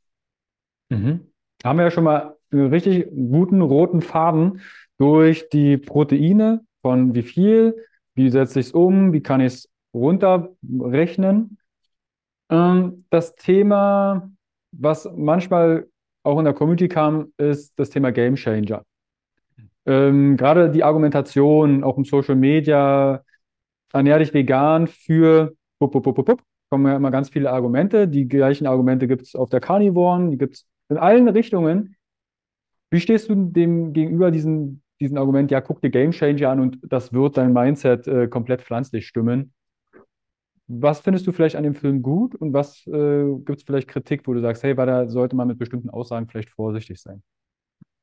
Mhm. 0.88 1.32
Haben 1.64 1.78
wir 1.78 1.86
ja 1.86 1.92
schon 1.92 2.06
mal 2.06 2.39
richtig 2.52 3.08
guten 3.12 3.62
roten 3.62 4.02
Faden 4.02 4.62
durch 4.98 5.50
die 5.50 5.78
Proteine 5.78 6.62
von 6.82 7.14
wie 7.16 7.24
viel, 7.24 7.76
wie 8.16 8.30
setze 8.30 8.60
ich 8.60 8.68
es 8.68 8.72
um, 8.74 9.14
wie 9.14 9.22
kann 9.22 9.42
ich 9.42 9.54
es 9.54 9.70
runterrechnen. 9.94 11.58
Ähm, 12.50 13.06
das 13.10 13.36
Thema, 13.36 14.30
was 14.72 15.10
manchmal 15.16 15.88
auch 16.24 16.40
in 16.40 16.46
der 16.46 16.54
Community 16.54 16.88
kam, 16.88 17.34
ist 17.38 17.74
das 17.78 17.90
Thema 17.90 18.12
Game 18.12 18.36
Changer. 18.36 18.84
Ähm, 19.86 20.38
gerade 20.38 20.70
die 20.70 20.84
Argumentation, 20.84 21.84
auch 21.84 21.98
im 21.98 22.06
Social 22.06 22.36
Media, 22.36 23.24
ernähr 23.94 24.20
dich 24.20 24.34
vegan 24.34 24.88
für 24.88 25.54
bup, 25.80 25.92
bup, 25.92 26.04
bup, 26.04 26.26
bup, 26.26 26.44
kommen 26.70 26.86
ja 26.86 26.96
immer 26.96 27.12
ganz 27.12 27.30
viele 27.30 27.52
Argumente. 27.52 28.08
Die 28.08 28.28
gleichen 28.28 28.68
Argumente 28.68 29.08
gibt 29.08 29.24
es 29.24 29.36
auf 29.36 29.50
der 29.50 29.60
Carnivoren, 29.62 30.32
die 30.32 30.38
gibt 30.38 30.56
es 30.56 30.68
in 30.90 30.98
allen 30.98 31.28
Richtungen. 31.30 31.96
Wie 32.90 33.00
stehst 33.00 33.30
du 33.30 33.36
dem 33.36 33.94
gegenüber 33.94 34.32
diesem, 34.32 34.82
diesem 35.00 35.18
Argument, 35.18 35.52
ja, 35.52 35.62
guck 35.62 35.82
dir 35.82 35.90
Game 35.90 36.12
Changer 36.12 36.50
an 36.50 36.60
und 36.60 36.80
das 36.82 37.14
wird 37.14 37.38
dein 37.38 37.54
Mindset 37.54 38.08
äh, 38.08 38.28
komplett 38.28 38.62
pflanzlich 38.62 39.08
stimmen? 39.08 39.54
Was 40.68 41.00
findest 41.00 41.26
du 41.26 41.32
vielleicht 41.32 41.56
an 41.56 41.64
dem 41.64 41.74
Film 41.74 42.04
gut 42.04 42.36
und 42.36 42.54
was 42.54 42.86
äh, 42.86 43.24
gibt 43.46 43.58
es 43.58 43.64
vielleicht 43.64 43.88
Kritik, 43.88 44.28
wo 44.28 44.34
du 44.34 44.42
sagst, 44.42 44.62
hey, 44.62 44.76
da 44.76 45.08
sollte 45.08 45.36
man 45.36 45.48
mit 45.48 45.58
bestimmten 45.58 45.90
Aussagen 45.90 46.28
vielleicht 46.28 46.52
vorsichtig 46.52 47.02
sein? 47.02 47.24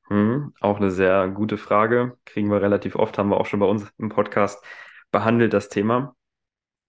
Hm, 0.09 0.53
auch 0.59 0.77
eine 0.77 0.91
sehr 0.91 1.29
gute 1.29 1.57
Frage. 1.57 2.17
Kriegen 2.25 2.51
wir 2.51 2.61
relativ 2.61 2.97
oft, 2.97 3.17
haben 3.17 3.29
wir 3.29 3.39
auch 3.39 3.45
schon 3.45 3.61
bei 3.61 3.65
uns 3.65 3.89
im 3.97 4.09
Podcast 4.09 4.61
behandelt, 5.11 5.53
das 5.53 5.69
Thema. 5.69 6.16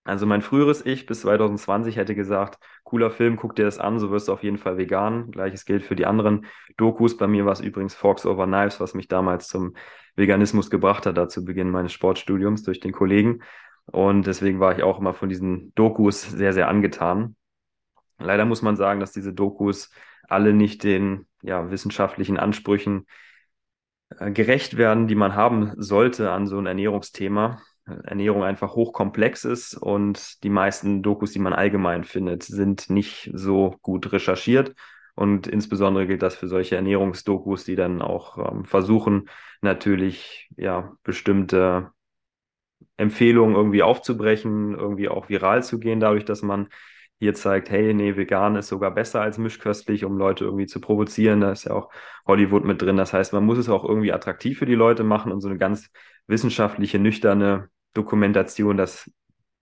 Also 0.09 0.24
mein 0.24 0.40
früheres 0.40 0.84
Ich 0.86 1.04
bis 1.04 1.20
2020 1.20 1.96
hätte 1.96 2.14
gesagt, 2.14 2.59
cooler 2.82 3.11
Film, 3.11 3.36
guck 3.36 3.54
dir 3.54 3.66
das 3.66 3.78
an, 3.78 3.98
so 3.98 4.11
wirst 4.11 4.28
du 4.28 4.32
auf 4.32 4.42
jeden 4.42 4.56
Fall 4.56 4.78
vegan. 4.78 5.30
Gleiches 5.30 5.66
gilt 5.66 5.82
für 5.82 5.96
die 5.96 6.06
anderen 6.06 6.46
Dokus. 6.78 7.18
Bei 7.18 7.26
mir 7.26 7.44
war 7.44 7.52
es 7.52 7.61
übrigens 7.61 7.94
Forks 7.94 8.24
Over 8.24 8.46
Knives, 8.46 8.80
was 8.80 8.94
mich 8.94 9.09
damals 9.09 9.48
zum 9.48 9.74
Veganismus 10.16 10.70
gebracht 10.70 11.04
hat, 11.04 11.18
da 11.18 11.28
zu 11.28 11.44
Beginn 11.44 11.70
meines 11.70 11.92
Sportstudiums 11.92 12.62
durch 12.62 12.80
den 12.80 12.92
Kollegen. 12.92 13.42
Und 13.84 14.26
deswegen 14.26 14.61
war 14.61 14.74
ich 14.74 14.82
auch 14.82 14.98
immer 14.98 15.12
von 15.12 15.28
diesen 15.28 15.74
Dokus 15.74 16.22
sehr, 16.22 16.54
sehr 16.54 16.68
angetan. 16.68 17.36
Leider 18.18 18.46
muss 18.46 18.62
man 18.62 18.76
sagen, 18.76 19.00
dass 19.00 19.12
diese 19.12 19.34
Dokus 19.34 19.90
alle 20.26 20.54
nicht 20.54 20.84
den 20.84 21.26
ja, 21.42 21.70
wissenschaftlichen 21.70 22.38
Ansprüchen 22.38 23.04
äh, 24.18 24.30
gerecht 24.30 24.78
werden, 24.78 25.06
die 25.06 25.14
man 25.14 25.34
haben 25.34 25.74
sollte 25.76 26.30
an 26.30 26.46
so 26.46 26.59
ein 26.59 26.66
Ernährungsthema. 26.66 27.61
Ernährung 28.05 28.45
einfach 28.45 28.74
hochkomplex 28.74 29.45
ist 29.45 29.74
und 29.74 30.43
die 30.45 30.51
meisten 30.51 31.03
Dokus, 31.03 31.32
die 31.32 31.39
man 31.39 31.53
allgemein 31.53 32.05
findet, 32.05 32.43
sind 32.43 32.91
nicht 32.91 33.30
so 33.34 33.76
gut 33.82 34.12
recherchiert. 34.12 34.74
Und 35.14 35.49
insbesondere 35.49 36.07
gilt 36.07 36.22
das 36.22 36.36
für 36.36 36.47
solche 36.47 36.76
Ernährungsdokus, 36.76 37.64
die 37.64 37.74
dann 37.74 38.03
auch 38.03 38.39
ähm, 38.39 38.64
versuchen, 38.64 39.28
natürlich 39.62 40.49
ja 40.57 40.93
bestimmte 41.03 41.91
Empfehlungen 42.97 43.57
irgendwie 43.57 43.82
aufzubrechen, 43.82 44.74
irgendwie 44.74 45.09
auch 45.09 45.28
viral 45.28 45.62
zu 45.62 45.80
gehen, 45.80 46.01
dadurch, 46.01 46.24
dass 46.24 46.43
man 46.43 46.68
hier 47.18 47.34
zeigt, 47.34 47.70
hey, 47.70 47.95
nee, 47.95 48.16
vegan 48.16 48.55
ist 48.57 48.68
sogar 48.68 48.93
besser 48.93 49.20
als 49.20 49.39
mischköstlich, 49.39 50.05
um 50.05 50.18
Leute 50.18 50.45
irgendwie 50.45 50.66
zu 50.66 50.80
provozieren. 50.80 51.41
Da 51.41 51.51
ist 51.51 51.64
ja 51.64 51.72
auch 51.72 51.91
Hollywood 52.26 52.64
mit 52.64 52.80
drin. 52.80 52.97
Das 52.97 53.12
heißt, 53.12 53.32
man 53.32 53.45
muss 53.45 53.59
es 53.59 53.68
auch 53.68 53.84
irgendwie 53.84 54.12
attraktiv 54.12 54.59
für 54.59 54.66
die 54.66 54.74
Leute 54.76 55.03
machen 55.03 55.32
und 55.32 55.41
so 55.41 55.49
eine 55.49 55.59
ganz 55.59 55.91
wissenschaftliche, 56.28 56.99
nüchterne 56.99 57.70
Dokumentation, 57.99 58.76
das 58.76 59.11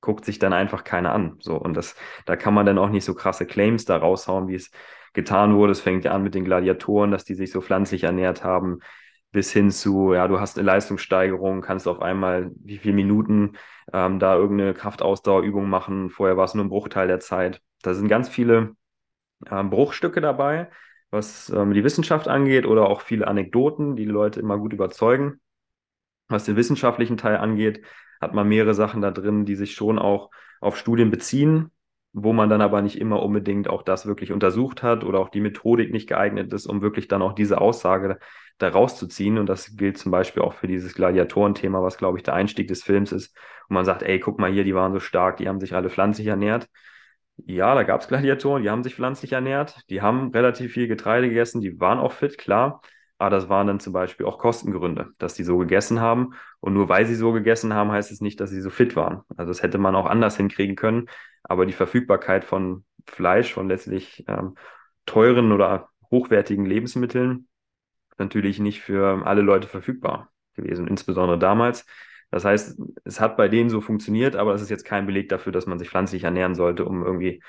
guckt 0.00 0.24
sich 0.24 0.38
dann 0.38 0.52
einfach 0.52 0.84
keiner 0.84 1.12
an. 1.12 1.36
So, 1.40 1.56
und 1.56 1.74
das, 1.74 1.96
da 2.26 2.36
kann 2.36 2.54
man 2.54 2.66
dann 2.66 2.78
auch 2.78 2.90
nicht 2.90 3.04
so 3.04 3.14
krasse 3.14 3.46
Claims 3.46 3.84
da 3.84 3.96
raushauen, 3.96 4.48
wie 4.48 4.54
es 4.54 4.70
getan 5.14 5.56
wurde. 5.56 5.72
Es 5.72 5.80
fängt 5.80 6.04
ja 6.04 6.12
an 6.12 6.22
mit 6.22 6.34
den 6.34 6.44
Gladiatoren, 6.44 7.10
dass 7.10 7.24
die 7.24 7.34
sich 7.34 7.50
so 7.50 7.60
pflanzlich 7.60 8.04
ernährt 8.04 8.44
haben 8.44 8.80
bis 9.32 9.52
hin 9.52 9.70
zu, 9.70 10.14
ja, 10.14 10.28
du 10.28 10.40
hast 10.40 10.56
eine 10.56 10.64
Leistungssteigerung, 10.66 11.60
kannst 11.60 11.86
auf 11.88 12.00
einmal 12.00 12.50
wie 12.56 12.78
viele 12.78 12.94
Minuten 12.94 13.52
ähm, 13.92 14.18
da 14.18 14.34
irgendeine 14.34 14.72
Kraftausdauerübung 14.72 15.68
machen. 15.68 16.08
Vorher 16.08 16.38
war 16.38 16.44
es 16.44 16.54
nur 16.54 16.64
ein 16.64 16.70
Bruchteil 16.70 17.06
der 17.06 17.20
Zeit. 17.20 17.60
Da 17.82 17.92
sind 17.92 18.08
ganz 18.08 18.28
viele 18.30 18.76
ähm, 19.50 19.70
Bruchstücke 19.70 20.20
dabei, 20.22 20.70
was 21.10 21.50
ähm, 21.50 21.74
die 21.74 21.84
Wissenschaft 21.84 22.28
angeht 22.28 22.64
oder 22.64 22.88
auch 22.88 23.02
viele 23.02 23.28
Anekdoten, 23.28 23.96
die 23.96 24.06
die 24.06 24.10
Leute 24.10 24.40
immer 24.40 24.58
gut 24.58 24.72
überzeugen. 24.72 25.40
Was 26.28 26.44
den 26.44 26.56
wissenschaftlichen 26.56 27.16
Teil 27.18 27.36
angeht, 27.36 27.82
hat 28.20 28.34
man 28.34 28.48
mehrere 28.48 28.74
Sachen 28.74 29.02
da 29.02 29.10
drin, 29.10 29.44
die 29.44 29.56
sich 29.56 29.74
schon 29.74 29.98
auch 29.98 30.30
auf 30.60 30.76
Studien 30.76 31.10
beziehen, 31.10 31.70
wo 32.12 32.32
man 32.32 32.48
dann 32.48 32.62
aber 32.62 32.80
nicht 32.80 32.98
immer 32.98 33.22
unbedingt 33.22 33.68
auch 33.68 33.82
das 33.82 34.06
wirklich 34.06 34.32
untersucht 34.32 34.82
hat 34.82 35.04
oder 35.04 35.18
auch 35.20 35.28
die 35.28 35.40
Methodik 35.40 35.92
nicht 35.92 36.08
geeignet 36.08 36.52
ist, 36.52 36.66
um 36.66 36.80
wirklich 36.80 37.08
dann 37.08 37.22
auch 37.22 37.34
diese 37.34 37.60
Aussage 37.60 38.18
da 38.58 38.68
rauszuziehen. 38.68 39.36
Und 39.38 39.46
das 39.46 39.76
gilt 39.76 39.98
zum 39.98 40.12
Beispiel 40.12 40.42
auch 40.42 40.54
für 40.54 40.66
dieses 40.66 40.94
Gladiatorenthema, 40.94 41.82
was, 41.82 41.98
glaube 41.98 42.18
ich, 42.18 42.24
der 42.24 42.34
Einstieg 42.34 42.68
des 42.68 42.82
Films 42.82 43.12
ist. 43.12 43.36
Und 43.68 43.74
man 43.74 43.84
sagt, 43.84 44.02
ey, 44.02 44.18
guck 44.18 44.38
mal 44.38 44.50
hier, 44.50 44.64
die 44.64 44.74
waren 44.74 44.92
so 44.92 45.00
stark, 45.00 45.36
die 45.36 45.48
haben 45.48 45.60
sich 45.60 45.74
alle 45.74 45.90
pflanzlich 45.90 46.26
ernährt. 46.26 46.68
Ja, 47.44 47.74
da 47.74 47.82
gab 47.82 48.00
es 48.00 48.08
Gladiatoren, 48.08 48.62
die 48.62 48.70
haben 48.70 48.82
sich 48.82 48.94
pflanzlich 48.94 49.32
ernährt, 49.32 49.82
die 49.90 50.00
haben 50.00 50.30
relativ 50.30 50.72
viel 50.72 50.88
Getreide 50.88 51.28
gegessen, 51.28 51.60
die 51.60 51.78
waren 51.78 51.98
auch 51.98 52.12
fit, 52.12 52.38
klar. 52.38 52.80
Aber 53.18 53.30
das 53.30 53.48
waren 53.48 53.66
dann 53.66 53.80
zum 53.80 53.92
Beispiel 53.92 54.26
auch 54.26 54.38
Kostengründe, 54.38 55.12
dass 55.18 55.34
die 55.34 55.44
so 55.44 55.56
gegessen 55.58 56.00
haben. 56.00 56.34
Und 56.60 56.74
nur 56.74 56.88
weil 56.88 57.06
sie 57.06 57.14
so 57.14 57.32
gegessen 57.32 57.72
haben, 57.74 57.90
heißt 57.90 58.12
es 58.12 58.20
nicht, 58.20 58.40
dass 58.40 58.50
sie 58.50 58.60
so 58.60 58.70
fit 58.70 58.94
waren. 58.96 59.22
Also 59.36 59.50
das 59.50 59.62
hätte 59.62 59.78
man 59.78 59.96
auch 59.96 60.06
anders 60.06 60.36
hinkriegen 60.36 60.76
können. 60.76 61.08
Aber 61.42 61.64
die 61.64 61.72
Verfügbarkeit 61.72 62.44
von 62.44 62.84
Fleisch, 63.06 63.54
von 63.54 63.68
letztlich 63.68 64.24
ähm, 64.28 64.56
teuren 65.06 65.52
oder 65.52 65.88
hochwertigen 66.10 66.66
Lebensmitteln, 66.66 67.48
natürlich 68.18 68.58
nicht 68.58 68.80
für 68.82 69.26
alle 69.26 69.42
Leute 69.42 69.68
verfügbar 69.68 70.30
gewesen, 70.54 70.86
insbesondere 70.88 71.38
damals. 71.38 71.86
Das 72.30 72.44
heißt, 72.44 72.78
es 73.04 73.20
hat 73.20 73.36
bei 73.36 73.48
denen 73.48 73.70
so 73.70 73.80
funktioniert, 73.80 74.36
aber 74.36 74.54
es 74.54 74.62
ist 74.62 74.70
jetzt 74.70 74.84
kein 74.84 75.06
Beleg 75.06 75.28
dafür, 75.28 75.52
dass 75.52 75.66
man 75.66 75.78
sich 75.78 75.88
pflanzlich 75.90 76.24
ernähren 76.24 76.54
sollte, 76.54 76.84
um 76.84 77.04
irgendwie 77.04 77.42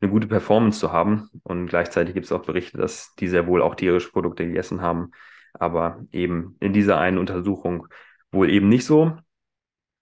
eine 0.00 0.10
gute 0.10 0.26
Performance 0.26 0.78
zu 0.78 0.92
haben. 0.92 1.30
Und 1.42 1.66
gleichzeitig 1.66 2.14
gibt 2.14 2.26
es 2.26 2.32
auch 2.32 2.44
Berichte, 2.44 2.78
dass 2.78 3.14
die 3.16 3.28
sehr 3.28 3.46
wohl 3.46 3.62
auch 3.62 3.74
tierische 3.74 4.10
Produkte 4.10 4.46
gegessen 4.46 4.80
haben, 4.82 5.10
aber 5.54 6.04
eben 6.12 6.56
in 6.60 6.72
dieser 6.72 6.98
einen 6.98 7.18
Untersuchung 7.18 7.86
wohl 8.32 8.50
eben 8.50 8.68
nicht 8.68 8.84
so. 8.84 9.16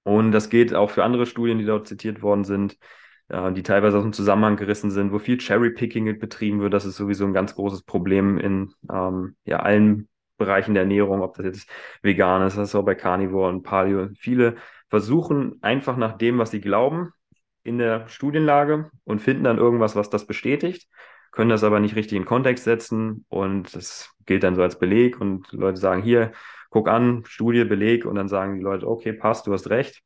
Und 0.05 0.33
das 0.33 0.51
geht 0.51 0.75
auch 0.75 0.91
für 0.91 1.05
andere 1.05 1.27
Studien, 1.27 1.59
die 1.59 1.65
dort 1.65 1.87
zitiert 1.87 2.23
worden 2.23 2.45
sind, 2.45 2.77
äh, 3.29 3.53
die 3.53 3.63
teilweise 3.63 3.99
aus 3.99 4.03
dem 4.03 4.13
Zusammenhang 4.13 4.57
gerissen 4.57 4.91
sind, 4.91 5.13
wo 5.13 5.19
viel 5.19 5.39
Cherry-Picking 5.39 6.19
betrieben 6.19 6.61
wird. 6.61 6.73
Das 6.73 6.85
ist 6.85 6.97
sowieso 6.97 7.25
ein 7.25 7.33
ganz 7.33 7.55
großes 7.55 7.83
Problem 7.83 8.39
in 8.39 8.73
ähm, 8.91 9.37
ja, 9.45 9.61
allen 9.61 10.09
Bereichen 10.39 10.75
der 10.75 10.83
Ernährung, 10.83 11.23
ob 11.23 11.37
das 11.37 11.47
jetzt 11.47 11.71
vegan 12.03 12.43
ist, 12.43 12.57
das 12.57 12.71
ist 12.71 12.75
auch 12.75 12.85
bei 12.85 12.95
Carnivore 12.97 13.49
und 13.49 13.63
Paleo. 13.63 14.09
Viele 14.17 14.57
versuchen 14.89 15.59
einfach 15.63 15.97
nach 15.97 16.19
dem, 16.19 16.39
was 16.39 16.51
sie 16.51 16.61
glauben, 16.61 17.13
in 17.65 17.79
der 17.79 18.09
Studienlage 18.09 18.91
und 19.05 19.21
finden 19.21 19.45
dann 19.45 19.59
irgendwas, 19.59 19.97
was 19.97 20.11
das 20.11 20.27
bestätigt, 20.27 20.89
können 21.31 21.51
das 21.51 21.65
aber 21.65 21.81
nicht 21.81 21.97
richtig 21.97 22.17
in 22.17 22.25
Kontext 22.25 22.65
setzen 22.65 23.25
und 23.29 23.75
das 23.75 24.11
gilt 24.27 24.43
dann 24.43 24.55
so 24.55 24.63
als 24.63 24.79
Beleg 24.79 25.21
und 25.21 25.51
Leute 25.53 25.79
sagen 25.79 26.03
hier, 26.03 26.33
guck 26.71 26.89
an, 26.89 27.25
Studie, 27.27 27.65
Beleg 27.65 28.05
und 28.05 28.15
dann 28.17 28.29
sagen 28.29 28.57
die 28.57 28.63
Leute, 28.63 28.87
okay, 28.89 29.13
passt, 29.13 29.47
du 29.47 29.53
hast 29.53 29.71
recht, 29.71 30.03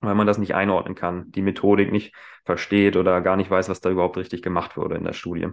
weil 0.00 0.14
man 0.14 0.26
das 0.26 0.38
nicht 0.38 0.54
einordnen 0.54 0.94
kann, 0.94 1.30
die 1.32 1.42
Methodik 1.42 1.92
nicht 1.92 2.14
versteht 2.44 2.96
oder 2.96 3.20
gar 3.20 3.36
nicht 3.36 3.50
weiß, 3.50 3.68
was 3.68 3.80
da 3.80 3.90
überhaupt 3.90 4.16
richtig 4.16 4.42
gemacht 4.42 4.76
wurde 4.76 4.96
in 4.96 5.04
der 5.04 5.12
Studie. 5.12 5.48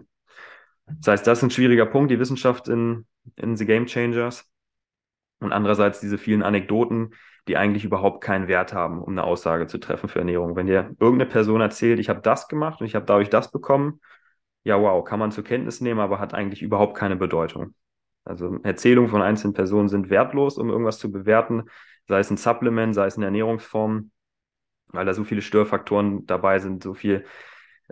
Das 0.87 1.07
heißt, 1.07 1.27
das 1.27 1.39
ist 1.39 1.43
ein 1.43 1.51
schwieriger 1.51 1.85
Punkt, 1.85 2.11
die 2.11 2.19
Wissenschaft 2.19 2.67
in, 2.67 3.05
in 3.35 3.55
The 3.55 3.65
Game 3.65 3.85
Changers. 3.85 4.49
Und 5.39 5.53
andererseits 5.53 6.01
diese 6.01 6.17
vielen 6.17 6.43
Anekdoten, 6.43 7.13
die 7.49 7.57
eigentlich 7.57 7.83
überhaupt 7.83 8.23
keinen 8.23 8.47
Wert 8.47 8.73
haben, 8.73 9.01
um 9.01 9.13
eine 9.13 9.23
Aussage 9.23 9.65
zu 9.65 9.79
treffen 9.79 10.07
für 10.07 10.19
Ernährung. 10.19 10.55
Wenn 10.55 10.67
dir 10.67 10.95
irgendeine 10.99 11.25
Person 11.25 11.61
erzählt, 11.61 11.99
ich 11.99 12.07
habe 12.07 12.21
das 12.21 12.47
gemacht 12.47 12.79
und 12.79 12.85
ich 12.85 12.93
habe 12.93 13.07
dadurch 13.07 13.29
das 13.31 13.51
bekommen, 13.51 14.01
ja, 14.63 14.79
wow, 14.79 15.03
kann 15.03 15.17
man 15.17 15.31
zur 15.31 15.43
Kenntnis 15.43 15.81
nehmen, 15.81 15.99
aber 15.99 16.19
hat 16.19 16.35
eigentlich 16.35 16.61
überhaupt 16.61 16.95
keine 16.95 17.15
Bedeutung. 17.15 17.73
Also 18.23 18.59
Erzählungen 18.61 19.09
von 19.09 19.23
einzelnen 19.23 19.55
Personen 19.55 19.89
sind 19.89 20.11
wertlos, 20.11 20.59
um 20.59 20.69
irgendwas 20.69 20.99
zu 20.99 21.11
bewerten, 21.11 21.63
sei 22.07 22.19
es 22.19 22.29
ein 22.29 22.37
Supplement, 22.37 22.93
sei 22.93 23.07
es 23.07 23.17
eine 23.17 23.25
Ernährungsform, 23.25 24.11
weil 24.89 25.05
da 25.05 25.13
so 25.15 25.23
viele 25.23 25.41
Störfaktoren 25.41 26.27
dabei 26.27 26.59
sind, 26.59 26.83
so 26.83 26.93
viel 26.93 27.25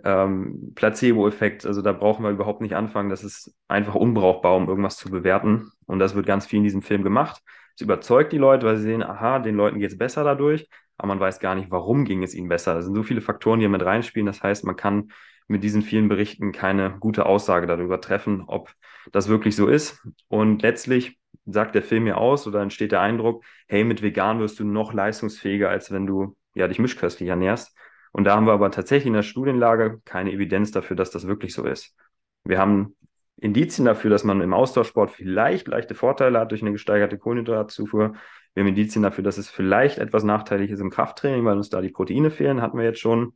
ähm, 0.04 0.72
Placebo-Effekt. 0.76 1.66
Also 1.66 1.82
da 1.82 1.92
brauchen 1.92 2.22
wir 2.22 2.30
überhaupt 2.30 2.60
nicht 2.60 2.76
anfangen. 2.76 3.10
Das 3.10 3.24
ist 3.24 3.56
einfach 3.66 3.96
unbrauchbar, 3.96 4.54
um 4.54 4.68
irgendwas 4.68 4.98
zu 4.98 5.10
bewerten. 5.10 5.72
Und 5.86 5.98
das 5.98 6.14
wird 6.14 6.26
ganz 6.26 6.46
viel 6.46 6.58
in 6.58 6.64
diesem 6.64 6.82
Film 6.82 7.02
gemacht. 7.02 7.42
Es 7.78 7.82
überzeugt 7.82 8.32
die 8.32 8.38
Leute, 8.38 8.66
weil 8.66 8.76
sie 8.76 8.82
sehen, 8.82 9.04
aha, 9.04 9.38
den 9.38 9.54
Leuten 9.54 9.78
geht 9.78 9.92
es 9.92 9.98
besser 9.98 10.24
dadurch, 10.24 10.68
aber 10.96 11.06
man 11.06 11.20
weiß 11.20 11.38
gar 11.38 11.54
nicht, 11.54 11.70
warum 11.70 12.04
ging 12.04 12.24
es 12.24 12.34
ihnen 12.34 12.48
besser. 12.48 12.76
Es 12.76 12.86
sind 12.86 12.96
so 12.96 13.04
viele 13.04 13.20
Faktoren, 13.20 13.60
die 13.60 13.68
mit 13.68 13.84
reinspielen. 13.84 14.26
Das 14.26 14.42
heißt, 14.42 14.64
man 14.64 14.74
kann 14.74 15.12
mit 15.46 15.62
diesen 15.62 15.82
vielen 15.82 16.08
Berichten 16.08 16.50
keine 16.50 16.96
gute 16.98 17.24
Aussage 17.24 17.68
darüber 17.68 18.00
treffen, 18.00 18.42
ob 18.48 18.72
das 19.12 19.28
wirklich 19.28 19.54
so 19.54 19.68
ist. 19.68 20.04
Und 20.26 20.62
letztlich 20.62 21.20
sagt 21.46 21.76
der 21.76 21.84
Film 21.84 22.08
ja 22.08 22.16
aus 22.16 22.48
oder 22.48 22.62
entsteht 22.62 22.90
der 22.90 23.00
Eindruck, 23.00 23.44
hey, 23.68 23.84
mit 23.84 24.02
vegan 24.02 24.40
wirst 24.40 24.58
du 24.58 24.64
noch 24.64 24.92
leistungsfähiger, 24.92 25.70
als 25.70 25.92
wenn 25.92 26.04
du 26.04 26.36
ja, 26.54 26.66
dich 26.66 26.80
mischköstlich 26.80 27.28
ernährst. 27.28 27.78
Und 28.10 28.24
da 28.24 28.34
haben 28.34 28.46
wir 28.46 28.54
aber 28.54 28.72
tatsächlich 28.72 29.06
in 29.06 29.12
der 29.12 29.22
Studienlage 29.22 30.00
keine 30.04 30.32
Evidenz 30.32 30.72
dafür, 30.72 30.96
dass 30.96 31.12
das 31.12 31.28
wirklich 31.28 31.54
so 31.54 31.64
ist. 31.64 31.94
Wir 32.42 32.58
haben 32.58 32.96
Indizien 33.40 33.84
dafür, 33.84 34.10
dass 34.10 34.24
man 34.24 34.40
im 34.40 34.52
Austauschsport 34.52 35.10
vielleicht 35.10 35.68
leichte 35.68 35.94
Vorteile 35.94 36.40
hat 36.40 36.50
durch 36.50 36.62
eine 36.62 36.72
gesteigerte 36.72 37.18
Kohlenhydratzufuhr. 37.18 38.14
Wir 38.54 38.62
haben 38.62 38.68
Indizien 38.68 39.02
dafür, 39.02 39.22
dass 39.22 39.38
es 39.38 39.48
vielleicht 39.48 39.98
etwas 39.98 40.24
nachteilig 40.24 40.70
ist 40.70 40.80
im 40.80 40.90
Krafttraining, 40.90 41.44
weil 41.44 41.56
uns 41.56 41.70
da 41.70 41.80
die 41.80 41.90
Proteine 41.90 42.30
fehlen, 42.30 42.60
hatten 42.60 42.78
wir 42.78 42.84
jetzt 42.84 43.00
schon. 43.00 43.34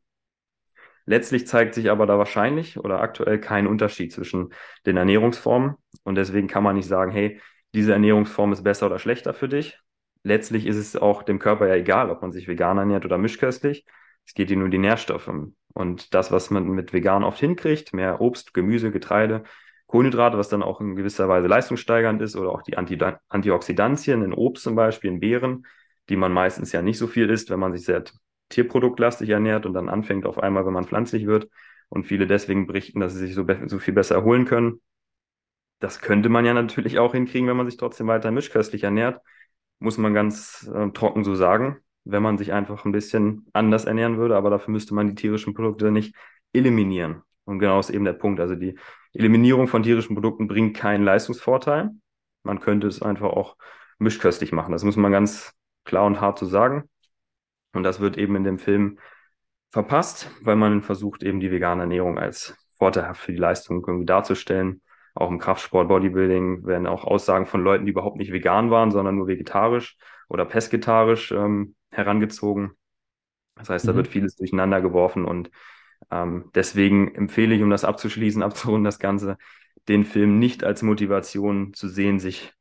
Letztlich 1.04 1.46
zeigt 1.46 1.74
sich 1.74 1.90
aber 1.90 2.06
da 2.06 2.18
wahrscheinlich 2.18 2.78
oder 2.78 3.00
aktuell 3.00 3.40
kein 3.40 3.66
Unterschied 3.66 4.12
zwischen 4.12 4.52
den 4.86 4.96
Ernährungsformen. 4.96 5.74
Und 6.04 6.14
deswegen 6.14 6.48
kann 6.48 6.62
man 6.62 6.76
nicht 6.76 6.88
sagen, 6.88 7.10
hey, 7.12 7.40
diese 7.74 7.92
Ernährungsform 7.92 8.52
ist 8.52 8.62
besser 8.62 8.86
oder 8.86 8.98
schlechter 8.98 9.34
für 9.34 9.48
dich. 9.48 9.78
Letztlich 10.24 10.66
ist 10.66 10.76
es 10.76 10.96
auch 10.96 11.22
dem 11.22 11.38
Körper 11.38 11.66
ja 11.66 11.74
egal, 11.74 12.10
ob 12.10 12.22
man 12.22 12.30
sich 12.30 12.46
vegan 12.46 12.78
ernährt 12.78 13.04
oder 13.04 13.18
mischköstlich. 13.18 13.84
Es 14.24 14.34
geht 14.34 14.50
ihm 14.50 14.60
nur 14.60 14.68
die 14.68 14.78
Nährstoffe. 14.78 15.30
Und 15.74 16.14
das, 16.14 16.30
was 16.30 16.50
man 16.50 16.68
mit 16.68 16.92
vegan 16.92 17.24
oft 17.24 17.40
hinkriegt, 17.40 17.92
mehr 17.92 18.20
Obst, 18.20 18.54
Gemüse, 18.54 18.92
Getreide, 18.92 19.42
Kohlenhydrate, 19.92 20.38
was 20.38 20.48
dann 20.48 20.62
auch 20.62 20.80
in 20.80 20.96
gewisser 20.96 21.28
Weise 21.28 21.46
leistungssteigernd 21.46 22.20
ist, 22.20 22.34
oder 22.36 22.50
auch 22.50 22.62
die 22.62 22.76
Anti 22.76 22.98
Antioxidantien 23.28 24.22
in 24.22 24.32
Obst 24.32 24.64
zum 24.64 24.74
Beispiel, 24.74 25.10
in 25.10 25.20
Beeren, 25.20 25.66
die 26.08 26.16
man 26.16 26.32
meistens 26.32 26.72
ja 26.72 26.82
nicht 26.82 26.98
so 26.98 27.06
viel 27.06 27.30
isst, 27.30 27.50
wenn 27.50 27.60
man 27.60 27.72
sich 27.72 27.84
sehr 27.84 28.04
tierproduktlastig 28.48 29.28
ernährt 29.30 29.66
und 29.66 29.74
dann 29.74 29.88
anfängt 29.88 30.26
auf 30.26 30.38
einmal, 30.38 30.66
wenn 30.66 30.72
man 30.72 30.84
pflanzlich 30.84 31.26
wird. 31.26 31.48
Und 31.88 32.04
viele 32.04 32.26
deswegen 32.26 32.66
berichten, 32.66 33.00
dass 33.00 33.12
sie 33.12 33.20
sich 33.20 33.34
so, 33.34 33.46
so 33.66 33.78
viel 33.78 33.94
besser 33.94 34.14
erholen 34.16 34.46
können. 34.46 34.80
Das 35.78 36.00
könnte 36.00 36.28
man 36.28 36.44
ja 36.46 36.54
natürlich 36.54 36.98
auch 36.98 37.12
hinkriegen, 37.12 37.48
wenn 37.48 37.56
man 37.56 37.68
sich 37.68 37.76
trotzdem 37.76 38.06
weiter 38.06 38.30
mischköstlich 38.30 38.84
ernährt, 38.84 39.20
muss 39.78 39.98
man 39.98 40.14
ganz 40.14 40.68
äh, 40.74 40.90
trocken 40.90 41.24
so 41.24 41.34
sagen 41.34 41.82
wenn 42.04 42.22
man 42.22 42.38
sich 42.38 42.52
einfach 42.52 42.84
ein 42.84 42.92
bisschen 42.92 43.46
anders 43.52 43.84
ernähren 43.84 44.18
würde, 44.18 44.36
aber 44.36 44.50
dafür 44.50 44.72
müsste 44.72 44.94
man 44.94 45.08
die 45.08 45.14
tierischen 45.14 45.54
Produkte 45.54 45.90
nicht 45.90 46.14
eliminieren. 46.52 47.22
Und 47.44 47.58
genau 47.58 47.78
ist 47.80 47.90
eben 47.90 48.04
der 48.04 48.12
Punkt. 48.12 48.40
Also 48.40 48.54
die 48.54 48.78
Eliminierung 49.12 49.68
von 49.68 49.82
tierischen 49.82 50.14
Produkten 50.14 50.46
bringt 50.46 50.76
keinen 50.76 51.04
Leistungsvorteil. 51.04 51.90
Man 52.42 52.60
könnte 52.60 52.86
es 52.86 53.02
einfach 53.02 53.30
auch 53.30 53.56
mischköstlich 53.98 54.52
machen. 54.52 54.72
Das 54.72 54.84
muss 54.84 54.96
man 54.96 55.12
ganz 55.12 55.52
klar 55.84 56.06
und 56.06 56.20
hart 56.20 56.38
so 56.38 56.46
sagen. 56.46 56.88
Und 57.72 57.82
das 57.82 58.00
wird 58.00 58.18
eben 58.18 58.36
in 58.36 58.44
dem 58.44 58.58
Film 58.58 58.98
verpasst, 59.70 60.30
weil 60.42 60.56
man 60.56 60.82
versucht, 60.82 61.22
eben 61.22 61.40
die 61.40 61.50
vegane 61.50 61.82
Ernährung 61.82 62.18
als 62.18 62.56
vorteilhaft 62.78 63.22
für 63.22 63.32
die 63.32 63.38
Leistung 63.38 63.84
irgendwie 63.86 64.06
darzustellen. 64.06 64.82
Auch 65.14 65.30
im 65.30 65.38
Kraftsport, 65.38 65.88
Bodybuilding 65.88 66.66
werden 66.66 66.86
auch 66.86 67.04
Aussagen 67.04 67.46
von 67.46 67.62
Leuten, 67.62 67.84
die 67.86 67.92
überhaupt 67.92 68.16
nicht 68.16 68.32
vegan 68.32 68.70
waren, 68.70 68.90
sondern 68.90 69.16
nur 69.16 69.26
vegetarisch 69.26 69.96
oder 70.28 70.44
pesketarisch 70.44 71.32
ähm, 71.32 71.74
herangezogen. 71.90 72.72
Das 73.56 73.68
heißt, 73.68 73.86
da 73.86 73.92
mhm. 73.92 73.96
wird 73.96 74.08
vieles 74.08 74.36
durcheinander 74.36 74.80
geworfen 74.80 75.24
und 75.24 75.50
ähm, 76.10 76.50
deswegen 76.54 77.14
empfehle 77.14 77.54
ich, 77.54 77.62
um 77.62 77.70
das 77.70 77.84
abzuschließen, 77.84 78.42
abzurunden, 78.42 78.84
das 78.84 78.98
Ganze, 78.98 79.38
den 79.88 80.04
Film 80.04 80.38
nicht 80.38 80.64
als 80.64 80.82
Motivation 80.82 81.74
zu 81.74 81.88
sehen, 81.88 82.18
sich 82.20 82.52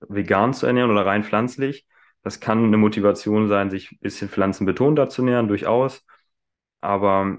vegan 0.00 0.52
zu 0.54 0.66
ernähren 0.66 0.90
oder 0.90 1.06
rein 1.06 1.24
pflanzlich. 1.24 1.86
Das 2.22 2.40
kann 2.40 2.64
eine 2.64 2.76
Motivation 2.76 3.48
sein, 3.48 3.70
sich 3.70 3.92
ein 3.92 3.98
bisschen 4.00 4.28
pflanzenbetonter 4.28 5.08
zu 5.08 5.22
nähern, 5.22 5.48
durchaus. 5.48 6.04
Aber 6.80 7.38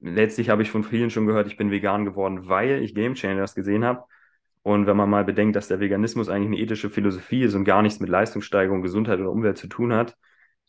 letztlich 0.00 0.48
habe 0.50 0.62
ich 0.62 0.70
von 0.70 0.84
vielen 0.84 1.10
schon 1.10 1.26
gehört, 1.26 1.46
ich 1.46 1.56
bin 1.56 1.70
vegan 1.70 2.04
geworden, 2.04 2.48
weil 2.48 2.82
ich 2.82 2.94
Game 2.94 3.14
Changers 3.14 3.54
gesehen 3.54 3.84
habe. 3.84 4.04
Und 4.62 4.86
wenn 4.86 4.96
man 4.96 5.10
mal 5.10 5.24
bedenkt, 5.24 5.56
dass 5.56 5.68
der 5.68 5.80
Veganismus 5.80 6.28
eigentlich 6.28 6.46
eine 6.48 6.58
ethische 6.58 6.90
Philosophie 6.90 7.42
ist 7.42 7.54
und 7.54 7.64
gar 7.64 7.82
nichts 7.82 8.00
mit 8.00 8.08
Leistungssteigerung, 8.08 8.82
Gesundheit 8.82 9.18
oder 9.20 9.30
Umwelt 9.30 9.58
zu 9.58 9.66
tun 9.66 9.92
hat, 9.92 10.16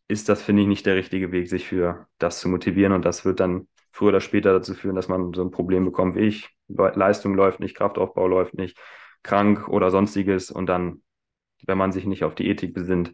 ist 0.08 0.30
das, 0.30 0.42
finde 0.42 0.64
ich, 0.64 0.68
nicht 0.68 0.86
der 0.86 0.96
richtige 0.96 1.32
Weg, 1.32 1.50
sich 1.50 1.68
für 1.68 2.08
das 2.18 2.40
zu 2.40 2.50
motivieren. 2.50 2.94
Und 2.94 3.06
das 3.06 3.26
wird 3.26 3.40
dann 3.40 3.68
früher 3.94 4.10
oder 4.10 4.22
später 4.22 4.52
dazu 4.52 4.74
führen, 4.74 4.96
dass 4.96 5.08
man 5.08 5.34
so 5.34 5.44
ein 5.44 5.52
Problem 5.52 5.86
bekommt 5.86 6.16
wie 6.16 6.22
ich. 6.22 6.50
Leistung 6.68 7.36
läuft 7.36 7.60
nicht, 7.60 7.78
Kraftaufbau 7.78 8.28
läuft 8.28 8.56
nicht, 8.56 8.78
krank 9.22 9.70
oder 9.70 9.92
sonstiges. 9.92 10.52
Und 10.52 10.66
dann, 10.66 11.04
wenn 11.66 11.78
man 11.78 11.92
sich 11.92 12.06
nicht 12.06 12.24
auf 12.24 12.36
die 12.36 12.50
Ethik 12.50 12.74
besinnt, 12.74 13.14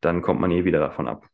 dann 0.00 0.22
kommt 0.22 0.40
man 0.40 0.52
eh 0.52 0.64
wieder 0.64 0.78
davon 0.78 1.08
ab. 1.08 1.26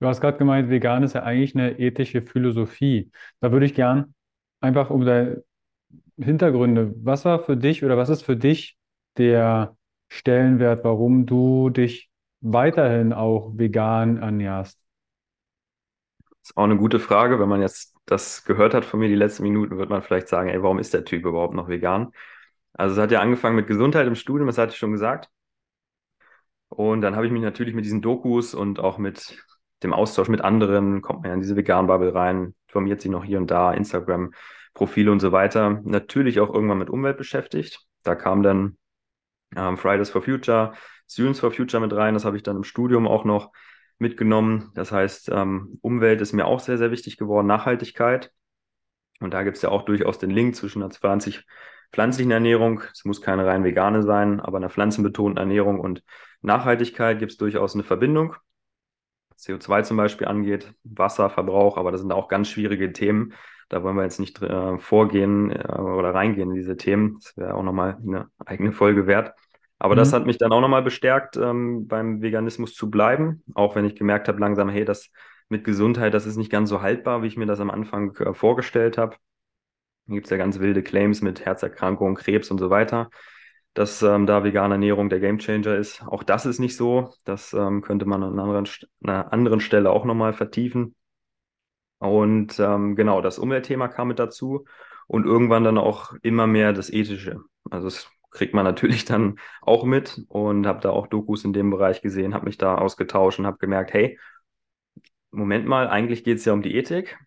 Du 0.00 0.06
hast 0.06 0.22
gerade 0.22 0.38
gemeint, 0.38 0.70
vegan 0.70 1.02
ist 1.02 1.12
ja 1.12 1.22
eigentlich 1.22 1.54
eine 1.54 1.78
ethische 1.78 2.22
Philosophie. 2.22 3.12
Da 3.40 3.52
würde 3.52 3.66
ich 3.66 3.74
gern 3.74 4.14
einfach 4.60 4.88
um 4.88 5.04
deine 5.04 5.44
Hintergründe, 6.18 6.94
was 6.96 7.26
war 7.26 7.44
für 7.44 7.56
dich 7.56 7.84
oder 7.84 7.98
was 7.98 8.08
ist 8.08 8.22
für 8.22 8.36
dich 8.36 8.78
der 9.18 9.76
Stellenwert, 10.08 10.84
warum 10.84 11.26
du 11.26 11.68
dich 11.68 12.10
weiterhin 12.40 13.12
auch 13.12 13.52
vegan 13.58 14.16
ernährst? 14.16 14.79
Ist 16.50 16.56
auch 16.56 16.64
eine 16.64 16.76
gute 16.76 16.98
Frage. 16.98 17.38
Wenn 17.38 17.48
man 17.48 17.60
jetzt 17.60 17.94
das 18.06 18.44
gehört 18.44 18.74
hat 18.74 18.84
von 18.84 18.98
mir 18.98 19.08
die 19.08 19.14
letzten 19.14 19.44
Minuten, 19.44 19.78
wird 19.78 19.88
man 19.88 20.02
vielleicht 20.02 20.26
sagen, 20.26 20.48
ey, 20.48 20.60
warum 20.60 20.80
ist 20.80 20.92
der 20.92 21.04
Typ 21.04 21.24
überhaupt 21.24 21.54
noch 21.54 21.68
vegan? 21.68 22.10
Also 22.72 22.96
es 22.96 23.00
hat 23.00 23.12
ja 23.12 23.20
angefangen 23.20 23.54
mit 23.54 23.68
Gesundheit 23.68 24.08
im 24.08 24.16
Studium, 24.16 24.48
das 24.48 24.58
hatte 24.58 24.72
ich 24.72 24.78
schon 24.78 24.90
gesagt. 24.90 25.30
Und 26.68 27.02
dann 27.02 27.14
habe 27.14 27.26
ich 27.26 27.32
mich 27.32 27.42
natürlich 27.42 27.72
mit 27.72 27.84
diesen 27.84 28.02
Dokus 28.02 28.52
und 28.54 28.80
auch 28.80 28.98
mit 28.98 29.44
dem 29.84 29.92
Austausch 29.92 30.28
mit 30.28 30.40
anderen, 30.40 31.02
kommt 31.02 31.20
man 31.20 31.28
ja 31.28 31.34
in 31.34 31.40
diese 31.40 31.54
Vegan-Bubble 31.54 32.14
rein, 32.14 32.56
informiert 32.66 33.00
sich 33.00 33.12
noch 33.12 33.22
hier 33.22 33.38
und 33.38 33.48
da, 33.48 33.72
Instagram-Profile 33.72 35.12
und 35.12 35.20
so 35.20 35.30
weiter. 35.30 35.80
Natürlich 35.84 36.40
auch 36.40 36.52
irgendwann 36.52 36.78
mit 36.78 36.90
Umwelt 36.90 37.16
beschäftigt. 37.16 37.86
Da 38.02 38.16
kam 38.16 38.42
dann 38.42 38.76
ähm, 39.54 39.76
Fridays 39.76 40.10
for 40.10 40.22
Future, 40.22 40.72
Students 41.08 41.38
for 41.38 41.52
Future 41.52 41.80
mit 41.80 41.92
rein. 41.92 42.14
Das 42.14 42.24
habe 42.24 42.36
ich 42.36 42.42
dann 42.42 42.56
im 42.56 42.64
Studium 42.64 43.06
auch 43.06 43.24
noch 43.24 43.52
mitgenommen. 44.00 44.70
Das 44.74 44.92
heißt, 44.92 45.30
ähm, 45.32 45.78
Umwelt 45.82 46.20
ist 46.20 46.32
mir 46.32 46.46
auch 46.46 46.60
sehr, 46.60 46.78
sehr 46.78 46.90
wichtig 46.90 47.16
geworden, 47.16 47.46
Nachhaltigkeit. 47.46 48.32
Und 49.20 49.34
da 49.34 49.42
gibt 49.42 49.56
es 49.56 49.62
ja 49.62 49.68
auch 49.68 49.82
durchaus 49.82 50.18
den 50.18 50.30
Link 50.30 50.56
zwischen 50.56 50.82
einer 50.82 50.90
20 50.90 51.44
pflanzlichen 51.92 52.30
Ernährung, 52.30 52.82
es 52.92 53.04
muss 53.04 53.20
keine 53.20 53.46
rein 53.46 53.64
vegane 53.64 54.02
sein, 54.02 54.40
aber 54.40 54.58
einer 54.58 54.70
pflanzenbetonten 54.70 55.38
Ernährung 55.38 55.80
und 55.80 56.04
Nachhaltigkeit 56.40 57.18
gibt 57.18 57.32
es 57.32 57.38
durchaus 57.38 57.74
eine 57.74 57.82
Verbindung. 57.82 58.36
CO2 59.38 59.82
zum 59.82 59.96
Beispiel 59.96 60.28
angeht, 60.28 60.72
Wasserverbrauch, 60.84 61.76
aber 61.76 61.92
das 61.92 62.00
sind 62.00 62.12
auch 62.12 62.28
ganz 62.28 62.48
schwierige 62.48 62.92
Themen. 62.92 63.34
Da 63.68 63.82
wollen 63.82 63.96
wir 63.96 64.02
jetzt 64.02 64.20
nicht 64.20 64.40
äh, 64.42 64.78
vorgehen 64.78 65.50
äh, 65.50 65.72
oder 65.72 66.14
reingehen 66.14 66.50
in 66.50 66.56
diese 66.56 66.76
Themen. 66.76 67.18
Das 67.20 67.36
wäre 67.36 67.54
auch 67.54 67.62
nochmal 67.62 67.98
eine 68.02 68.28
eigene 68.44 68.72
Folge 68.72 69.06
wert. 69.06 69.34
Aber 69.80 69.94
mhm. 69.94 69.98
das 69.98 70.12
hat 70.12 70.26
mich 70.26 70.38
dann 70.38 70.52
auch 70.52 70.60
nochmal 70.60 70.82
bestärkt, 70.82 71.36
ähm, 71.36 71.88
beim 71.88 72.22
Veganismus 72.22 72.74
zu 72.74 72.90
bleiben, 72.90 73.42
auch 73.54 73.74
wenn 73.74 73.86
ich 73.86 73.96
gemerkt 73.96 74.28
habe 74.28 74.38
langsam, 74.38 74.68
hey, 74.68 74.84
das 74.84 75.10
mit 75.48 75.64
Gesundheit, 75.64 76.14
das 76.14 76.26
ist 76.26 76.36
nicht 76.36 76.52
ganz 76.52 76.68
so 76.68 76.82
haltbar, 76.82 77.22
wie 77.22 77.26
ich 77.26 77.36
mir 77.36 77.46
das 77.46 77.60
am 77.60 77.70
Anfang 77.70 78.14
äh, 78.18 78.34
vorgestellt 78.34 78.98
habe. 78.98 79.16
Da 80.06 80.14
gibt 80.14 80.26
es 80.26 80.30
ja 80.30 80.36
ganz 80.36 80.60
wilde 80.60 80.82
Claims 80.82 81.22
mit 81.22 81.44
Herzerkrankungen, 81.44 82.14
Krebs 82.14 82.50
und 82.50 82.58
so 82.58 82.68
weiter, 82.68 83.10
dass 83.72 84.02
ähm, 84.02 84.26
da 84.26 84.44
vegane 84.44 84.74
Ernährung 84.74 85.08
der 85.08 85.18
Gamechanger 85.18 85.76
ist. 85.76 86.02
Auch 86.06 86.22
das 86.22 86.44
ist 86.44 86.58
nicht 86.58 86.76
so. 86.76 87.14
Das 87.24 87.54
ähm, 87.54 87.80
könnte 87.80 88.04
man 88.04 88.22
an 88.22 88.34
einer 88.34 88.42
anderen, 88.42 88.68
einer 89.02 89.32
anderen 89.32 89.60
Stelle 89.60 89.90
auch 89.90 90.04
nochmal 90.04 90.34
vertiefen. 90.34 90.94
Und 91.98 92.60
ähm, 92.60 92.96
genau, 92.96 93.22
das 93.22 93.38
Umweltthema 93.38 93.88
kam 93.88 94.08
mit 94.08 94.18
dazu 94.18 94.66
und 95.06 95.24
irgendwann 95.24 95.64
dann 95.64 95.78
auch 95.78 96.12
immer 96.22 96.46
mehr 96.46 96.72
das 96.72 96.90
Ethische. 96.90 97.40
Also 97.70 97.88
es 97.88 98.10
kriegt 98.30 98.54
man 98.54 98.64
natürlich 98.64 99.04
dann 99.06 99.38
auch 99.62 99.84
mit 99.84 100.20
und 100.28 100.66
habe 100.66 100.80
da 100.80 100.90
auch 100.90 101.06
Dokus 101.06 101.44
in 101.44 101.52
dem 101.52 101.70
Bereich 101.70 102.02
gesehen, 102.02 102.34
habe 102.34 102.46
mich 102.46 102.58
da 102.58 102.76
ausgetauscht 102.76 103.38
und 103.38 103.46
habe 103.46 103.58
gemerkt, 103.58 103.92
hey, 103.92 104.18
Moment 105.30 105.66
mal, 105.66 105.88
eigentlich 105.88 106.24
geht 106.24 106.38
es 106.38 106.44
ja 106.44 106.52
um 106.52 106.62
die 106.62 106.74
Ethik 106.74 107.18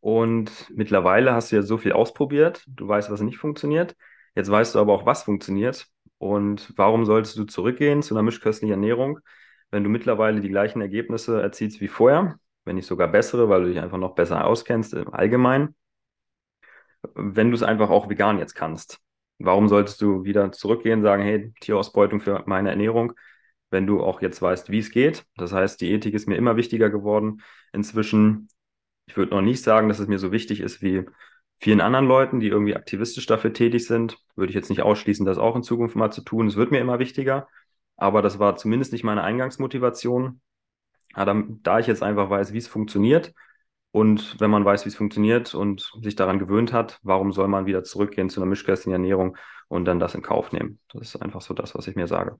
und 0.00 0.70
mittlerweile 0.74 1.32
hast 1.34 1.50
du 1.52 1.56
ja 1.56 1.62
so 1.62 1.76
viel 1.78 1.92
ausprobiert, 1.92 2.64
du 2.68 2.86
weißt, 2.86 3.10
was 3.10 3.20
nicht 3.20 3.38
funktioniert, 3.38 3.96
jetzt 4.34 4.50
weißt 4.50 4.74
du 4.74 4.78
aber 4.80 4.92
auch, 4.94 5.06
was 5.06 5.24
funktioniert 5.24 5.86
Und 6.18 6.72
warum 6.76 7.04
solltest 7.04 7.36
du 7.38 7.44
zurückgehen 7.44 8.02
zu 8.02 8.14
einer 8.14 8.22
mischköstlichen 8.22 8.72
Ernährung, 8.72 9.20
wenn 9.70 9.84
du 9.84 9.90
mittlerweile 9.90 10.40
die 10.40 10.48
gleichen 10.48 10.80
Ergebnisse 10.80 11.40
erzielst 11.42 11.80
wie 11.80 11.88
vorher, 11.88 12.38
wenn 12.64 12.76
nicht 12.76 12.86
sogar 12.86 13.08
bessere, 13.08 13.48
weil 13.48 13.62
du 13.62 13.68
dich 13.70 13.80
einfach 13.80 13.98
noch 13.98 14.14
besser 14.14 14.44
auskennst 14.46 14.94
im 14.94 15.12
Allgemeinen, 15.12 15.74
wenn 17.14 17.50
du 17.50 17.54
es 17.56 17.62
einfach 17.62 17.90
auch 17.90 18.08
vegan 18.08 18.38
jetzt 18.38 18.54
kannst? 18.54 19.00
Warum 19.38 19.68
solltest 19.68 20.00
du 20.02 20.24
wieder 20.24 20.50
zurückgehen, 20.52 21.02
sagen, 21.02 21.22
hey, 21.22 21.52
Tierausbeutung 21.60 22.20
für 22.20 22.42
meine 22.46 22.70
Ernährung, 22.70 23.12
wenn 23.70 23.86
du 23.86 24.02
auch 24.02 24.20
jetzt 24.20 24.42
weißt, 24.42 24.70
wie 24.70 24.78
es 24.78 24.90
geht? 24.90 25.24
Das 25.36 25.52
heißt, 25.52 25.80
die 25.80 25.92
Ethik 25.92 26.14
ist 26.14 26.26
mir 26.26 26.36
immer 26.36 26.56
wichtiger 26.56 26.90
geworden. 26.90 27.42
Inzwischen, 27.72 28.48
ich 29.06 29.16
würde 29.16 29.34
noch 29.34 29.42
nicht 29.42 29.62
sagen, 29.62 29.88
dass 29.88 30.00
es 30.00 30.08
mir 30.08 30.18
so 30.18 30.32
wichtig 30.32 30.60
ist 30.60 30.82
wie 30.82 31.04
vielen 31.60 31.80
anderen 31.80 32.06
Leuten, 32.06 32.40
die 32.40 32.48
irgendwie 32.48 32.76
aktivistisch 32.76 33.26
dafür 33.26 33.52
tätig 33.52 33.86
sind. 33.86 34.18
Würde 34.36 34.50
ich 34.50 34.56
jetzt 34.56 34.70
nicht 34.70 34.82
ausschließen, 34.82 35.26
das 35.26 35.38
auch 35.38 35.56
in 35.56 35.62
Zukunft 35.62 35.96
mal 35.96 36.10
zu 36.10 36.22
tun. 36.22 36.46
Es 36.46 36.56
wird 36.56 36.70
mir 36.70 36.80
immer 36.80 36.98
wichtiger. 36.98 37.48
Aber 37.96 38.22
das 38.22 38.38
war 38.38 38.56
zumindest 38.56 38.92
nicht 38.92 39.04
meine 39.04 39.22
Eingangsmotivation. 39.22 40.40
Da 41.14 41.78
ich 41.78 41.86
jetzt 41.86 42.02
einfach 42.02 42.30
weiß, 42.30 42.52
wie 42.52 42.58
es 42.58 42.68
funktioniert 42.68 43.34
und 43.90 44.38
wenn 44.40 44.50
man 44.50 44.64
weiß, 44.64 44.84
wie 44.84 44.90
es 44.90 44.96
funktioniert 44.96 45.54
und 45.54 45.92
sich 46.02 46.14
daran 46.14 46.38
gewöhnt 46.38 46.72
hat, 46.72 46.98
warum 47.02 47.32
soll 47.32 47.48
man 47.48 47.66
wieder 47.66 47.84
zurückgehen 47.84 48.28
zu 48.28 48.40
einer 48.40 48.48
mischköstlichen 48.48 48.92
Ernährung 48.92 49.36
und 49.68 49.86
dann 49.86 49.98
das 49.98 50.14
in 50.14 50.22
Kauf 50.22 50.52
nehmen? 50.52 50.78
Das 50.92 51.14
ist 51.14 51.22
einfach 51.22 51.40
so 51.40 51.54
das, 51.54 51.74
was 51.74 51.86
ich 51.86 51.96
mir 51.96 52.06
sage. 52.06 52.36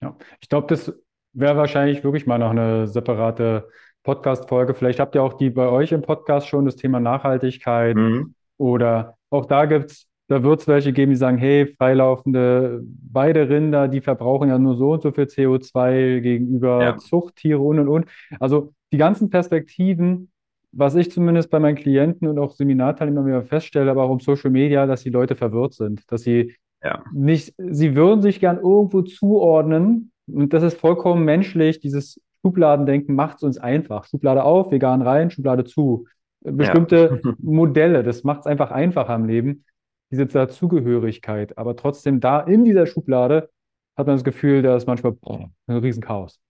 Ja, 0.00 0.16
ich 0.40 0.48
glaube, 0.48 0.66
das 0.66 0.92
wäre 1.32 1.56
wahrscheinlich 1.56 2.02
wirklich 2.02 2.26
mal 2.26 2.38
noch 2.38 2.50
eine 2.50 2.88
separate 2.88 3.68
Podcast-Folge. 4.02 4.74
Vielleicht 4.74 4.98
habt 4.98 5.14
ihr 5.14 5.22
auch 5.22 5.34
die 5.34 5.50
bei 5.50 5.68
euch 5.68 5.92
im 5.92 6.02
Podcast 6.02 6.48
schon, 6.48 6.64
das 6.64 6.76
Thema 6.76 6.98
Nachhaltigkeit. 6.98 7.96
Mhm. 7.96 8.34
Oder 8.56 9.16
auch 9.30 9.46
da 9.46 9.66
gibt's, 9.66 10.08
da 10.26 10.42
wird 10.42 10.60
es 10.60 10.68
welche 10.68 10.92
geben, 10.92 11.12
die 11.12 11.16
sagen, 11.16 11.38
hey, 11.38 11.66
freilaufende 11.76 12.82
Weiderinder, 13.12 13.86
die 13.86 14.00
verbrauchen 14.00 14.48
ja 14.48 14.58
nur 14.58 14.76
so 14.76 14.92
und 14.92 15.02
so 15.02 15.12
viel 15.12 15.24
CO2 15.24 16.20
gegenüber 16.20 16.82
ja. 16.82 16.96
Zuchttiere 16.96 17.60
und 17.60 17.78
und 17.78 17.88
und. 17.88 18.06
Also 18.40 18.74
die 18.92 18.98
ganzen 18.98 19.30
Perspektiven, 19.30 20.30
was 20.72 20.94
ich 20.94 21.10
zumindest 21.10 21.50
bei 21.50 21.58
meinen 21.58 21.76
Klienten 21.76 22.28
und 22.28 22.38
auch 22.38 22.52
Seminarteilnehmern 22.52 23.28
immer 23.28 23.42
feststelle, 23.42 23.90
aber 23.90 24.04
auch 24.04 24.10
um 24.10 24.20
Social 24.20 24.50
Media, 24.50 24.86
dass 24.86 25.02
die 25.02 25.10
Leute 25.10 25.34
verwirrt 25.34 25.74
sind, 25.74 26.10
dass 26.10 26.22
sie 26.22 26.54
ja. 26.82 27.04
nicht, 27.12 27.54
sie 27.58 27.94
würden 27.94 28.22
sich 28.22 28.40
gern 28.40 28.58
irgendwo 28.58 29.02
zuordnen 29.02 30.12
und 30.26 30.52
das 30.52 30.62
ist 30.62 30.78
vollkommen 30.78 31.24
menschlich, 31.24 31.80
dieses 31.80 32.20
Schubladendenken 32.42 33.14
macht 33.14 33.36
es 33.36 33.42
uns 33.44 33.58
einfach. 33.58 34.04
Schublade 34.06 34.42
auf, 34.42 34.70
vegan 34.72 35.02
rein, 35.02 35.30
Schublade 35.30 35.64
zu. 35.64 36.06
Bestimmte 36.40 37.20
ja. 37.22 37.32
Modelle, 37.38 38.02
das 38.02 38.24
macht 38.24 38.40
es 38.40 38.46
einfach 38.46 38.72
einfacher 38.72 39.14
im 39.14 39.26
Leben, 39.26 39.64
diese 40.10 40.26
Dazugehörigkeit. 40.26 41.56
Aber 41.56 41.76
trotzdem 41.76 42.18
da 42.20 42.40
in 42.40 42.64
dieser 42.64 42.86
Schublade 42.86 43.48
hat 43.96 44.06
man 44.06 44.16
das 44.16 44.24
Gefühl, 44.24 44.62
da 44.62 44.76
ist 44.76 44.86
manchmal 44.86 45.12
boah, 45.12 45.50
ein 45.66 45.76
Riesenchaos. 45.76 46.40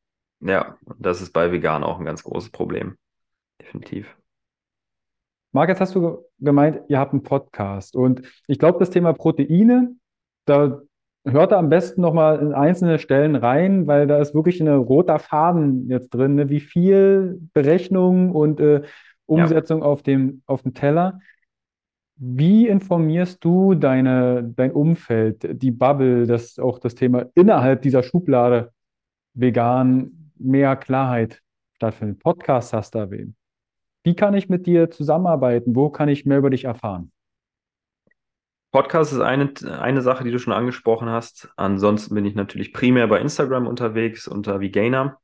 Ja, 0.45 0.76
das 0.99 1.22
ist 1.22 1.32
bei 1.32 1.53
Vegan 1.53 1.84
auch 1.84 1.99
ein 1.99 2.05
ganz 2.05 2.24
großes 2.24 2.51
Problem. 2.51 2.97
Definitiv. 3.61 4.16
Marc, 5.53 5.68
jetzt 5.68 5.80
hast 5.80 5.95
du 5.95 6.24
gemeint, 6.38 6.80
ihr 6.88 6.99
habt 6.99 7.12
einen 7.12 7.22
Podcast. 7.22 7.95
Und 7.95 8.22
ich 8.49 8.59
glaube, 8.59 8.78
das 8.78 8.90
Thema 8.90 9.12
Proteine, 9.12 9.95
da 10.47 10.80
hört 11.24 11.53
da 11.53 11.59
am 11.59 11.68
besten 11.68 12.01
nochmal 12.01 12.40
in 12.40 12.53
einzelne 12.53 12.99
Stellen 12.99 13.36
rein, 13.36 13.86
weil 13.86 14.07
da 14.07 14.18
ist 14.18 14.34
wirklich 14.34 14.61
ein 14.61 14.68
roter 14.68 15.20
Faden 15.20 15.88
jetzt 15.88 16.11
drin, 16.11 16.34
ne? 16.34 16.49
wie 16.49 16.61
viel 16.61 17.40
Berechnung 17.53 18.32
und 18.32 18.59
äh, 18.61 18.82
Umsetzung 19.26 19.80
ja. 19.80 19.86
auf 19.86 20.03
dem, 20.03 20.43
auf 20.47 20.62
dem 20.62 20.74
Teller. 20.74 21.20
Wie 22.16 22.66
informierst 22.66 23.45
du 23.45 23.74
deine, 23.74 24.43
dein 24.57 24.72
Umfeld, 24.72 25.62
die 25.62 25.70
Bubble, 25.70 26.26
dass 26.26 26.59
auch 26.59 26.78
das 26.78 26.95
Thema 26.95 27.26
innerhalb 27.34 27.82
dieser 27.82 28.03
Schublade 28.03 28.72
vegan 29.34 30.22
mehr 30.45 30.76
Klarheit 30.76 31.40
stattfindet. 31.76 32.20
Podcast 32.20 32.72
hast 32.72 32.95
du 32.95 32.99
erwähnt. 32.99 33.34
Wie 34.05 34.14
kann 34.14 34.34
ich 34.34 34.49
mit 34.49 34.66
dir 34.66 34.90
zusammenarbeiten? 34.90 35.76
Wo 35.76 35.90
kann 35.90 36.09
ich 36.09 36.26
mehr 36.26 36.38
über 36.38 36.51
dich 36.51 36.64
erfahren? 36.64 37.12
Podcast 38.72 39.12
ist 39.12 39.20
eine, 39.20 39.53
eine 39.78 40.01
Sache, 40.01 40.24
die 40.24 40.30
du 40.30 40.38
schon 40.38 40.55
angesprochen 40.55 41.09
hast. 41.09 41.53
Ansonsten 41.57 42.14
bin 42.14 42.24
ich 42.24 42.34
natürlich 42.34 42.72
primär 42.72 43.07
bei 43.07 43.20
Instagram 43.20 43.66
unterwegs 43.66 44.26
unter 44.26 44.61
Vegainer. 44.61 45.18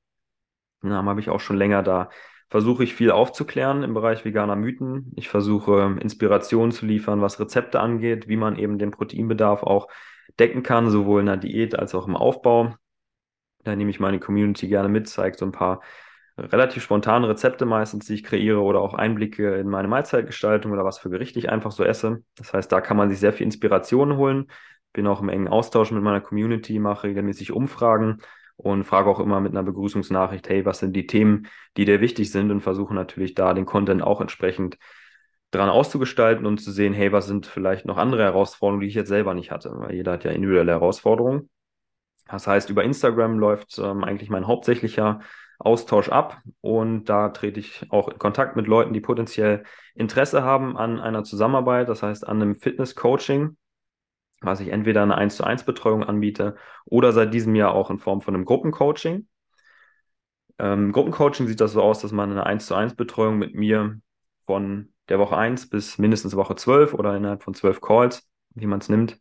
Den 0.82 0.90
Namen 0.90 1.08
habe 1.08 1.20
ich 1.20 1.30
auch 1.30 1.40
schon 1.40 1.56
länger 1.56 1.82
da. 1.82 2.10
Versuche 2.50 2.84
ich 2.84 2.94
viel 2.94 3.10
aufzuklären 3.10 3.82
im 3.82 3.94
Bereich 3.94 4.24
veganer 4.24 4.56
Mythen. 4.56 5.12
Ich 5.16 5.28
versuche 5.28 5.96
Inspirationen 6.00 6.72
zu 6.72 6.86
liefern, 6.86 7.20
was 7.20 7.40
Rezepte 7.40 7.80
angeht, 7.80 8.28
wie 8.28 8.36
man 8.36 8.56
eben 8.56 8.78
den 8.78 8.90
Proteinbedarf 8.90 9.62
auch 9.62 9.88
decken 10.38 10.62
kann, 10.62 10.90
sowohl 10.90 11.20
in 11.20 11.26
der 11.26 11.36
Diät 11.36 11.78
als 11.78 11.94
auch 11.94 12.06
im 12.06 12.16
Aufbau. 12.16 12.74
Da 13.64 13.74
nehme 13.74 13.90
ich 13.90 14.00
meine 14.00 14.18
Community 14.18 14.68
gerne 14.68 14.88
mit, 14.88 15.08
zeige 15.08 15.36
so 15.36 15.44
ein 15.44 15.52
paar 15.52 15.80
relativ 16.38 16.84
spontane 16.84 17.28
Rezepte 17.28 17.66
meistens, 17.66 18.06
die 18.06 18.14
ich 18.14 18.24
kreiere 18.24 18.60
oder 18.60 18.80
auch 18.80 18.94
Einblicke 18.94 19.56
in 19.56 19.68
meine 19.68 19.88
Mahlzeitgestaltung 19.88 20.72
oder 20.72 20.84
was 20.84 20.98
für 20.98 21.10
Gerichte 21.10 21.38
ich 21.38 21.50
einfach 21.50 21.72
so 21.72 21.84
esse. 21.84 22.22
Das 22.36 22.52
heißt, 22.52 22.70
da 22.70 22.80
kann 22.80 22.96
man 22.96 23.10
sich 23.10 23.18
sehr 23.18 23.32
viel 23.32 23.44
Inspiration 23.44 24.16
holen. 24.16 24.46
Bin 24.92 25.06
auch 25.06 25.20
im 25.20 25.28
engen 25.28 25.48
Austausch 25.48 25.90
mit 25.90 26.02
meiner 26.02 26.20
Community, 26.20 26.78
mache 26.78 27.08
regelmäßig 27.08 27.52
Umfragen 27.52 28.18
und 28.56 28.84
frage 28.84 29.10
auch 29.10 29.20
immer 29.20 29.40
mit 29.40 29.52
einer 29.52 29.62
Begrüßungsnachricht, 29.62 30.48
hey, 30.48 30.64
was 30.64 30.78
sind 30.78 30.94
die 30.94 31.06
Themen, 31.06 31.48
die 31.76 31.84
dir 31.84 32.00
wichtig 32.00 32.32
sind 32.32 32.50
und 32.50 32.60
versuche 32.60 32.94
natürlich 32.94 33.34
da 33.34 33.54
den 33.54 33.66
Content 33.66 34.02
auch 34.02 34.20
entsprechend 34.20 34.78
dran 35.50 35.68
auszugestalten 35.68 36.46
und 36.46 36.58
zu 36.58 36.72
sehen, 36.72 36.92
hey, 36.92 37.12
was 37.12 37.26
sind 37.26 37.46
vielleicht 37.46 37.86
noch 37.86 37.96
andere 37.96 38.22
Herausforderungen, 38.22 38.80
die 38.80 38.88
ich 38.88 38.94
jetzt 38.94 39.08
selber 39.08 39.34
nicht 39.34 39.50
hatte, 39.50 39.72
weil 39.74 39.94
jeder 39.94 40.12
hat 40.12 40.24
ja 40.24 40.30
individuelle 40.30 40.72
Herausforderungen. 40.72 41.48
Das 42.28 42.46
heißt, 42.46 42.70
über 42.70 42.84
Instagram 42.84 43.38
läuft 43.38 43.78
ähm, 43.78 44.04
eigentlich 44.04 44.30
mein 44.30 44.46
hauptsächlicher 44.46 45.20
Austausch 45.58 46.08
ab 46.08 46.40
und 46.60 47.06
da 47.06 47.30
trete 47.30 47.58
ich 47.58 47.86
auch 47.90 48.08
in 48.08 48.18
Kontakt 48.18 48.54
mit 48.54 48.68
Leuten, 48.68 48.92
die 48.92 49.00
potenziell 49.00 49.64
Interesse 49.94 50.42
haben 50.42 50.76
an 50.76 51.00
einer 51.00 51.24
Zusammenarbeit, 51.24 51.88
das 51.88 52.02
heißt 52.02 52.26
an 52.28 52.40
einem 52.40 52.54
Fitness-Coaching, 52.54 53.56
was 54.40 54.60
ich 54.60 54.68
entweder 54.68 55.02
eine 55.02 55.16
1 55.16 55.36
zu 55.36 55.42
1 55.42 55.64
Betreuung 55.64 56.04
anbiete 56.04 56.54
oder 56.84 57.12
seit 57.12 57.34
diesem 57.34 57.56
Jahr 57.56 57.72
auch 57.74 57.90
in 57.90 57.98
Form 57.98 58.20
von 58.20 58.34
einem 58.34 58.44
Gruppencoaching. 58.44 59.26
Ähm, 60.60 60.92
Gruppencoaching 60.92 61.48
sieht 61.48 61.60
das 61.60 61.72
so 61.72 61.82
aus, 61.82 62.00
dass 62.00 62.12
man 62.12 62.30
eine 62.30 62.46
1 62.46 62.66
zu 62.66 62.76
1 62.76 62.94
Betreuung 62.94 63.38
mit 63.38 63.54
mir 63.54 63.98
von 64.46 64.92
der 65.08 65.18
Woche 65.18 65.36
1 65.36 65.70
bis 65.70 65.98
mindestens 65.98 66.36
Woche 66.36 66.54
12 66.54 66.94
oder 66.94 67.16
innerhalb 67.16 67.42
von 67.42 67.54
12 67.54 67.80
Calls, 67.80 68.28
wie 68.54 68.66
man 68.66 68.80
es 68.80 68.88
nimmt, 68.88 69.18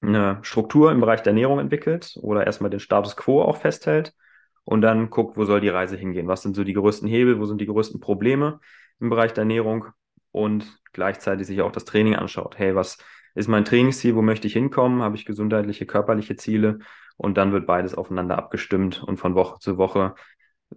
eine 0.00 0.38
Struktur 0.42 0.92
im 0.92 1.00
Bereich 1.00 1.22
der 1.22 1.32
Ernährung 1.32 1.58
entwickelt 1.58 2.16
oder 2.20 2.46
erstmal 2.46 2.70
den 2.70 2.80
Status 2.80 3.16
quo 3.16 3.42
auch 3.42 3.56
festhält 3.56 4.14
und 4.64 4.82
dann 4.82 5.10
guckt, 5.10 5.36
wo 5.36 5.44
soll 5.44 5.60
die 5.60 5.68
Reise 5.68 5.96
hingehen? 5.96 6.28
Was 6.28 6.42
sind 6.42 6.54
so 6.54 6.64
die 6.64 6.74
größten 6.74 7.08
Hebel? 7.08 7.40
Wo 7.40 7.46
sind 7.46 7.60
die 7.60 7.66
größten 7.66 8.00
Probleme 8.00 8.60
im 9.00 9.10
Bereich 9.10 9.32
der 9.32 9.42
Ernährung? 9.42 9.86
Und 10.30 10.66
gleichzeitig 10.92 11.46
sich 11.46 11.62
auch 11.62 11.72
das 11.72 11.86
Training 11.86 12.14
anschaut. 12.14 12.58
Hey, 12.58 12.74
was 12.74 12.98
ist 13.34 13.48
mein 13.48 13.64
Trainingsziel? 13.64 14.14
Wo 14.14 14.22
möchte 14.22 14.46
ich 14.46 14.52
hinkommen? 14.52 15.02
Habe 15.02 15.16
ich 15.16 15.24
gesundheitliche, 15.24 15.86
körperliche 15.86 16.36
Ziele? 16.36 16.80
Und 17.16 17.38
dann 17.38 17.52
wird 17.52 17.66
beides 17.66 17.94
aufeinander 17.94 18.36
abgestimmt 18.38 19.02
und 19.02 19.16
von 19.16 19.34
Woche 19.34 19.58
zu 19.58 19.78
Woche 19.78 20.14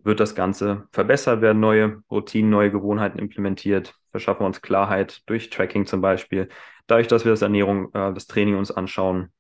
wird 0.03 0.19
das 0.19 0.35
Ganze 0.35 0.87
verbessert 0.91 1.41
werden, 1.41 1.59
neue 1.59 2.01
Routinen, 2.09 2.49
neue 2.49 2.71
Gewohnheiten 2.71 3.19
implementiert, 3.19 3.95
verschaffen 4.11 4.41
wir 4.41 4.47
uns 4.47 4.61
Klarheit 4.61 5.21
durch 5.27 5.49
Tracking 5.49 5.85
zum 5.85 6.01
Beispiel. 6.01 6.49
Dadurch, 6.87 7.07
dass 7.07 7.25
wir 7.25 7.31
das 7.31 7.41
Ernährung, 7.41 7.93
äh, 7.93 8.13
das 8.13 8.27
Training 8.27 8.55
uns 8.55 8.71
anschauen, 8.71 9.31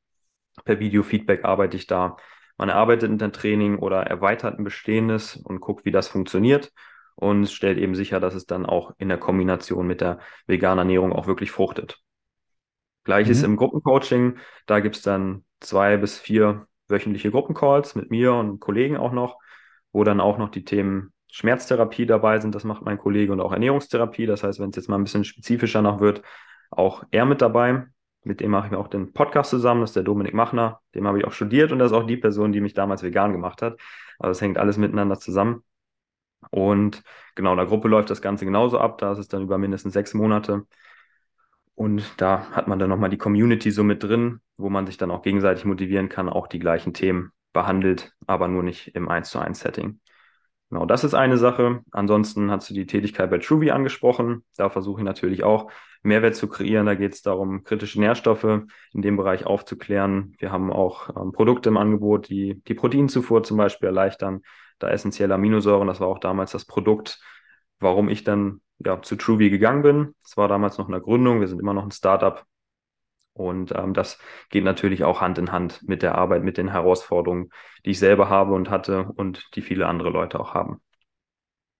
per 0.65 0.79
Video-Feedback 0.79 1.45
arbeite 1.45 1.77
ich 1.77 1.87
da 1.87 2.17
man 2.61 2.69
erarbeitet 2.69 3.09
ein 3.09 3.33
Training 3.33 3.79
oder 3.79 4.03
erweitert 4.03 4.59
ein 4.59 4.63
bestehendes 4.63 5.35
und 5.35 5.61
guckt, 5.61 5.83
wie 5.83 5.89
das 5.89 6.07
funktioniert 6.07 6.71
und 7.15 7.49
stellt 7.49 7.79
eben 7.79 7.95
sicher, 7.95 8.19
dass 8.19 8.35
es 8.35 8.45
dann 8.45 8.67
auch 8.67 8.93
in 8.99 9.09
der 9.09 9.17
Kombination 9.17 9.87
mit 9.87 9.99
der 9.99 10.19
veganen 10.45 10.77
Ernährung 10.77 11.11
auch 11.11 11.25
wirklich 11.25 11.49
fruchtet. 11.49 11.97
Gleiches 13.03 13.39
mhm. 13.39 13.45
im 13.45 13.55
Gruppencoaching. 13.55 14.37
Da 14.67 14.79
gibt 14.79 14.97
es 14.97 15.01
dann 15.01 15.43
zwei 15.59 15.97
bis 15.97 16.19
vier 16.19 16.67
wöchentliche 16.87 17.31
Gruppencalls 17.31 17.95
mit 17.95 18.11
mir 18.11 18.33
und 18.33 18.59
Kollegen 18.59 18.95
auch 18.95 19.11
noch, 19.11 19.39
wo 19.91 20.03
dann 20.03 20.21
auch 20.21 20.37
noch 20.37 20.49
die 20.49 20.63
Themen 20.63 21.13
Schmerztherapie 21.31 22.05
dabei 22.05 22.39
sind. 22.39 22.53
Das 22.53 22.63
macht 22.63 22.83
mein 22.83 22.99
Kollege 22.99 23.31
und 23.31 23.41
auch 23.41 23.53
Ernährungstherapie. 23.53 24.27
Das 24.27 24.43
heißt, 24.43 24.59
wenn 24.59 24.69
es 24.69 24.75
jetzt 24.75 24.87
mal 24.87 24.97
ein 24.97 25.03
bisschen 25.03 25.23
spezifischer 25.23 25.81
noch 25.81 25.99
wird, 25.99 26.21
auch 26.71 27.03
er 27.11 27.25
mit 27.25 27.41
dabei. 27.41 27.85
Mit 28.23 28.39
dem 28.39 28.51
mache 28.51 28.67
ich 28.67 28.71
mir 28.71 28.77
auch 28.77 28.87
den 28.87 29.13
Podcast 29.13 29.49
zusammen. 29.49 29.81
Das 29.81 29.91
ist 29.91 29.95
der 29.95 30.03
Dominik 30.03 30.33
Machner. 30.33 30.81
Dem 30.95 31.07
habe 31.07 31.19
ich 31.19 31.25
auch 31.25 31.31
studiert 31.31 31.71
und 31.71 31.79
das 31.79 31.91
ist 31.91 31.97
auch 31.97 32.05
die 32.05 32.17
Person, 32.17 32.51
die 32.51 32.61
mich 32.61 32.73
damals 32.73 33.03
vegan 33.03 33.31
gemacht 33.31 33.61
hat. 33.61 33.79
Also 34.19 34.31
es 34.31 34.41
hängt 34.41 34.57
alles 34.57 34.77
miteinander 34.77 35.19
zusammen. 35.19 35.63
Und 36.49 37.03
genau, 37.35 37.51
in 37.51 37.57
der 37.57 37.67
Gruppe 37.67 37.87
läuft 37.87 38.09
das 38.09 38.21
Ganze 38.21 38.45
genauso 38.45 38.79
ab. 38.79 38.97
Da 38.97 39.11
ist 39.11 39.19
es 39.19 39.27
dann 39.27 39.43
über 39.43 39.57
mindestens 39.57 39.93
sechs 39.93 40.13
Monate. 40.13 40.65
Und 41.75 42.03
da 42.21 42.49
hat 42.51 42.67
man 42.67 42.79
dann 42.79 42.89
nochmal 42.89 43.09
die 43.09 43.17
Community 43.17 43.71
so 43.71 43.83
mit 43.83 44.03
drin, 44.03 44.41
wo 44.57 44.69
man 44.69 44.85
sich 44.85 44.97
dann 44.97 45.11
auch 45.11 45.23
gegenseitig 45.23 45.65
motivieren 45.65 46.09
kann, 46.09 46.29
auch 46.29 46.47
die 46.47 46.59
gleichen 46.59 46.93
Themen 46.93 47.31
behandelt, 47.53 48.13
aber 48.27 48.47
nur 48.47 48.63
nicht 48.63 48.95
im 48.95 49.09
1 49.09 49.29
zu 49.29 49.39
1 49.39 49.59
Setting. 49.59 49.99
Genau, 50.71 50.85
das 50.85 51.03
ist 51.03 51.13
eine 51.13 51.37
Sache. 51.37 51.81
Ansonsten 51.91 52.49
hast 52.49 52.69
du 52.69 52.73
die 52.73 52.85
Tätigkeit 52.85 53.29
bei 53.29 53.39
Truvy 53.39 53.71
angesprochen. 53.71 54.45
Da 54.55 54.69
versuche 54.69 55.01
ich 55.01 55.05
natürlich 55.05 55.43
auch 55.43 55.69
Mehrwert 56.01 56.35
zu 56.35 56.47
kreieren. 56.47 56.85
Da 56.85 56.95
geht 56.95 57.13
es 57.13 57.21
darum, 57.21 57.65
kritische 57.65 57.99
Nährstoffe 57.99 58.45
in 58.93 59.01
dem 59.01 59.17
Bereich 59.17 59.45
aufzuklären. 59.45 60.33
Wir 60.39 60.53
haben 60.53 60.71
auch 60.71 61.09
ähm, 61.09 61.33
Produkte 61.33 61.67
im 61.67 61.75
Angebot, 61.75 62.29
die 62.29 62.61
die 62.69 62.73
Proteinzufuhr 62.73 63.43
zum 63.43 63.57
Beispiel 63.57 63.87
erleichtern, 63.87 64.43
da 64.79 64.87
essentielle 64.89 65.33
Aminosäuren. 65.33 65.89
Das 65.89 65.99
war 65.99 66.07
auch 66.07 66.19
damals 66.19 66.51
das 66.51 66.63
Produkt, 66.63 67.19
warum 67.81 68.07
ich 68.07 68.23
dann 68.23 68.61
ja, 68.79 69.01
zu 69.01 69.17
Truvy 69.17 69.49
gegangen 69.49 69.81
bin. 69.81 70.15
Das 70.23 70.37
war 70.37 70.47
damals 70.47 70.77
noch 70.77 70.87
in 70.87 70.93
der 70.93 71.01
Gründung. 71.01 71.41
Wir 71.41 71.49
sind 71.49 71.59
immer 71.59 71.73
noch 71.73 71.83
ein 71.83 71.91
Startup. 71.91 72.45
Und 73.41 73.73
ähm, 73.75 73.93
das 73.93 74.19
geht 74.49 74.63
natürlich 74.63 75.03
auch 75.03 75.21
Hand 75.21 75.37
in 75.37 75.51
Hand 75.51 75.81
mit 75.87 76.01
der 76.01 76.15
Arbeit, 76.15 76.43
mit 76.43 76.57
den 76.57 76.69
Herausforderungen, 76.69 77.49
die 77.85 77.91
ich 77.91 77.99
selber 77.99 78.29
habe 78.29 78.53
und 78.53 78.69
hatte 78.69 79.05
und 79.15 79.55
die 79.55 79.61
viele 79.61 79.87
andere 79.87 80.09
Leute 80.09 80.39
auch 80.39 80.53
haben. 80.53 80.81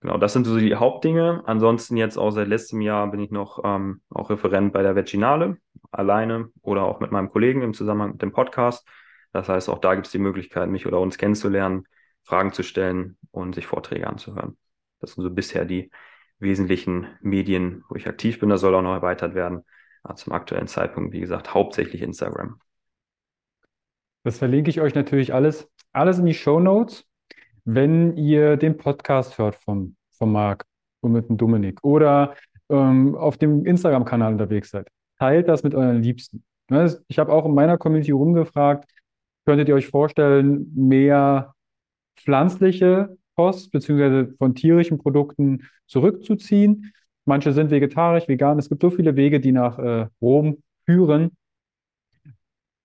Genau, 0.02 0.18
das 0.18 0.34
sind 0.34 0.46
so 0.46 0.58
die 0.58 0.76
Hauptdinge. 0.76 1.44
Ansonsten 1.46 1.96
jetzt 1.96 2.18
auch 2.18 2.32
seit 2.32 2.48
letztem 2.48 2.82
Jahr 2.82 3.10
bin 3.12 3.20
ich 3.20 3.30
noch 3.30 3.62
ähm, 3.64 4.02
auch 4.10 4.32
Referent 4.32 4.74
bei 4.74 4.82
der 4.82 4.96
Veginale, 4.96 5.58
alleine 5.92 6.50
oder 6.64 6.84
auch 6.84 7.00
mit 7.00 7.12
meinem 7.12 7.30
Kollegen 7.30 7.62
im 7.62 7.76
Zusammenhang 7.76 8.14
mit 8.14 8.22
dem 8.22 8.32
Podcast. 8.32 8.88
Das 9.32 9.48
heißt, 9.48 9.70
auch 9.70 9.80
da 9.80 9.94
gibt 9.94 10.08
es 10.08 10.12
die 10.12 10.18
Möglichkeit, 10.18 10.70
mich 10.70 10.88
oder 10.88 11.00
uns 11.00 11.18
kennenzulernen, 11.20 11.86
Fragen 12.24 12.52
zu 12.52 12.64
stellen 12.64 13.18
und 13.30 13.54
sich 13.54 13.68
Vorträge 13.68 14.08
anzuhören. 14.08 14.58
Das 15.00 15.14
sind 15.14 15.24
so 15.24 15.30
bisher 15.30 15.66
die 15.66 15.92
wesentlichen 16.40 17.08
Medien, 17.22 17.84
wo 17.88 17.96
ich 17.96 18.08
aktiv 18.08 18.40
bin. 18.40 18.50
Das 18.50 18.62
soll 18.62 18.74
auch 18.74 18.82
noch 18.82 18.96
erweitert 18.96 19.36
werden. 19.36 19.64
Aber 20.04 20.16
zum 20.16 20.34
aktuellen 20.34 20.68
Zeitpunkt, 20.68 21.14
wie 21.14 21.20
gesagt, 21.20 21.54
hauptsächlich 21.54 22.02
Instagram. 22.02 22.60
Das 24.24 24.38
verlinke 24.38 24.70
ich 24.70 24.82
euch 24.82 24.96
natürlich 24.96 25.34
alles, 25.34 25.70
alles 25.94 26.20
in 26.20 26.26
die 26.26 26.34
Show 26.34 26.60
Notes. 26.60 27.06
Wenn 27.66 28.18
ihr 28.18 28.58
den 28.58 28.78
Podcast 28.78 29.38
hört 29.38 29.56
von, 29.56 29.96
von 30.12 30.32
Marc 30.32 30.66
und 31.02 31.12
mit 31.12 31.30
dem 31.30 31.38
Dominik 31.38 31.84
oder 31.84 32.36
ähm, 32.70 33.16
auf 33.16 33.38
dem 33.38 33.66
Instagram-Kanal 33.66 34.34
unterwegs 34.34 34.72
seid, 34.72 34.88
teilt 35.20 35.48
das 35.48 35.64
mit 35.64 35.76
euren 35.76 36.02
Liebsten. 36.02 36.44
Ne, 36.70 36.98
ich 37.08 37.20
habe 37.20 37.34
auch 37.34 37.46
in 37.46 37.54
meiner 37.54 37.78
Community 37.78 38.12
rumgefragt, 38.12 38.90
könntet 39.46 39.68
ihr 39.68 39.76
euch 39.76 39.88
vorstellen, 39.88 40.72
mehr 40.76 41.54
pflanzliche 42.16 43.18
Kost 43.36 43.72
beziehungsweise 43.72 44.34
von 44.38 44.56
tierischen 44.56 44.98
Produkten 44.98 45.68
zurückzuziehen? 45.88 46.94
Manche 47.26 47.54
sind 47.54 47.72
vegetarisch, 47.72 48.28
vegan. 48.28 48.58
Es 48.60 48.70
gibt 48.70 48.82
so 48.82 48.90
viele 48.90 49.16
Wege, 49.16 49.40
die 49.40 49.52
nach 49.52 49.78
äh, 49.80 50.08
Rom 50.22 50.64
führen. 50.86 51.38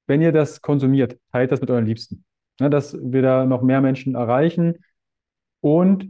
Wenn 0.06 0.22
ihr 0.22 0.32
das 0.32 0.60
konsumiert, 0.62 1.18
teilt 1.32 1.52
das 1.52 1.60
mit 1.60 1.70
euren 1.70 1.86
Liebsten. 1.86 2.24
Ne, 2.60 2.70
dass 2.70 2.96
wir 3.00 3.22
da 3.22 3.44
noch 3.44 3.62
mehr 3.62 3.80
Menschen 3.80 4.14
erreichen 4.14 4.78
und 5.60 6.08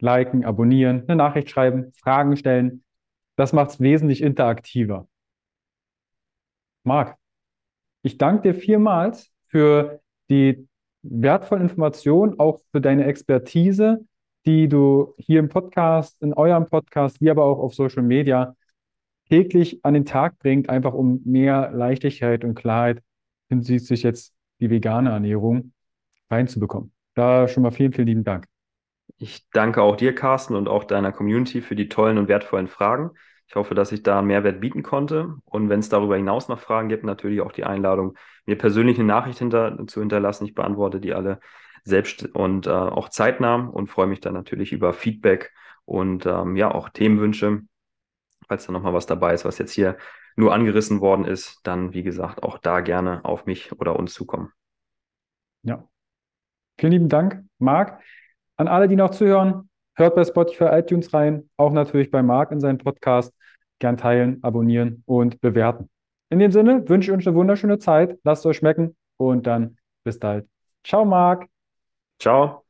liken, 0.00 0.44
abonnieren, 0.44 1.04
eine 1.06 1.16
Nachricht 1.16 1.50
schreiben, 1.50 1.92
Fragen 1.92 2.36
stellen. 2.36 2.84
Das 3.36 3.52
macht 3.52 3.70
es 3.70 3.80
wesentlich 3.80 4.22
interaktiver. 4.22 5.08
Marc, 6.84 7.16
ich 8.02 8.18
danke 8.18 8.52
dir 8.52 8.54
vielmals 8.54 9.32
für 9.46 10.00
die 10.28 10.68
wertvollen 11.02 11.62
Informationen, 11.62 12.38
auch 12.38 12.60
für 12.72 12.80
deine 12.80 13.04
Expertise 13.04 14.04
die 14.46 14.68
du 14.68 15.14
hier 15.18 15.40
im 15.40 15.48
Podcast, 15.48 16.20
in 16.22 16.32
eurem 16.32 16.66
Podcast, 16.66 17.20
wie 17.20 17.30
aber 17.30 17.44
auch 17.44 17.58
auf 17.58 17.74
Social 17.74 18.02
Media 18.02 18.54
täglich 19.28 19.84
an 19.84 19.94
den 19.94 20.04
Tag 20.04 20.38
bringt, 20.38 20.68
einfach 20.68 20.94
um 20.94 21.20
mehr 21.24 21.72
Leichtigkeit 21.72 22.44
und 22.44 22.54
Klarheit 22.54 23.02
hinsichtlich 23.48 24.02
jetzt 24.04 24.32
die 24.60 24.70
vegane 24.70 25.10
Ernährung 25.10 25.72
reinzubekommen. 26.30 26.92
Da 27.14 27.48
schon 27.48 27.62
mal 27.62 27.72
vielen, 27.72 27.92
vielen 27.92 28.06
lieben 28.06 28.24
Dank. 28.24 28.46
Ich 29.18 29.48
danke 29.50 29.82
auch 29.82 29.96
dir, 29.96 30.14
Carsten, 30.14 30.54
und 30.54 30.68
auch 30.68 30.84
deiner 30.84 31.12
Community 31.12 31.60
für 31.60 31.74
die 31.74 31.88
tollen 31.88 32.18
und 32.18 32.28
wertvollen 32.28 32.68
Fragen. 32.68 33.10
Ich 33.48 33.54
hoffe, 33.54 33.74
dass 33.74 33.92
ich 33.92 34.02
da 34.02 34.18
einen 34.18 34.26
Mehrwert 34.26 34.60
bieten 34.60 34.82
konnte. 34.82 35.36
Und 35.44 35.68
wenn 35.68 35.80
es 35.80 35.88
darüber 35.88 36.16
hinaus 36.16 36.48
noch 36.48 36.60
Fragen 36.60 36.88
gibt, 36.88 37.04
natürlich 37.04 37.40
auch 37.40 37.52
die 37.52 37.64
Einladung, 37.64 38.16
mir 38.44 38.58
persönlich 38.58 38.98
eine 38.98 39.06
Nachricht 39.06 39.38
hinter, 39.38 39.86
zu 39.86 40.00
hinterlassen. 40.00 40.44
Ich 40.44 40.54
beantworte 40.54 41.00
die 41.00 41.14
alle 41.14 41.40
selbst 41.86 42.24
und 42.34 42.66
äh, 42.66 42.70
auch 42.70 43.08
zeitnah 43.08 43.54
und 43.54 43.86
freue 43.86 44.08
mich 44.08 44.20
dann 44.20 44.34
natürlich 44.34 44.72
über 44.72 44.92
Feedback 44.92 45.52
und 45.84 46.26
ähm, 46.26 46.56
ja 46.56 46.74
auch 46.74 46.88
Themenwünsche. 46.88 47.62
Falls 48.48 48.66
da 48.66 48.72
nochmal 48.72 48.92
was 48.92 49.06
dabei 49.06 49.34
ist, 49.34 49.44
was 49.44 49.58
jetzt 49.58 49.72
hier 49.72 49.96
nur 50.34 50.52
angerissen 50.52 51.00
worden 51.00 51.24
ist, 51.24 51.60
dann 51.62 51.94
wie 51.94 52.02
gesagt 52.02 52.42
auch 52.42 52.58
da 52.58 52.80
gerne 52.80 53.24
auf 53.24 53.46
mich 53.46 53.72
oder 53.80 53.96
uns 53.96 54.12
zukommen. 54.12 54.52
Ja. 55.62 55.88
Vielen 56.78 56.92
lieben 56.92 57.08
Dank, 57.08 57.44
Marc. 57.58 58.02
An 58.56 58.68
alle, 58.68 58.88
die 58.88 58.96
noch 58.96 59.10
zuhören, 59.10 59.70
hört 59.94 60.14
bei 60.14 60.24
Spotify, 60.24 60.64
iTunes 60.72 61.14
rein, 61.14 61.48
auch 61.56 61.72
natürlich 61.72 62.10
bei 62.10 62.22
Marc 62.22 62.50
in 62.50 62.60
seinem 62.60 62.78
Podcast. 62.78 63.32
Gern 63.78 63.96
teilen, 63.96 64.42
abonnieren 64.42 65.02
und 65.06 65.40
bewerten. 65.40 65.90
In 66.30 66.38
dem 66.38 66.50
Sinne 66.50 66.88
wünsche 66.88 67.12
ich 67.12 67.18
euch 67.18 67.26
eine 67.26 67.36
wunderschöne 67.36 67.78
Zeit. 67.78 68.18
Lasst 68.24 68.40
es 68.40 68.46
euch 68.46 68.56
schmecken 68.56 68.96
und 69.18 69.46
dann 69.46 69.76
bis 70.02 70.18
bald. 70.18 70.48
Ciao, 70.82 71.04
Marc. 71.04 71.46
Ciao. 72.18 72.65